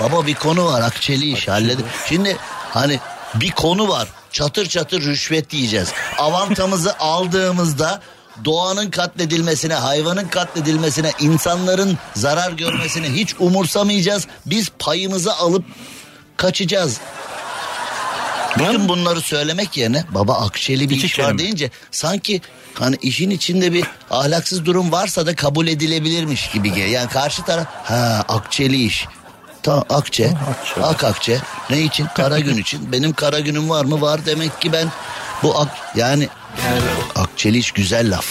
Baba 0.00 0.26
bir 0.26 0.34
konu 0.34 0.64
var 0.66 0.80
akçeli 0.82 1.32
iş 1.32 1.48
halledin. 1.48 1.86
Şimdi 2.08 2.36
hani 2.70 3.00
bir 3.34 3.50
konu 3.50 3.88
var 3.88 4.08
çatır 4.32 4.66
çatır 4.66 5.02
rüşvet 5.02 5.54
yiyeceğiz. 5.54 5.92
Avantamızı 6.18 6.98
aldığımızda 6.98 8.00
doğanın 8.44 8.90
katledilmesine, 8.90 9.74
hayvanın 9.74 10.28
katledilmesine, 10.28 11.12
insanların 11.20 11.98
zarar 12.14 12.52
görmesine 12.52 13.10
hiç 13.10 13.34
umursamayacağız. 13.38 14.26
Biz 14.46 14.70
payımızı 14.78 15.34
alıp 15.34 15.64
kaçacağız. 16.36 17.00
Bütün 18.58 18.88
bunları 18.88 19.20
söylemek 19.20 19.76
yerine 19.76 20.04
baba 20.10 20.34
akçeli 20.34 20.90
bir 20.90 21.02
iş 21.02 21.18
var 21.18 21.38
deyince 21.38 21.70
sanki 21.90 22.40
hani 22.74 22.96
işin 23.02 23.30
içinde 23.30 23.72
bir 23.72 23.84
ahlaksız 24.10 24.66
durum 24.66 24.92
varsa 24.92 25.26
da 25.26 25.34
kabul 25.34 25.66
edilebilirmiş 25.66 26.50
gibi 26.50 26.68
geliyor. 26.68 26.88
Yani 26.88 27.08
karşı 27.08 27.42
taraf 27.42 27.66
ha 27.84 28.24
akçeli 28.28 28.84
iş. 28.84 29.06
Ta 29.62 29.84
akçe, 29.90 30.30
akçe. 30.50 30.82
ak 30.82 31.04
akçe. 31.04 31.38
Ne 31.70 31.80
için? 31.80 32.06
Kara 32.16 32.38
gün 32.38 32.56
için. 32.56 32.92
Benim 32.92 33.12
kara 33.12 33.40
günüm 33.40 33.70
var 33.70 33.84
mı? 33.84 34.00
Var 34.00 34.26
demek 34.26 34.60
ki 34.60 34.72
ben 34.72 34.88
bu 35.42 35.60
ak 35.60 35.68
yani 35.96 36.28
akçeli 37.14 37.58
iş 37.58 37.72
güzel 37.72 38.10
laf. 38.16 38.26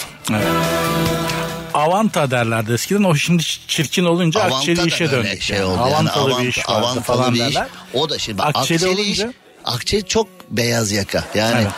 Avanta 1.74 2.30
derlerdi 2.30 2.72
eskiden 2.72 3.02
o 3.02 3.14
şimdi 3.14 3.42
çirkin 3.68 4.04
olunca 4.04 4.40
Avanta 4.40 4.56
akçeli 4.56 4.86
işe 4.88 5.10
döndü. 5.10 5.40
şey 5.40 5.62
oldu. 5.64 5.78
Yani 5.78 5.80
Avantalı 5.94 6.32
avant- 6.32 6.42
bir 6.42 6.48
iş 6.48 6.58
vardı 6.58 6.72
avantalı 6.78 7.02
falan 7.02 7.34
bir 7.34 7.40
iş. 7.40 7.54
derler. 7.56 7.68
O 7.94 8.08
da 8.10 8.18
şimdi 8.18 8.38
bak, 8.38 8.46
Akçeli 8.56 8.76
akçeli, 8.90 9.02
iş. 9.02 9.20
olunca- 9.20 9.34
Akçe 9.64 10.02
çok 10.02 10.28
beyaz 10.50 10.92
yaka. 10.92 11.24
Yani 11.34 11.54
Evet. 11.62 11.72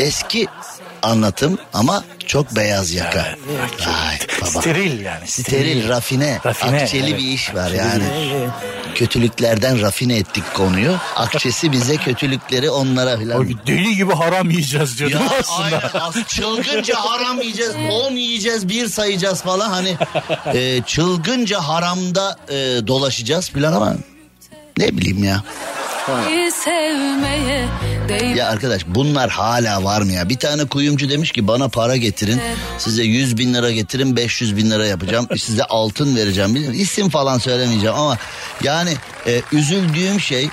eski 0.00 0.46
anlatım 1.04 1.58
ama 1.72 2.04
Çok 2.26 2.56
beyaz 2.56 2.92
yaka. 2.92 3.36
Ay 3.86 4.18
baba. 4.40 4.60
Steril 4.60 5.00
yani. 5.00 5.26
Steril, 5.26 5.88
rafine, 5.88 6.40
Rafine, 6.46 6.82
akçeli 6.82 7.10
evet. 7.10 7.18
bir 7.20 7.24
iş 7.28 7.54
var 7.54 7.64
Akçeli 7.64 7.76
yani. 7.78 8.04
Kötülüklerden 8.94 9.82
rafine 9.82 10.16
ettik 10.16 10.44
konuyu. 10.54 10.96
Akçesi 11.16 11.72
bize 11.72 11.96
kötülükleri 11.96 12.70
onlara 12.70 13.18
filan. 13.18 13.48
deli 13.66 13.96
gibi 13.96 14.12
haram 14.12 14.50
yiyeceğiz 14.50 14.98
diyordum 14.98 15.20
Ya 15.30 15.38
aslında. 15.40 15.64
aynen 15.64 15.80
as- 16.06 16.26
çılgınca 16.28 16.94
haram 16.96 17.40
yiyeceğiz, 17.40 17.72
on 17.92 18.12
yiyeceğiz, 18.12 18.68
bir 18.68 18.88
sayacağız 18.88 19.42
falan 19.42 19.70
hani 19.70 19.96
e, 20.54 20.82
çılgınca 20.86 21.60
haramda 21.60 22.36
e, 22.48 22.54
dolaşacağız 22.86 23.50
filan 23.50 23.72
ama 23.72 23.94
ne 24.78 24.96
bileyim 24.96 25.24
ya. 25.24 25.42
Sevmeye. 26.50 27.68
Ya 28.36 28.48
arkadaş 28.48 28.82
bunlar 28.86 29.30
hala 29.30 29.84
var 29.84 30.02
mı 30.02 30.12
ya? 30.12 30.28
Bir 30.28 30.36
tane 30.36 30.64
kuyumcu 30.64 31.10
demiş 31.10 31.32
ki 31.32 31.48
bana 31.48 31.68
para 31.68 31.96
getirin. 31.96 32.40
Size 32.78 33.02
100 33.02 33.38
bin 33.38 33.54
lira 33.54 33.70
getirin 33.70 34.16
500 34.16 34.56
bin 34.56 34.70
lira 34.70 34.86
yapacağım. 34.86 35.28
Size 35.38 35.64
altın 35.64 36.16
vereceğim. 36.16 36.54
Bilmiyorum, 36.54 36.80
isim 36.80 37.08
falan 37.08 37.38
söylemeyeceğim 37.38 37.96
ama 37.96 38.18
yani 38.62 38.94
e, 39.26 39.42
üzüldüğüm 39.52 40.20
şey 40.20 40.48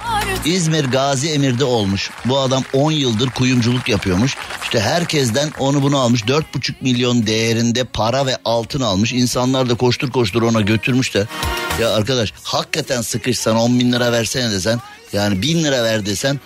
İzmir 0.45 0.86
Gazi 0.86 1.30
Emir'de 1.30 1.64
olmuş. 1.64 2.10
Bu 2.26 2.39
adam 2.39 2.64
10 2.74 2.91
yıldır 2.91 3.30
kuyumculuk 3.30 3.89
yapıyormuş. 3.89 4.38
İşte 4.64 4.80
herkesten 4.80 5.49
onu 5.60 5.82
bunu 5.82 5.97
almış. 5.97 6.22
4,5 6.22 6.74
milyon 6.82 7.28
değerinde 7.28 7.84
para 7.84 8.26
ve 8.26 8.38
altın 8.45 8.82
almış. 8.82 9.14
İnsanlar 9.14 9.70
da 9.70 9.76
koştur 9.76 10.12
koştur 10.12 10.41
ona 10.41 10.62
götürmüşler. 10.62 11.26
Ya 11.82 11.89
arkadaş 11.93 12.34
hakikaten 12.43 13.02
sıkışsan 13.02 13.56
10 13.56 13.80
bin 13.80 13.91
lira 13.91 14.12
versene 14.12 14.52
desen 14.52 14.80
yani 15.14 15.41
bin 15.41 15.64
lira 15.64 15.84
ver 15.84 16.05
desen 16.05 16.39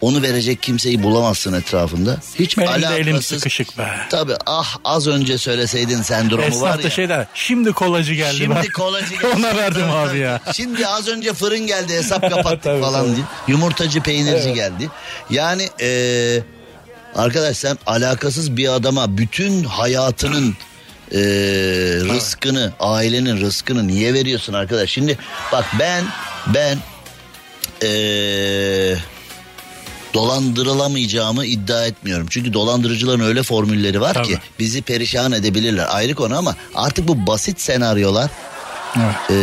onu 0.00 0.22
verecek 0.22 0.62
kimseyi 0.62 1.02
bulamazsın 1.02 1.52
etrafında. 1.52 2.16
Hiç 2.38 2.58
Benim 2.58 2.68
alakasız. 2.70 2.96
elim 2.98 3.22
sıkışık 3.22 3.78
be. 3.78 3.88
Tabii 4.10 4.34
ah 4.46 4.76
az 4.84 5.06
önce 5.06 5.38
söyleseydin 5.38 6.02
sendromu 6.02 6.42
var 6.42 6.48
Esnaf 6.48 6.78
da 6.78 6.82
ya. 6.82 6.90
şey 6.90 7.08
der. 7.08 7.26
Şimdi 7.34 7.72
kolacı 7.72 8.14
geldi. 8.14 8.36
Şimdi 8.36 8.54
bak. 8.54 8.74
kolacı 8.74 9.10
geldi. 9.14 9.26
Ona 9.36 9.56
verdim 9.56 9.90
abi 9.90 10.18
ya. 10.18 10.40
Şimdi 10.54 10.86
az 10.86 11.08
önce 11.08 11.32
fırın 11.32 11.66
geldi 11.66 11.92
hesap 11.94 12.20
kapattık 12.30 12.62
Tabii, 12.62 12.80
falan 12.80 13.04
tabii. 13.06 13.16
diye. 13.16 13.24
Yumurtacı 13.48 14.00
peynirci 14.00 14.52
geldi. 14.54 14.88
Yani 15.30 15.68
eee 15.80 16.42
arkadaş 17.14 17.56
sen 17.56 17.78
alakasız 17.86 18.56
bir 18.56 18.68
adama 18.68 19.18
bütün 19.18 19.64
hayatının 19.64 20.54
eee, 21.10 21.20
rızkını, 22.00 22.72
ailenin 22.80 23.40
rızkını 23.40 23.86
niye 23.88 24.14
veriyorsun 24.14 24.52
arkadaş? 24.52 24.90
Şimdi 24.90 25.18
bak 25.52 25.64
ben 25.78 26.04
ben 26.46 26.78
eee 27.82 28.98
dolandırılamayacağımı 30.14 31.46
iddia 31.46 31.86
etmiyorum. 31.86 32.26
Çünkü 32.30 32.52
dolandırıcıların 32.52 33.20
öyle 33.20 33.42
formülleri 33.42 34.00
var 34.00 34.14
Tabii. 34.14 34.26
ki 34.26 34.38
bizi 34.58 34.82
perişan 34.82 35.32
edebilirler. 35.32 35.86
Ayrı 35.90 36.14
konu 36.14 36.36
ama 36.38 36.56
artık 36.74 37.08
bu 37.08 37.26
basit 37.26 37.60
senaryolar 37.60 38.30
Evet. 38.96 39.30
e, 39.30 39.34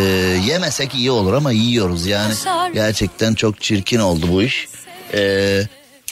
yemesek 0.51 0.95
iyi 0.95 1.11
olur 1.11 1.33
ama 1.33 1.51
yiyoruz 1.51 2.05
yani. 2.05 2.33
Gerçekten 2.73 3.33
çok 3.33 3.61
çirkin 3.61 3.99
oldu 3.99 4.25
bu 4.31 4.43
iş. 4.43 4.67
E, 5.13 5.61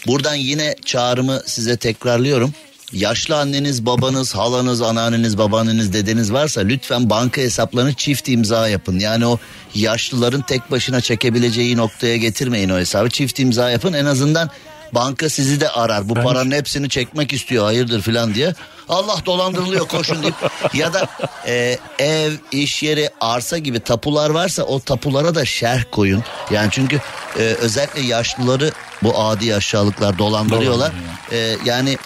buradan 0.07 0.35
yine 0.35 0.75
çağrımı 0.85 1.41
size 1.45 1.77
tekrarlıyorum. 1.77 2.53
Yaşlı 2.93 3.37
anneniz, 3.37 3.85
babanız, 3.85 4.35
halanız, 4.35 4.81
anneanneniz, 4.81 5.37
babaanneniz, 5.37 5.93
dedeniz 5.93 6.33
varsa 6.33 6.61
lütfen 6.61 7.09
banka 7.09 7.41
hesaplarını 7.41 7.93
çift 7.93 8.29
imza 8.29 8.67
yapın. 8.67 8.99
Yani 8.99 9.25
o 9.25 9.39
yaşlıların 9.75 10.41
tek 10.41 10.71
başına 10.71 11.01
çekebileceği 11.01 11.77
noktaya 11.77 12.17
getirmeyin 12.17 12.69
o 12.69 12.77
hesabı. 12.77 13.09
Çift 13.09 13.39
imza 13.39 13.69
yapın 13.69 13.93
en 13.93 14.05
azından 14.05 14.49
banka 14.91 15.29
sizi 15.29 15.61
de 15.61 15.69
arar. 15.69 16.09
Bu 16.09 16.15
Ben- 16.15 16.23
paranın 16.23 16.51
hepsini 16.51 16.89
çekmek 16.89 17.33
istiyor 17.33 17.63
hayırdır 17.63 18.01
filan 18.01 18.33
diye. 18.33 18.53
Allah 18.89 19.17
dolandırılıyor 19.25 19.87
koşun 19.87 20.23
deyip 20.23 20.35
ya 20.73 20.93
da 20.93 21.07
e, 21.47 21.77
ev, 21.99 22.31
iş 22.51 22.83
yeri, 22.83 23.09
arsa 23.21 23.57
gibi 23.57 23.79
tapular 23.79 24.29
varsa 24.29 24.63
o 24.63 24.79
tapulara 24.79 25.35
da 25.35 25.45
şerh 25.45 25.83
koyun. 25.91 26.23
Yani 26.51 26.67
çünkü 26.71 27.01
e, 27.39 27.41
özellikle 27.41 28.01
yaşlıları 28.01 28.71
bu 29.03 29.19
adi 29.19 29.55
aşağılıklar 29.55 30.17
dolandırıyorlar. 30.17 30.91
E, 31.31 31.57
yani 31.65 31.97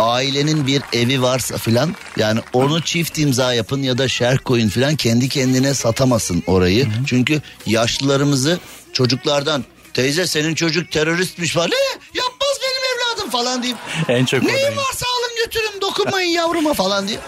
ailenin 0.00 0.66
bir 0.66 0.82
evi 0.92 1.22
varsa 1.22 1.58
filan 1.58 1.94
yani 2.16 2.40
onu 2.52 2.82
çift 2.82 3.18
imza 3.18 3.54
yapın 3.54 3.82
ya 3.82 3.98
da 3.98 4.08
şerh 4.08 4.38
koyun 4.44 4.68
filan 4.68 4.96
kendi 4.96 5.28
kendine 5.28 5.74
satamasın 5.74 6.42
orayı. 6.46 6.88
Çünkü 7.06 7.40
yaşlılarımızı 7.66 8.58
çocuklardan 8.92 9.64
teyze 9.94 10.26
senin 10.26 10.54
çocuk 10.54 10.90
teröristmiş 10.90 11.52
falan 11.52 11.70
ne 11.70 12.18
yapmaz 12.20 12.58
benim 12.62 12.82
evladım 12.96 13.30
falan 13.30 13.62
deyip 13.62 13.76
En 14.08 14.24
çok 14.24 14.42
neyin 14.42 14.54
oradayım. 14.56 14.76
varsa 14.78 15.06
alın 15.18 15.36
götürün 15.44 15.80
dokunmayın 15.80 16.28
yavruma 16.28 16.74
falan 16.74 17.08
diye. 17.08 17.18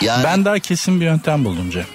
Yani 0.00 0.24
Ben 0.24 0.44
daha 0.44 0.58
kesin 0.58 1.00
bir 1.00 1.04
yöntem 1.04 1.44
buldum 1.44 1.70
Cem. 1.70 1.86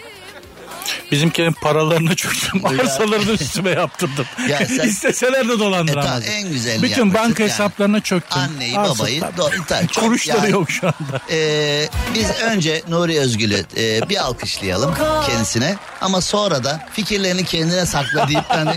Bizimkilerin 1.12 1.52
paralarını 1.54 2.16
çöktüm. 2.16 2.62
Ya. 2.64 2.70
Arsalarını 2.84 3.32
üstüme 3.32 3.70
yaptırdım. 3.70 4.26
Ya 4.50 4.58
sen- 4.66 4.88
İsteseler 4.88 5.48
de 5.50 5.54
E, 5.54 5.60
dolandıramaz. 5.60 6.26
ta- 6.26 6.32
en 6.32 6.50
güzelini 6.50 6.84
Bütün 6.84 7.14
banka 7.14 7.44
yani. 7.44 7.52
hesaplarına 7.52 8.00
çöktüm. 8.02 8.42
Anneyi 8.42 8.76
Arsa- 8.78 9.00
babayı 9.00 9.22
do- 9.22 9.66
tabii, 9.68 9.88
çok 9.88 10.04
Kuruşları 10.04 10.38
yani- 10.38 10.52
yok 10.52 10.72
şu 10.72 10.88
anda. 10.88 11.22
Ee, 11.32 11.90
biz 12.14 12.30
önce 12.42 12.82
Nuri 12.90 13.20
Özgül'ü 13.20 13.66
e, 13.78 14.10
bir 14.10 14.18
alkışlayalım 14.24 14.96
kendisine 15.28 15.76
ama 16.02 16.22
sonra 16.22 16.64
da 16.64 16.86
fikirlerini 16.94 17.46
kendine 17.46 17.86
sakla 17.86 18.28
deyip 18.28 18.46
hani 18.48 18.76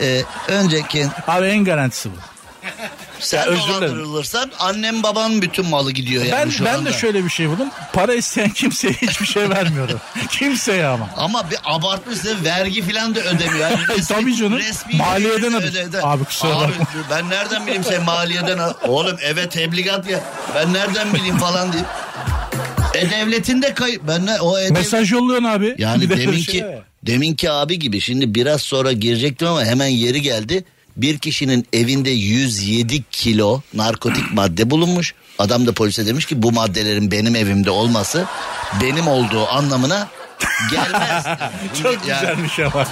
e, 0.00 0.22
önce 0.48 0.82
kend, 0.88 1.10
Abi 1.26 1.46
en 1.46 1.64
garantisi 1.64 2.08
bu. 2.10 2.16
Sen 3.20 3.48
özür 3.48 3.62
dilerim. 3.62 3.80
dolandırılırsan 3.80 4.50
annem 4.58 5.02
baban 5.02 5.42
bütün 5.42 5.66
malı 5.66 5.92
gidiyor 5.92 6.24
yani 6.24 6.44
Ben 6.44 6.50
şu 6.50 6.64
ben 6.64 6.74
anda. 6.74 6.90
de 6.90 6.94
şöyle 6.94 7.24
bir 7.24 7.30
şey 7.30 7.48
buldum. 7.48 7.68
Para 7.92 8.14
isteyen 8.14 8.50
kimseye 8.50 8.92
hiçbir 8.94 9.26
şey 9.26 9.50
vermiyorum. 9.50 10.00
kimseye 10.30 10.86
ama. 10.86 11.10
Ama 11.16 11.50
bir 11.50 11.58
abartmışsın 11.64 12.44
vergi 12.44 12.82
falan 12.82 13.14
da 13.14 13.20
ödemiyor. 13.20 13.70
Yani 13.70 14.02
Tabii 14.08 14.36
canım. 14.36 14.60
Maliyeden 14.92 15.36
ücreti 15.52 15.56
öde- 15.78 15.82
ödedi. 15.82 15.98
Abi 16.02 16.24
kusura 16.24 16.56
Abi, 16.56 16.72
bakma. 16.72 16.86
Ben 17.10 17.30
nereden 17.30 17.66
bileyim 17.66 17.84
sen 17.84 18.02
maliyeden 18.04 18.58
al- 18.58 18.74
Oğlum 18.88 19.16
eve 19.22 19.48
tebligat 19.48 20.10
ya. 20.10 20.20
Ben 20.54 20.72
nereden 20.72 21.14
bileyim 21.14 21.38
falan 21.38 21.72
deyip. 21.72 21.86
E 22.94 23.10
devletin 23.10 23.62
de 23.62 23.74
kayıp. 23.74 24.02
Ben 24.08 24.26
ne 24.26 24.40
o 24.40 24.58
e 24.58 24.70
Mesaj 24.70 25.12
yolluyorsun 25.12 25.44
abi. 25.44 25.74
Yani 25.78 26.02
Bir 26.02 26.08
de 26.08 26.10
böyle 26.10 26.22
deminki 26.22 26.52
şey 26.52 26.64
var. 26.64 26.74
deminki 27.02 27.50
abi 27.50 27.78
gibi 27.78 28.00
şimdi 28.00 28.34
biraz 28.34 28.62
sonra 28.62 28.92
girecektim 28.92 29.48
ama 29.48 29.64
hemen 29.64 29.86
yeri 29.86 30.22
geldi. 30.22 30.64
Bir 30.96 31.18
kişinin 31.18 31.66
evinde 31.72 32.10
107 32.10 33.02
kilo 33.10 33.60
narkotik 33.74 34.32
madde 34.32 34.70
bulunmuş. 34.70 35.14
Adam 35.38 35.66
da 35.66 35.72
polise 35.72 36.06
demiş 36.06 36.26
ki 36.26 36.42
bu 36.42 36.52
maddelerin 36.52 37.10
benim 37.10 37.36
evimde 37.36 37.70
olması 37.70 38.24
benim 38.82 39.08
olduğu 39.08 39.48
anlamına 39.48 40.08
gelmez. 40.70 41.24
Çok 41.82 42.06
Yani 42.06 42.20
güzelmiş 42.20 42.58
ama. 42.60 42.86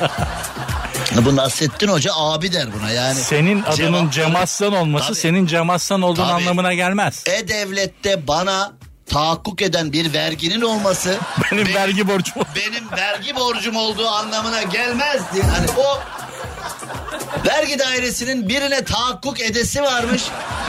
bu 1.25 1.37
Nasrettin 1.37 1.89
Hoca 1.89 2.11
abi 2.15 2.53
der 2.53 2.69
buna 2.79 2.91
yani. 2.91 3.15
Senin 3.15 3.63
adının 3.63 4.11
Cem 4.11 4.37
Aslan 4.37 4.73
olması 4.73 5.07
Tabii. 5.07 5.17
senin 5.19 5.47
Cem 5.47 5.71
Aslan 5.71 6.03
olduğun 6.03 6.23
Tabii. 6.23 6.33
anlamına 6.33 6.75
gelmez. 6.75 7.23
E-Devlet'te 7.27 8.27
bana 8.29 8.73
tahakkuk 9.07 9.63
eden 9.63 9.93
bir 9.93 10.13
verginin 10.13 10.61
olması 10.61 11.17
Benim 11.53 11.75
vergi 11.75 12.09
borcum. 12.09 12.43
benim 12.57 12.91
vergi 12.97 13.37
borcum 13.37 13.77
olduğu 13.77 14.09
anlamına 14.09 14.63
gelmez 14.63 15.23
diye. 15.35 15.43
Hani 15.45 15.67
o 15.77 16.01
vergi 17.47 17.79
dairesinin 17.79 18.49
birine 18.49 18.85
tahakkuk 18.85 19.41
edesi 19.41 19.83
varmış. 19.83 20.23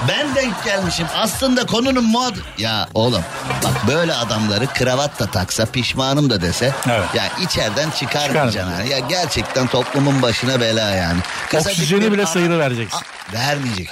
Ben 0.08 0.36
denk 0.36 0.66
gelmişim. 0.66 1.08
Aslında 1.16 1.66
konunun 1.66 2.04
muad... 2.04 2.36
Ya 2.58 2.88
oğlum 2.94 3.22
bak 3.64 3.88
böyle 3.88 4.14
adamları 4.14 4.68
kravat 4.68 5.20
da 5.20 5.28
taksa 5.28 5.66
pişmanım 5.66 6.30
da 6.30 6.42
dese. 6.42 6.74
Evet. 6.90 7.06
Ya 7.16 7.24
içeriden 7.42 7.90
çıkarmayacaksın. 7.90 8.72
hani. 8.74 8.90
Ya 8.90 9.00
gerçekten 9.00 9.68
toplumun 9.68 10.22
başına 10.22 10.62
bela 10.62 10.90
yani. 10.90 11.20
Kısacık 11.50 11.70
Oksijeni 11.72 12.12
bile 12.12 12.22
ara- 12.22 12.28
sayılı 12.30 12.60
vereceksin. 12.60 12.98
A- 13.00 13.34
vermeyecek. 13.34 13.90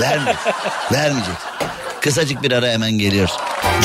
Vermeyecek. 0.00 0.36
Vermeyecek. 0.92 1.34
Kısacık 2.00 2.42
bir 2.42 2.52
ara 2.52 2.66
hemen 2.68 2.92
geliyoruz. 2.92 3.36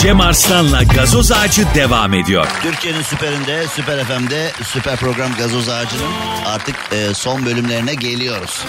Cem 0.01 0.21
Arslan'la 0.21 0.83
gazoz 0.83 1.31
ağacı 1.31 1.65
devam 1.75 2.13
ediyor. 2.13 2.47
Türkiye'nin 2.63 3.01
süperinde, 3.01 3.67
Süper 3.75 4.03
FM'de 4.03 4.51
süper 4.65 4.95
program 4.95 5.35
Gazoz 5.37 5.69
Ağacı'nın 5.69 6.11
artık 6.45 6.75
e, 6.91 7.13
son 7.13 7.45
bölümlerine 7.45 7.93
geliyoruz. 7.93 8.61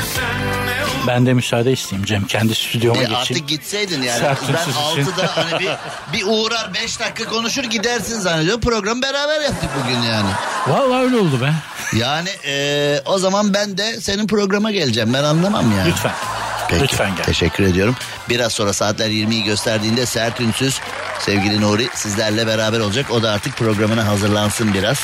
Ben 1.07 1.27
de 1.27 1.33
müsaade 1.35 1.73
isteyeyim 1.73 2.07
Cem. 2.07 2.27
Kendi 2.27 2.55
stüdyoma 2.55 2.97
E, 2.99 3.01
geçeyim. 3.01 3.21
artık 3.21 3.49
gitseydin 3.49 4.03
yani. 4.03 4.19
Sert 4.21 4.39
ben. 4.49 5.03
6'da 5.03 5.37
hani 5.37 5.61
bir, 5.61 5.69
bir 6.13 6.25
uğrar 6.27 6.75
5 6.75 7.01
dakika 7.01 7.31
konuşur 7.31 7.65
gidersin 7.65 8.21
zannediyorum. 8.21 8.61
Programı 8.61 9.03
beraber 9.03 9.41
yaptık 9.41 9.71
bugün 9.85 9.99
yani. 10.03 10.29
Vallahi 10.67 11.05
öyle 11.05 11.17
oldu 11.17 11.41
be. 11.41 11.53
Yani 11.99 12.29
e, 12.47 13.01
o 13.05 13.19
zaman 13.19 13.55
ben 13.55 13.79
de 13.79 14.01
senin 14.01 14.27
programa 14.27 14.71
geleceğim. 14.71 15.15
Ben 15.15 15.25
anlamam 15.25 15.73
yani. 15.79 15.89
Lütfen. 15.91 16.13
Peki, 16.69 16.83
Lütfen 16.83 17.17
gel. 17.17 17.25
Teşekkür 17.25 17.65
ediyorum. 17.65 17.97
Biraz 18.29 18.53
sonra 18.53 18.73
saatler 18.73 19.09
20'yi 19.11 19.45
gösterdiğinde 19.45 20.07
Sert 20.07 20.41
Ünsüz 20.41 20.81
sevgili 21.25 21.61
Nuri 21.61 21.89
sizlerle 21.95 22.47
beraber 22.47 22.81
olacak. 22.81 23.11
O 23.11 23.23
da 23.23 23.31
artık 23.31 23.57
programına 23.57 24.07
hazırlansın 24.07 24.75
biraz. 24.75 25.01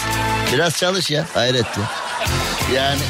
Biraz 0.52 0.76
çalış 0.76 1.10
ya 1.10 1.26
hayretti. 1.34 1.80
Yani 2.74 3.00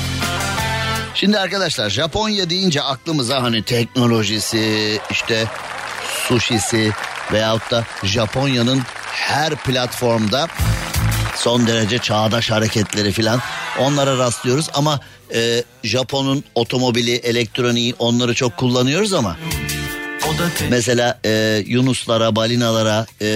şimdi 1.15 1.39
arkadaşlar 1.39 1.91
Japonya 1.91 2.51
deyince 2.51 2.83
aklımıza 2.83 3.43
hani 3.43 3.63
teknolojisi 3.63 5.01
işte 5.11 5.47
sushisi 6.29 6.93
veyahut 7.33 7.71
da 7.71 7.85
Japonya'nın 8.05 8.83
her 9.13 9.55
platformda 9.55 10.49
son 11.37 11.67
derece 11.67 11.99
çağdaş 11.99 12.51
hareketleri 12.51 13.13
filan 13.13 13.41
onlara 13.79 14.19
rastlıyoruz 14.19 14.69
ama 14.75 15.01
e, 15.35 15.65
Japon'un 15.85 16.45
otomobili, 16.55 17.15
elektroniği 17.15 17.95
onları 17.99 18.35
çok 18.35 18.57
kullanıyoruz 18.57 19.13
ama 19.13 19.37
mesela 20.71 21.21
e, 21.25 21.63
yunuslara, 21.67 22.37
balinalara 22.37 23.07
e, 23.21 23.27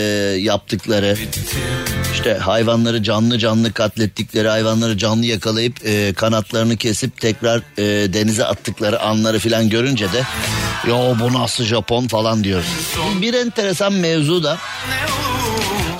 yaptıkları 0.41 1.17
işte 2.15 2.35
hayvanları 2.35 3.03
canlı 3.03 3.39
canlı 3.39 3.73
katlettikleri 3.73 4.49
hayvanları 4.49 4.99
canlı 4.99 5.27
yakalayıp 5.27 5.87
e, 5.87 6.15
kanatlarını 6.15 6.77
kesip 6.77 7.21
tekrar 7.21 7.59
e, 7.79 8.13
denize 8.13 8.45
attıkları 8.45 9.01
anları 9.01 9.39
filan 9.39 9.69
görünce 9.69 10.13
de 10.13 10.23
yo 10.89 11.15
bu 11.21 11.33
nasıl 11.33 11.65
Japon 11.65 12.07
falan 12.07 12.45
diyoruz. 12.45 12.67
Bir 13.23 13.35
enteresan 13.35 13.93
mevzu 13.93 14.45
da 14.45 14.59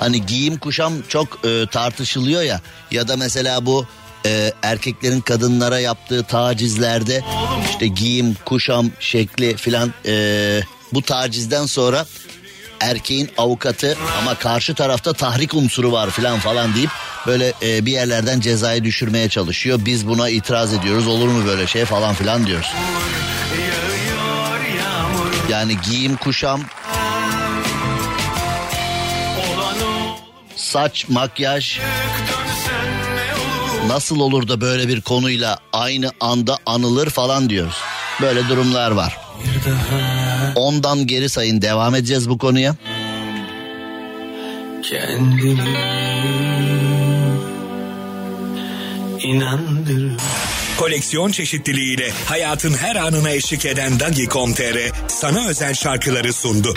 hani 0.01 0.27
giyim 0.27 0.59
kuşam 0.59 0.93
çok 1.09 1.47
e, 1.47 1.67
tartışılıyor 1.67 2.43
ya 2.43 2.61
ya 2.91 3.09
da 3.09 3.17
mesela 3.17 3.67
bu 3.67 3.87
e, 4.27 4.53
erkeklerin 4.63 5.21
kadınlara 5.21 5.79
yaptığı 5.79 6.25
tacizlerde 6.25 7.23
işte 7.71 7.87
giyim 7.87 8.37
kuşam 8.45 8.91
şekli 9.01 9.57
filan 9.57 9.93
e, 10.07 10.61
bu 10.93 11.03
tacizden 11.03 11.67
sonra 11.67 12.07
erkeğin 12.81 13.31
avukatı 13.39 13.97
ama 14.21 14.35
karşı 14.35 14.75
tarafta 14.75 15.13
tahrik 15.13 15.55
unsuru 15.55 15.93
var 15.93 16.11
filan 16.11 16.39
falan 16.39 16.75
deyip 16.75 16.91
böyle 17.27 17.53
e, 17.63 17.87
bir 17.87 17.93
yerlerden 17.93 18.41
cezayı 18.41 18.85
düşürmeye 18.85 19.29
çalışıyor. 19.29 19.81
Biz 19.85 20.09
buna 20.09 20.29
itiraz 20.29 20.73
ediyoruz 20.73 21.07
olur 21.07 21.29
mu 21.29 21.47
böyle 21.47 21.67
şey 21.67 21.85
falan 21.85 22.15
filan 22.15 22.47
diyoruz. 22.47 22.73
Yani 25.51 25.77
giyim 25.91 26.17
kuşam 26.17 26.61
saç 30.57 31.09
makyaj 31.09 31.79
nasıl 33.87 34.21
olur 34.21 34.49
da 34.49 34.61
böyle 34.61 34.89
bir 34.89 35.01
konuyla 35.01 35.59
aynı 35.73 36.11
anda 36.21 36.59
anılır 36.67 37.11
falan 37.11 37.51
diyoruz. 37.51 37.77
Böyle 38.21 38.49
durumlar 38.49 38.91
var. 38.91 39.19
Ondan 40.57 41.07
geri 41.07 41.29
sayın 41.29 41.63
devam 41.63 41.95
edeceğiz 41.95 42.29
bu 42.29 42.39
konuya. 42.39 42.77
Kendimi 44.83 45.55
inandır. 49.23 50.13
Koleksiyon 50.79 51.31
çeşitliliğiyle 51.31 52.11
hayatın 52.27 52.75
her 52.75 52.97
anına 52.97 53.31
eşlik 53.31 53.67
eden 53.67 54.01
Dagi.com.tr 54.01 54.79
sana 55.09 55.49
özel 55.49 55.75
şarkıları 55.75 56.33
sundu. 56.33 56.75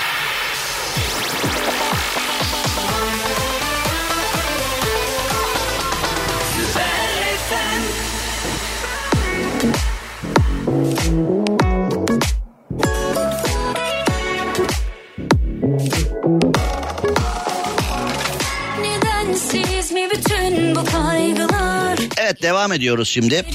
Devam 22.68 22.78
ediyoruz 22.78 23.09
şimdi. 23.09 23.45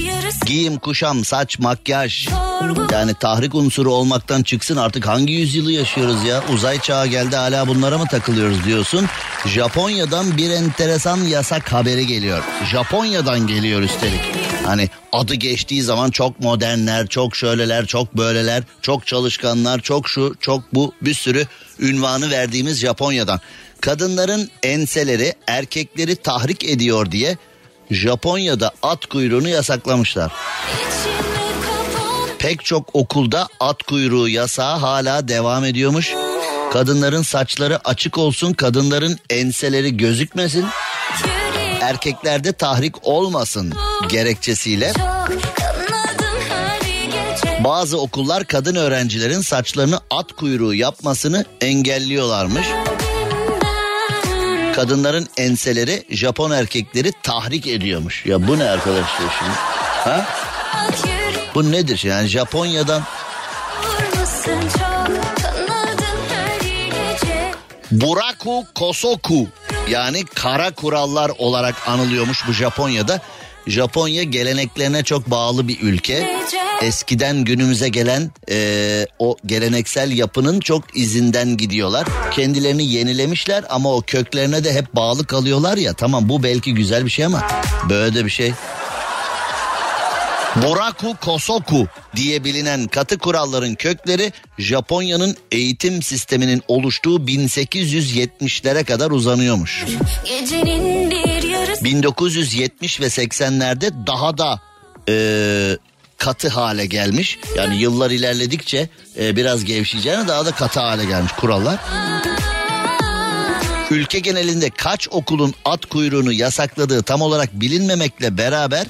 Giyim, 0.47 0.79
kuşam, 0.79 1.25
saç, 1.25 1.59
makyaj. 1.59 2.29
Yani 2.93 3.15
tahrik 3.15 3.55
unsuru 3.55 3.93
olmaktan 3.93 4.43
çıksın 4.43 4.77
artık 4.77 5.07
hangi 5.07 5.33
yüzyılı 5.33 5.73
yaşıyoruz 5.73 6.25
ya? 6.25 6.45
Uzay 6.55 6.81
çağı 6.81 7.07
geldi 7.07 7.37
hala 7.37 7.69
bunlara 7.69 7.99
mı 7.99 8.05
takılıyoruz 8.11 8.65
diyorsun. 8.65 9.07
Japonya'dan 9.47 10.37
bir 10.37 10.51
enteresan 10.51 11.17
yasak 11.25 11.73
haberi 11.73 12.07
geliyor. 12.07 12.43
Japonya'dan 12.71 13.47
geliyor 13.47 13.83
üstelik. 13.83 14.21
Hani 14.67 14.89
adı 15.13 15.35
geçtiği 15.35 15.83
zaman 15.83 16.11
çok 16.11 16.41
modernler, 16.41 17.07
çok 17.07 17.37
şöyleler, 17.37 17.87
çok 17.87 18.17
böyleler, 18.17 18.63
çok 18.83 19.07
çalışkanlar, 19.07 19.81
çok 19.81 20.09
şu, 20.09 20.35
çok 20.41 20.75
bu 20.75 20.93
bir 21.03 21.15
sürü 21.15 21.47
ünvanı 21.81 22.31
verdiğimiz 22.31 22.81
Japonya'dan. 22.81 23.41
Kadınların 23.81 24.51
enseleri 24.63 25.35
erkekleri 25.47 26.17
tahrik 26.17 26.65
ediyor 26.65 27.11
diye 27.11 27.37
Japonya'da 27.93 28.73
at 28.83 29.07
kuyruğunu 29.07 29.49
yasaklamışlar. 29.49 30.33
Pek 32.39 32.65
çok 32.65 32.95
okulda 32.95 33.49
at 33.61 33.83
kuyruğu 33.83 34.29
yasağı 34.29 34.77
hala 34.79 35.29
devam 35.29 35.65
ediyormuş. 35.65 36.15
Kadınların 36.73 37.23
saçları 37.23 37.89
açık 37.89 38.19
olsun, 38.19 38.53
kadınların 38.53 39.19
enseleri 39.31 39.97
gözükmesin, 39.97 40.67
erkeklerde 41.81 42.53
tahrik 42.53 43.07
olmasın 43.07 43.75
gerekçesiyle 44.09 44.93
bazı 47.65 48.01
okullar 48.01 48.45
kadın 48.45 48.75
öğrencilerin 48.75 49.41
saçlarını 49.41 50.01
at 50.11 50.33
kuyruğu 50.33 50.75
yapmasını 50.75 51.45
engelliyorlarmış. 51.61 52.67
Kadınların 54.75 55.29
enseleri 55.37 56.05
Japon 56.11 56.51
erkekleri 56.51 57.13
tahrik 57.23 57.67
ediyormuş. 57.67 58.27
Ya 58.27 58.49
bu 58.49 58.59
ne 58.59 58.65
arkadaşlar 58.65 59.31
şimdi? 59.39 59.53
Ha? 60.05 60.27
Bu 61.55 61.73
nedir? 61.73 62.03
Yani 62.05 62.29
Japonya'dan 62.29 63.03
gece. 66.87 67.51
Buraku 67.91 68.65
Kosoku 68.75 69.47
yani 69.89 70.25
kara 70.25 70.71
kurallar 70.71 71.33
olarak 71.39 71.89
anılıyormuş 71.89 72.49
bu 72.49 72.53
Japonya'da. 72.53 73.21
Japonya 73.67 74.23
geleneklerine 74.23 75.05
çok 75.05 75.31
bağlı 75.31 75.69
bir 75.69 75.81
ülke. 75.81 76.41
Eskiden 76.83 77.45
günümüze 77.45 77.89
gelen 77.89 78.31
eee, 78.51 79.07
o 79.19 79.37
geleneksel 79.47 80.11
yapının 80.19 80.61
çok 80.61 80.97
izinden 80.97 81.57
gidiyorlar. 81.57 82.07
Kendilerini 82.31 82.85
yenilemişler 82.93 83.65
ama 83.69 83.95
o 83.95 84.03
köklerine 84.07 84.65
de 84.65 84.73
hep 84.73 84.95
bağlı 84.95 85.27
kalıyorlar 85.27 85.77
ya. 85.77 85.93
Tamam 85.93 86.29
bu 86.29 86.43
belki 86.43 86.75
güzel 86.75 87.05
bir 87.05 87.11
şey 87.11 87.25
ama 87.25 87.43
böyle 87.89 88.15
de 88.15 88.25
bir 88.25 88.31
şey. 88.31 88.53
Boraku 90.57 91.17
Kosoku 91.21 91.87
diye 92.17 92.45
bilinen 92.45 92.87
katı 92.89 93.19
kuralların 93.19 93.75
kökleri 93.75 94.33
Japonya'nın 94.59 95.37
eğitim 95.53 96.03
sisteminin 96.03 96.63
oluştuğu 96.69 97.19
1870'lere 97.19 98.85
kadar 98.85 99.11
uzanıyormuş. 99.11 99.85
Gecenin 100.25 101.11
bir 101.11 101.43
yarısı 101.49 101.85
1970 101.85 103.01
ve 103.01 103.07
80'lerde 103.07 104.07
daha 104.07 104.39
da 104.39 104.61
e, 105.09 105.15
katı 106.25 106.49
hale 106.49 106.87
gelmiş. 106.87 107.39
Yani 107.57 107.77
yıllar 107.77 108.11
ilerledikçe 108.11 108.89
e, 109.19 109.37
biraz 109.37 109.65
gevşeyeceğine 109.65 110.29
daha 110.29 110.47
da 110.47 110.51
katı 110.53 110.81
hale 110.81 111.05
gelmiş 111.05 111.33
kurallar. 111.33 111.79
Ülke 113.91 114.19
genelinde 114.19 114.71
kaç 114.71 115.09
okulun 115.11 115.55
at 115.65 115.87
kuyruğunu 115.87 116.33
yasakladığı 116.33 117.03
tam 117.03 117.23
olarak 117.23 117.53
bilinmemekle 117.53 118.39
beraber 118.39 118.87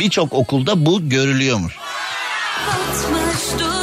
birçok 0.00 0.32
okulda 0.32 0.86
bu 0.86 1.08
görülüyormuş. 1.08 1.74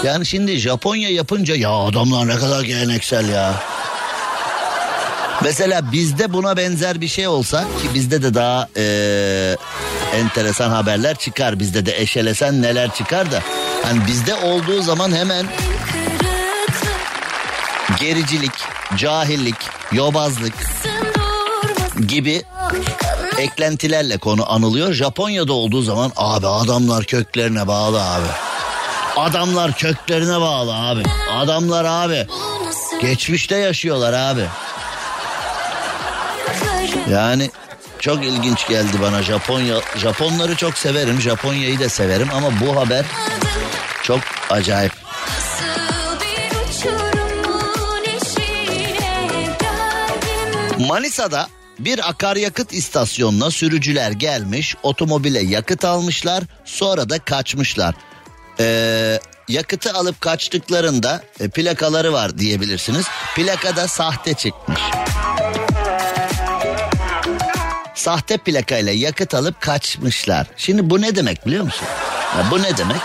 Yani 0.04 0.26
şimdi 0.26 0.58
Japonya 0.58 1.10
yapınca 1.10 1.56
ya 1.56 1.72
adamlar 1.72 2.28
ne 2.28 2.36
kadar 2.36 2.64
geleneksel 2.64 3.30
ya. 3.30 3.54
Mesela 5.44 5.92
bizde 5.92 6.34
buna 6.34 6.58
benzer 6.58 7.02
bir 7.02 7.08
şey 7.08 7.28
olsa 7.28 7.62
ki 7.62 7.94
bizde 7.94 8.24
de 8.24 8.34
daha 8.34 8.70
eee, 8.76 9.58
enteresan 10.16 10.70
haberler 10.70 11.16
çıkar. 11.16 11.60
Bizde 11.60 11.86
de 11.86 12.02
eşelesen 12.02 12.62
neler 12.62 12.94
çıkar 12.94 13.32
da. 13.32 13.40
Hani 13.84 14.08
bizde 14.08 14.36
olduğu 14.36 14.82
zaman 14.82 15.16
hemen 15.16 15.46
gericilik, 18.00 18.52
cahillik, 18.98 19.56
yobazlık 19.92 20.54
gibi 22.08 22.44
eklentilerle 23.38 24.18
konu 24.18 24.52
anılıyor. 24.52 24.94
Japonya'da 24.94 25.54
olduğu 25.54 25.82
zaman 25.82 26.12
abi 26.16 26.48
adamlar 26.48 27.04
köklerine 27.04 27.68
bağlı 27.68 28.04
abi. 28.04 28.28
Adamlar 29.18 29.74
köklerine 29.74 30.42
bağlı 30.42 30.76
abi. 30.76 31.04
Adamlar 31.38 31.86
abi. 31.86 32.28
Geçmişte 33.02 33.56
yaşıyorlar 33.56 34.14
abi. 34.14 34.46
Yani 37.10 37.50
çok 38.02 38.26
ilginç 38.26 38.68
geldi 38.68 39.02
bana 39.02 39.24
Japonya. 39.24 39.82
Japonları 39.98 40.56
çok 40.56 40.78
severim. 40.78 41.22
Japonya'yı 41.22 41.80
da 41.80 41.90
severim 41.90 42.28
ama 42.34 42.52
bu 42.62 42.76
haber 42.76 43.06
çok 44.04 44.20
acayip. 44.50 44.92
Manisa'da 50.80 51.48
bir 51.80 52.10
akaryakıt 52.10 52.74
istasyonuna 52.74 53.52
sürücüler 53.52 54.12
gelmiş, 54.12 54.76
otomobile 54.84 55.40
yakıt 55.40 55.86
almışlar, 55.86 56.44
sonra 56.66 57.10
da 57.10 57.20
kaçmışlar. 57.20 57.96
Ee, 58.60 59.20
yakıtı 59.48 59.94
alıp 59.94 60.22
kaçtıklarında 60.22 61.24
e, 61.40 61.50
plakaları 61.50 62.14
var 62.14 62.38
diyebilirsiniz. 62.38 63.06
Plakada 63.36 63.88
sahte 63.88 64.34
çıkmış. 64.34 64.82
Sahte 68.02 68.38
plakayla 68.38 68.92
yakıt 68.92 69.34
alıp 69.34 69.62
kaçmışlar. 69.62 70.48
Şimdi 70.58 70.90
bu 70.90 71.02
ne 71.02 71.16
demek 71.16 71.46
biliyor 71.46 71.64
musun? 71.64 71.88
Ya 72.38 72.52
bu 72.52 72.62
ne 72.62 72.78
demek? 72.78 72.98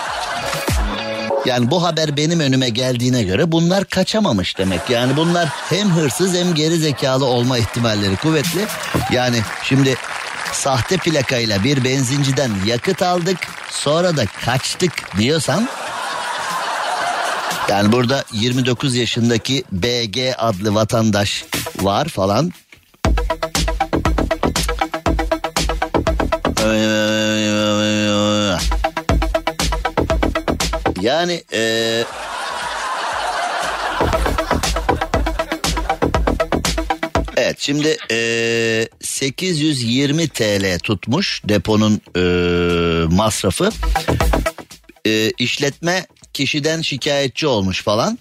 Yani 1.47 1.71
bu 1.71 1.83
haber 1.83 2.17
benim 2.17 2.41
önüme 2.41 2.69
geldiğine 2.69 3.23
göre 3.23 3.53
bunlar 3.53 3.85
kaçamamış 3.85 4.59
demek. 4.59 4.91
Yani 4.91 5.17
bunlar 5.17 5.49
hem 5.49 5.91
hırsız 5.91 6.35
hem 6.35 6.55
geri 6.55 6.77
zekalı 6.77 7.25
olma 7.25 7.59
ihtimalleri 7.59 8.17
kuvvetli. 8.17 8.67
Yani 9.13 9.41
şimdi 9.63 9.95
sahte 10.53 10.97
plakayla 10.97 11.65
bir 11.65 11.85
benzinciden 11.85 12.51
yakıt 12.67 13.03
aldık 13.03 13.39
sonra 13.71 14.17
da 14.17 14.27
kaçtık 14.27 15.19
diyorsan 15.19 15.69
yani 17.69 17.93
burada 17.93 18.25
29 18.33 18.97
yaşındaki 18.97 19.65
BG 19.73 20.35
adlı 20.39 20.75
vatandaş 20.75 21.45
var 21.81 22.09
falan. 22.09 22.53
Yani 31.03 31.43
eee 31.53 32.05
Evet 37.37 37.57
şimdi 37.61 37.97
eee 38.11 38.89
820 39.03 40.29
TL 40.29 40.79
tutmuş 40.79 41.43
deponun 41.49 42.01
eee, 42.17 43.17
masrafı. 43.17 43.71
Eee, 45.05 45.33
işletme 45.39 46.07
kişiden 46.33 46.83
şikayetçi 46.83 47.47
olmuş 47.47 47.83
falan. 47.83 48.19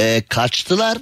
Eee, 0.00 0.22
kaçtılar. 0.28 0.98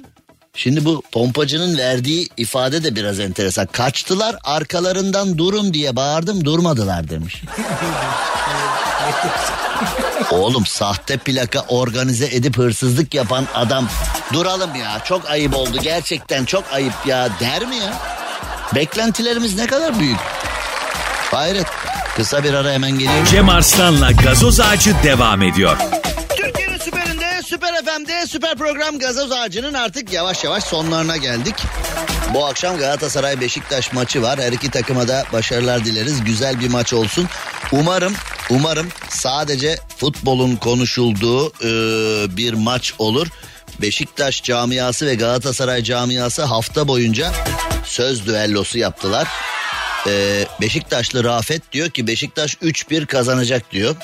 Şimdi 0.59 0.85
bu 0.85 1.03
pompacının 1.11 1.77
verdiği 1.77 2.29
ifade 2.37 2.83
de 2.83 2.95
biraz 2.95 3.19
enteresan. 3.19 3.65
Kaçtılar 3.65 4.35
arkalarından 4.43 5.37
durun 5.37 5.73
diye 5.73 5.95
bağırdım 5.95 6.45
durmadılar 6.45 7.09
demiş. 7.09 7.43
Oğlum 10.31 10.65
sahte 10.65 11.17
plaka 11.17 11.59
organize 11.59 12.25
edip 12.25 12.57
hırsızlık 12.57 13.13
yapan 13.13 13.45
adam 13.55 13.87
duralım 14.33 14.75
ya 14.75 15.01
çok 15.05 15.29
ayıp 15.29 15.55
oldu 15.55 15.77
gerçekten 15.83 16.45
çok 16.45 16.63
ayıp 16.73 16.93
ya 17.05 17.29
der 17.39 17.65
mi 17.65 17.75
ya? 17.75 17.93
Beklentilerimiz 18.75 19.55
ne 19.55 19.67
kadar 19.67 19.99
büyük. 19.99 20.19
Hayret 21.31 21.67
kısa 22.15 22.43
bir 22.43 22.53
ara 22.53 22.71
hemen 22.71 22.91
geliyor. 22.91 23.25
Cem 23.31 23.49
Arslan'la 23.49 24.11
gazoz 24.11 24.59
ağacı 24.59 24.95
devam 25.03 25.41
ediyor. 25.41 25.77
Süper 27.49 27.85
FM'de, 27.85 28.27
süper 28.27 28.55
program 28.55 28.99
Gazoz 28.99 29.31
Ağacı'nın 29.31 29.73
artık 29.73 30.13
yavaş 30.13 30.43
yavaş 30.43 30.63
sonlarına 30.63 31.17
geldik. 31.17 31.55
Bu 32.33 32.45
akşam 32.45 32.77
Galatasaray 32.77 33.41
Beşiktaş 33.41 33.93
maçı 33.93 34.21
var. 34.21 34.39
Her 34.39 34.51
iki 34.51 34.71
takıma 34.71 35.07
da 35.07 35.23
başarılar 35.33 35.85
dileriz. 35.85 36.23
Güzel 36.23 36.59
bir 36.59 36.69
maç 36.69 36.93
olsun. 36.93 37.27
Umarım, 37.71 38.13
umarım 38.49 38.89
sadece 39.09 39.75
futbolun 39.97 40.55
konuşulduğu 40.55 41.47
e, 41.47 42.37
bir 42.37 42.53
maç 42.53 42.93
olur. 42.99 43.27
Beşiktaş 43.81 44.43
camiası 44.43 45.05
ve 45.05 45.15
Galatasaray 45.15 45.83
camiası 45.83 46.43
hafta 46.43 46.87
boyunca 46.87 47.31
söz 47.85 48.25
düellosu 48.25 48.77
yaptılar. 48.77 49.27
E, 50.07 50.45
Beşiktaşlı 50.61 51.23
Rafet 51.23 51.71
diyor 51.71 51.89
ki 51.89 52.07
Beşiktaş 52.07 52.55
3-1 52.55 53.05
kazanacak 53.05 53.71
diyor. 53.71 53.95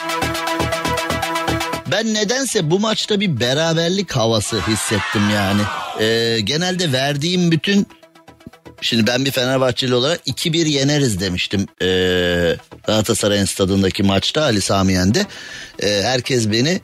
Ben 1.92 2.14
nedense 2.14 2.72
bu 2.72 2.80
maçta 2.80 3.20
bir 3.20 3.40
beraberlik 3.40 4.12
havası 4.12 4.62
hissettim 4.68 5.30
yani. 5.30 5.62
Ee, 6.00 6.40
genelde 6.44 6.92
verdiğim 6.92 7.52
bütün... 7.52 7.88
Şimdi 8.82 9.08
ben 9.08 9.26
bir 9.26 9.32
Fenerbahçeli 9.32 9.96
olarak 9.96 10.28
2-1 10.28 10.68
yeneriz 10.68 11.20
demiştim. 11.20 11.68
Ee, 11.82 12.56
Galatasaray'ın 12.88 13.46
stadındaki 13.46 14.04
maçta 14.04 14.44
Ali 14.44 14.62
Samiyen'de. 14.62 15.26
Ee, 15.84 16.02
herkes 16.04 16.52
beni 16.52 16.82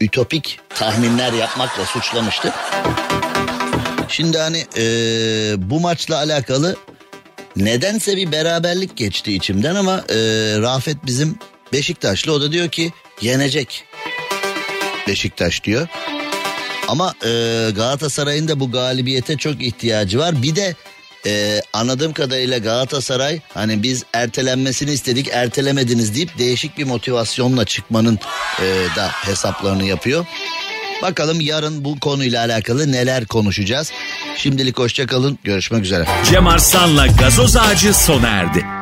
ütopik 0.00 0.60
tahminler 0.74 1.32
yapmakla 1.32 1.86
suçlamıştı. 1.86 2.52
Şimdi 4.08 4.38
hani 4.38 4.66
ee, 4.76 5.54
bu 5.58 5.80
maçla 5.80 6.16
alakalı 6.16 6.76
nedense 7.56 8.16
bir 8.16 8.32
beraberlik 8.32 8.96
geçti 8.96 9.32
içimden 9.32 9.74
ama 9.74 10.04
ee, 10.08 10.14
Rafet 10.58 11.06
bizim 11.06 11.38
Beşiktaşlı 11.72 12.32
o 12.32 12.40
da 12.40 12.52
diyor 12.52 12.68
ki 12.68 12.92
yenecek 13.20 13.84
Beşiktaş 15.08 15.64
diyor. 15.64 15.88
Ama 16.88 17.14
e, 17.24 17.28
Galatasaray'ın 17.76 18.48
da 18.48 18.60
bu 18.60 18.70
galibiyete 18.70 19.36
çok 19.36 19.62
ihtiyacı 19.62 20.18
var. 20.18 20.42
Bir 20.42 20.56
de 20.56 20.74
e, 21.26 21.62
anladığım 21.72 22.12
kadarıyla 22.12 22.58
Galatasaray 22.58 23.40
hani 23.54 23.82
biz 23.82 24.04
ertelenmesini 24.12 24.90
istedik 24.90 25.28
ertelemediniz 25.32 26.14
deyip 26.14 26.38
değişik 26.38 26.78
bir 26.78 26.84
motivasyonla 26.84 27.64
çıkmanın 27.64 28.18
e, 28.62 28.96
da 28.96 29.08
hesaplarını 29.08 29.84
yapıyor. 29.84 30.26
Bakalım 31.02 31.40
yarın 31.40 31.84
bu 31.84 32.00
konuyla 32.00 32.44
alakalı 32.44 32.92
neler 32.92 33.26
konuşacağız. 33.26 33.92
Şimdilik 34.36 34.78
hoşçakalın 34.78 35.38
görüşmek 35.44 35.84
üzere. 35.84 36.06
Cem 36.30 36.46
Arslan'la 36.46 37.06
gazoz 37.06 37.56
ağacı 37.56 37.94
sona 37.94 38.28
erdi. 38.28 38.81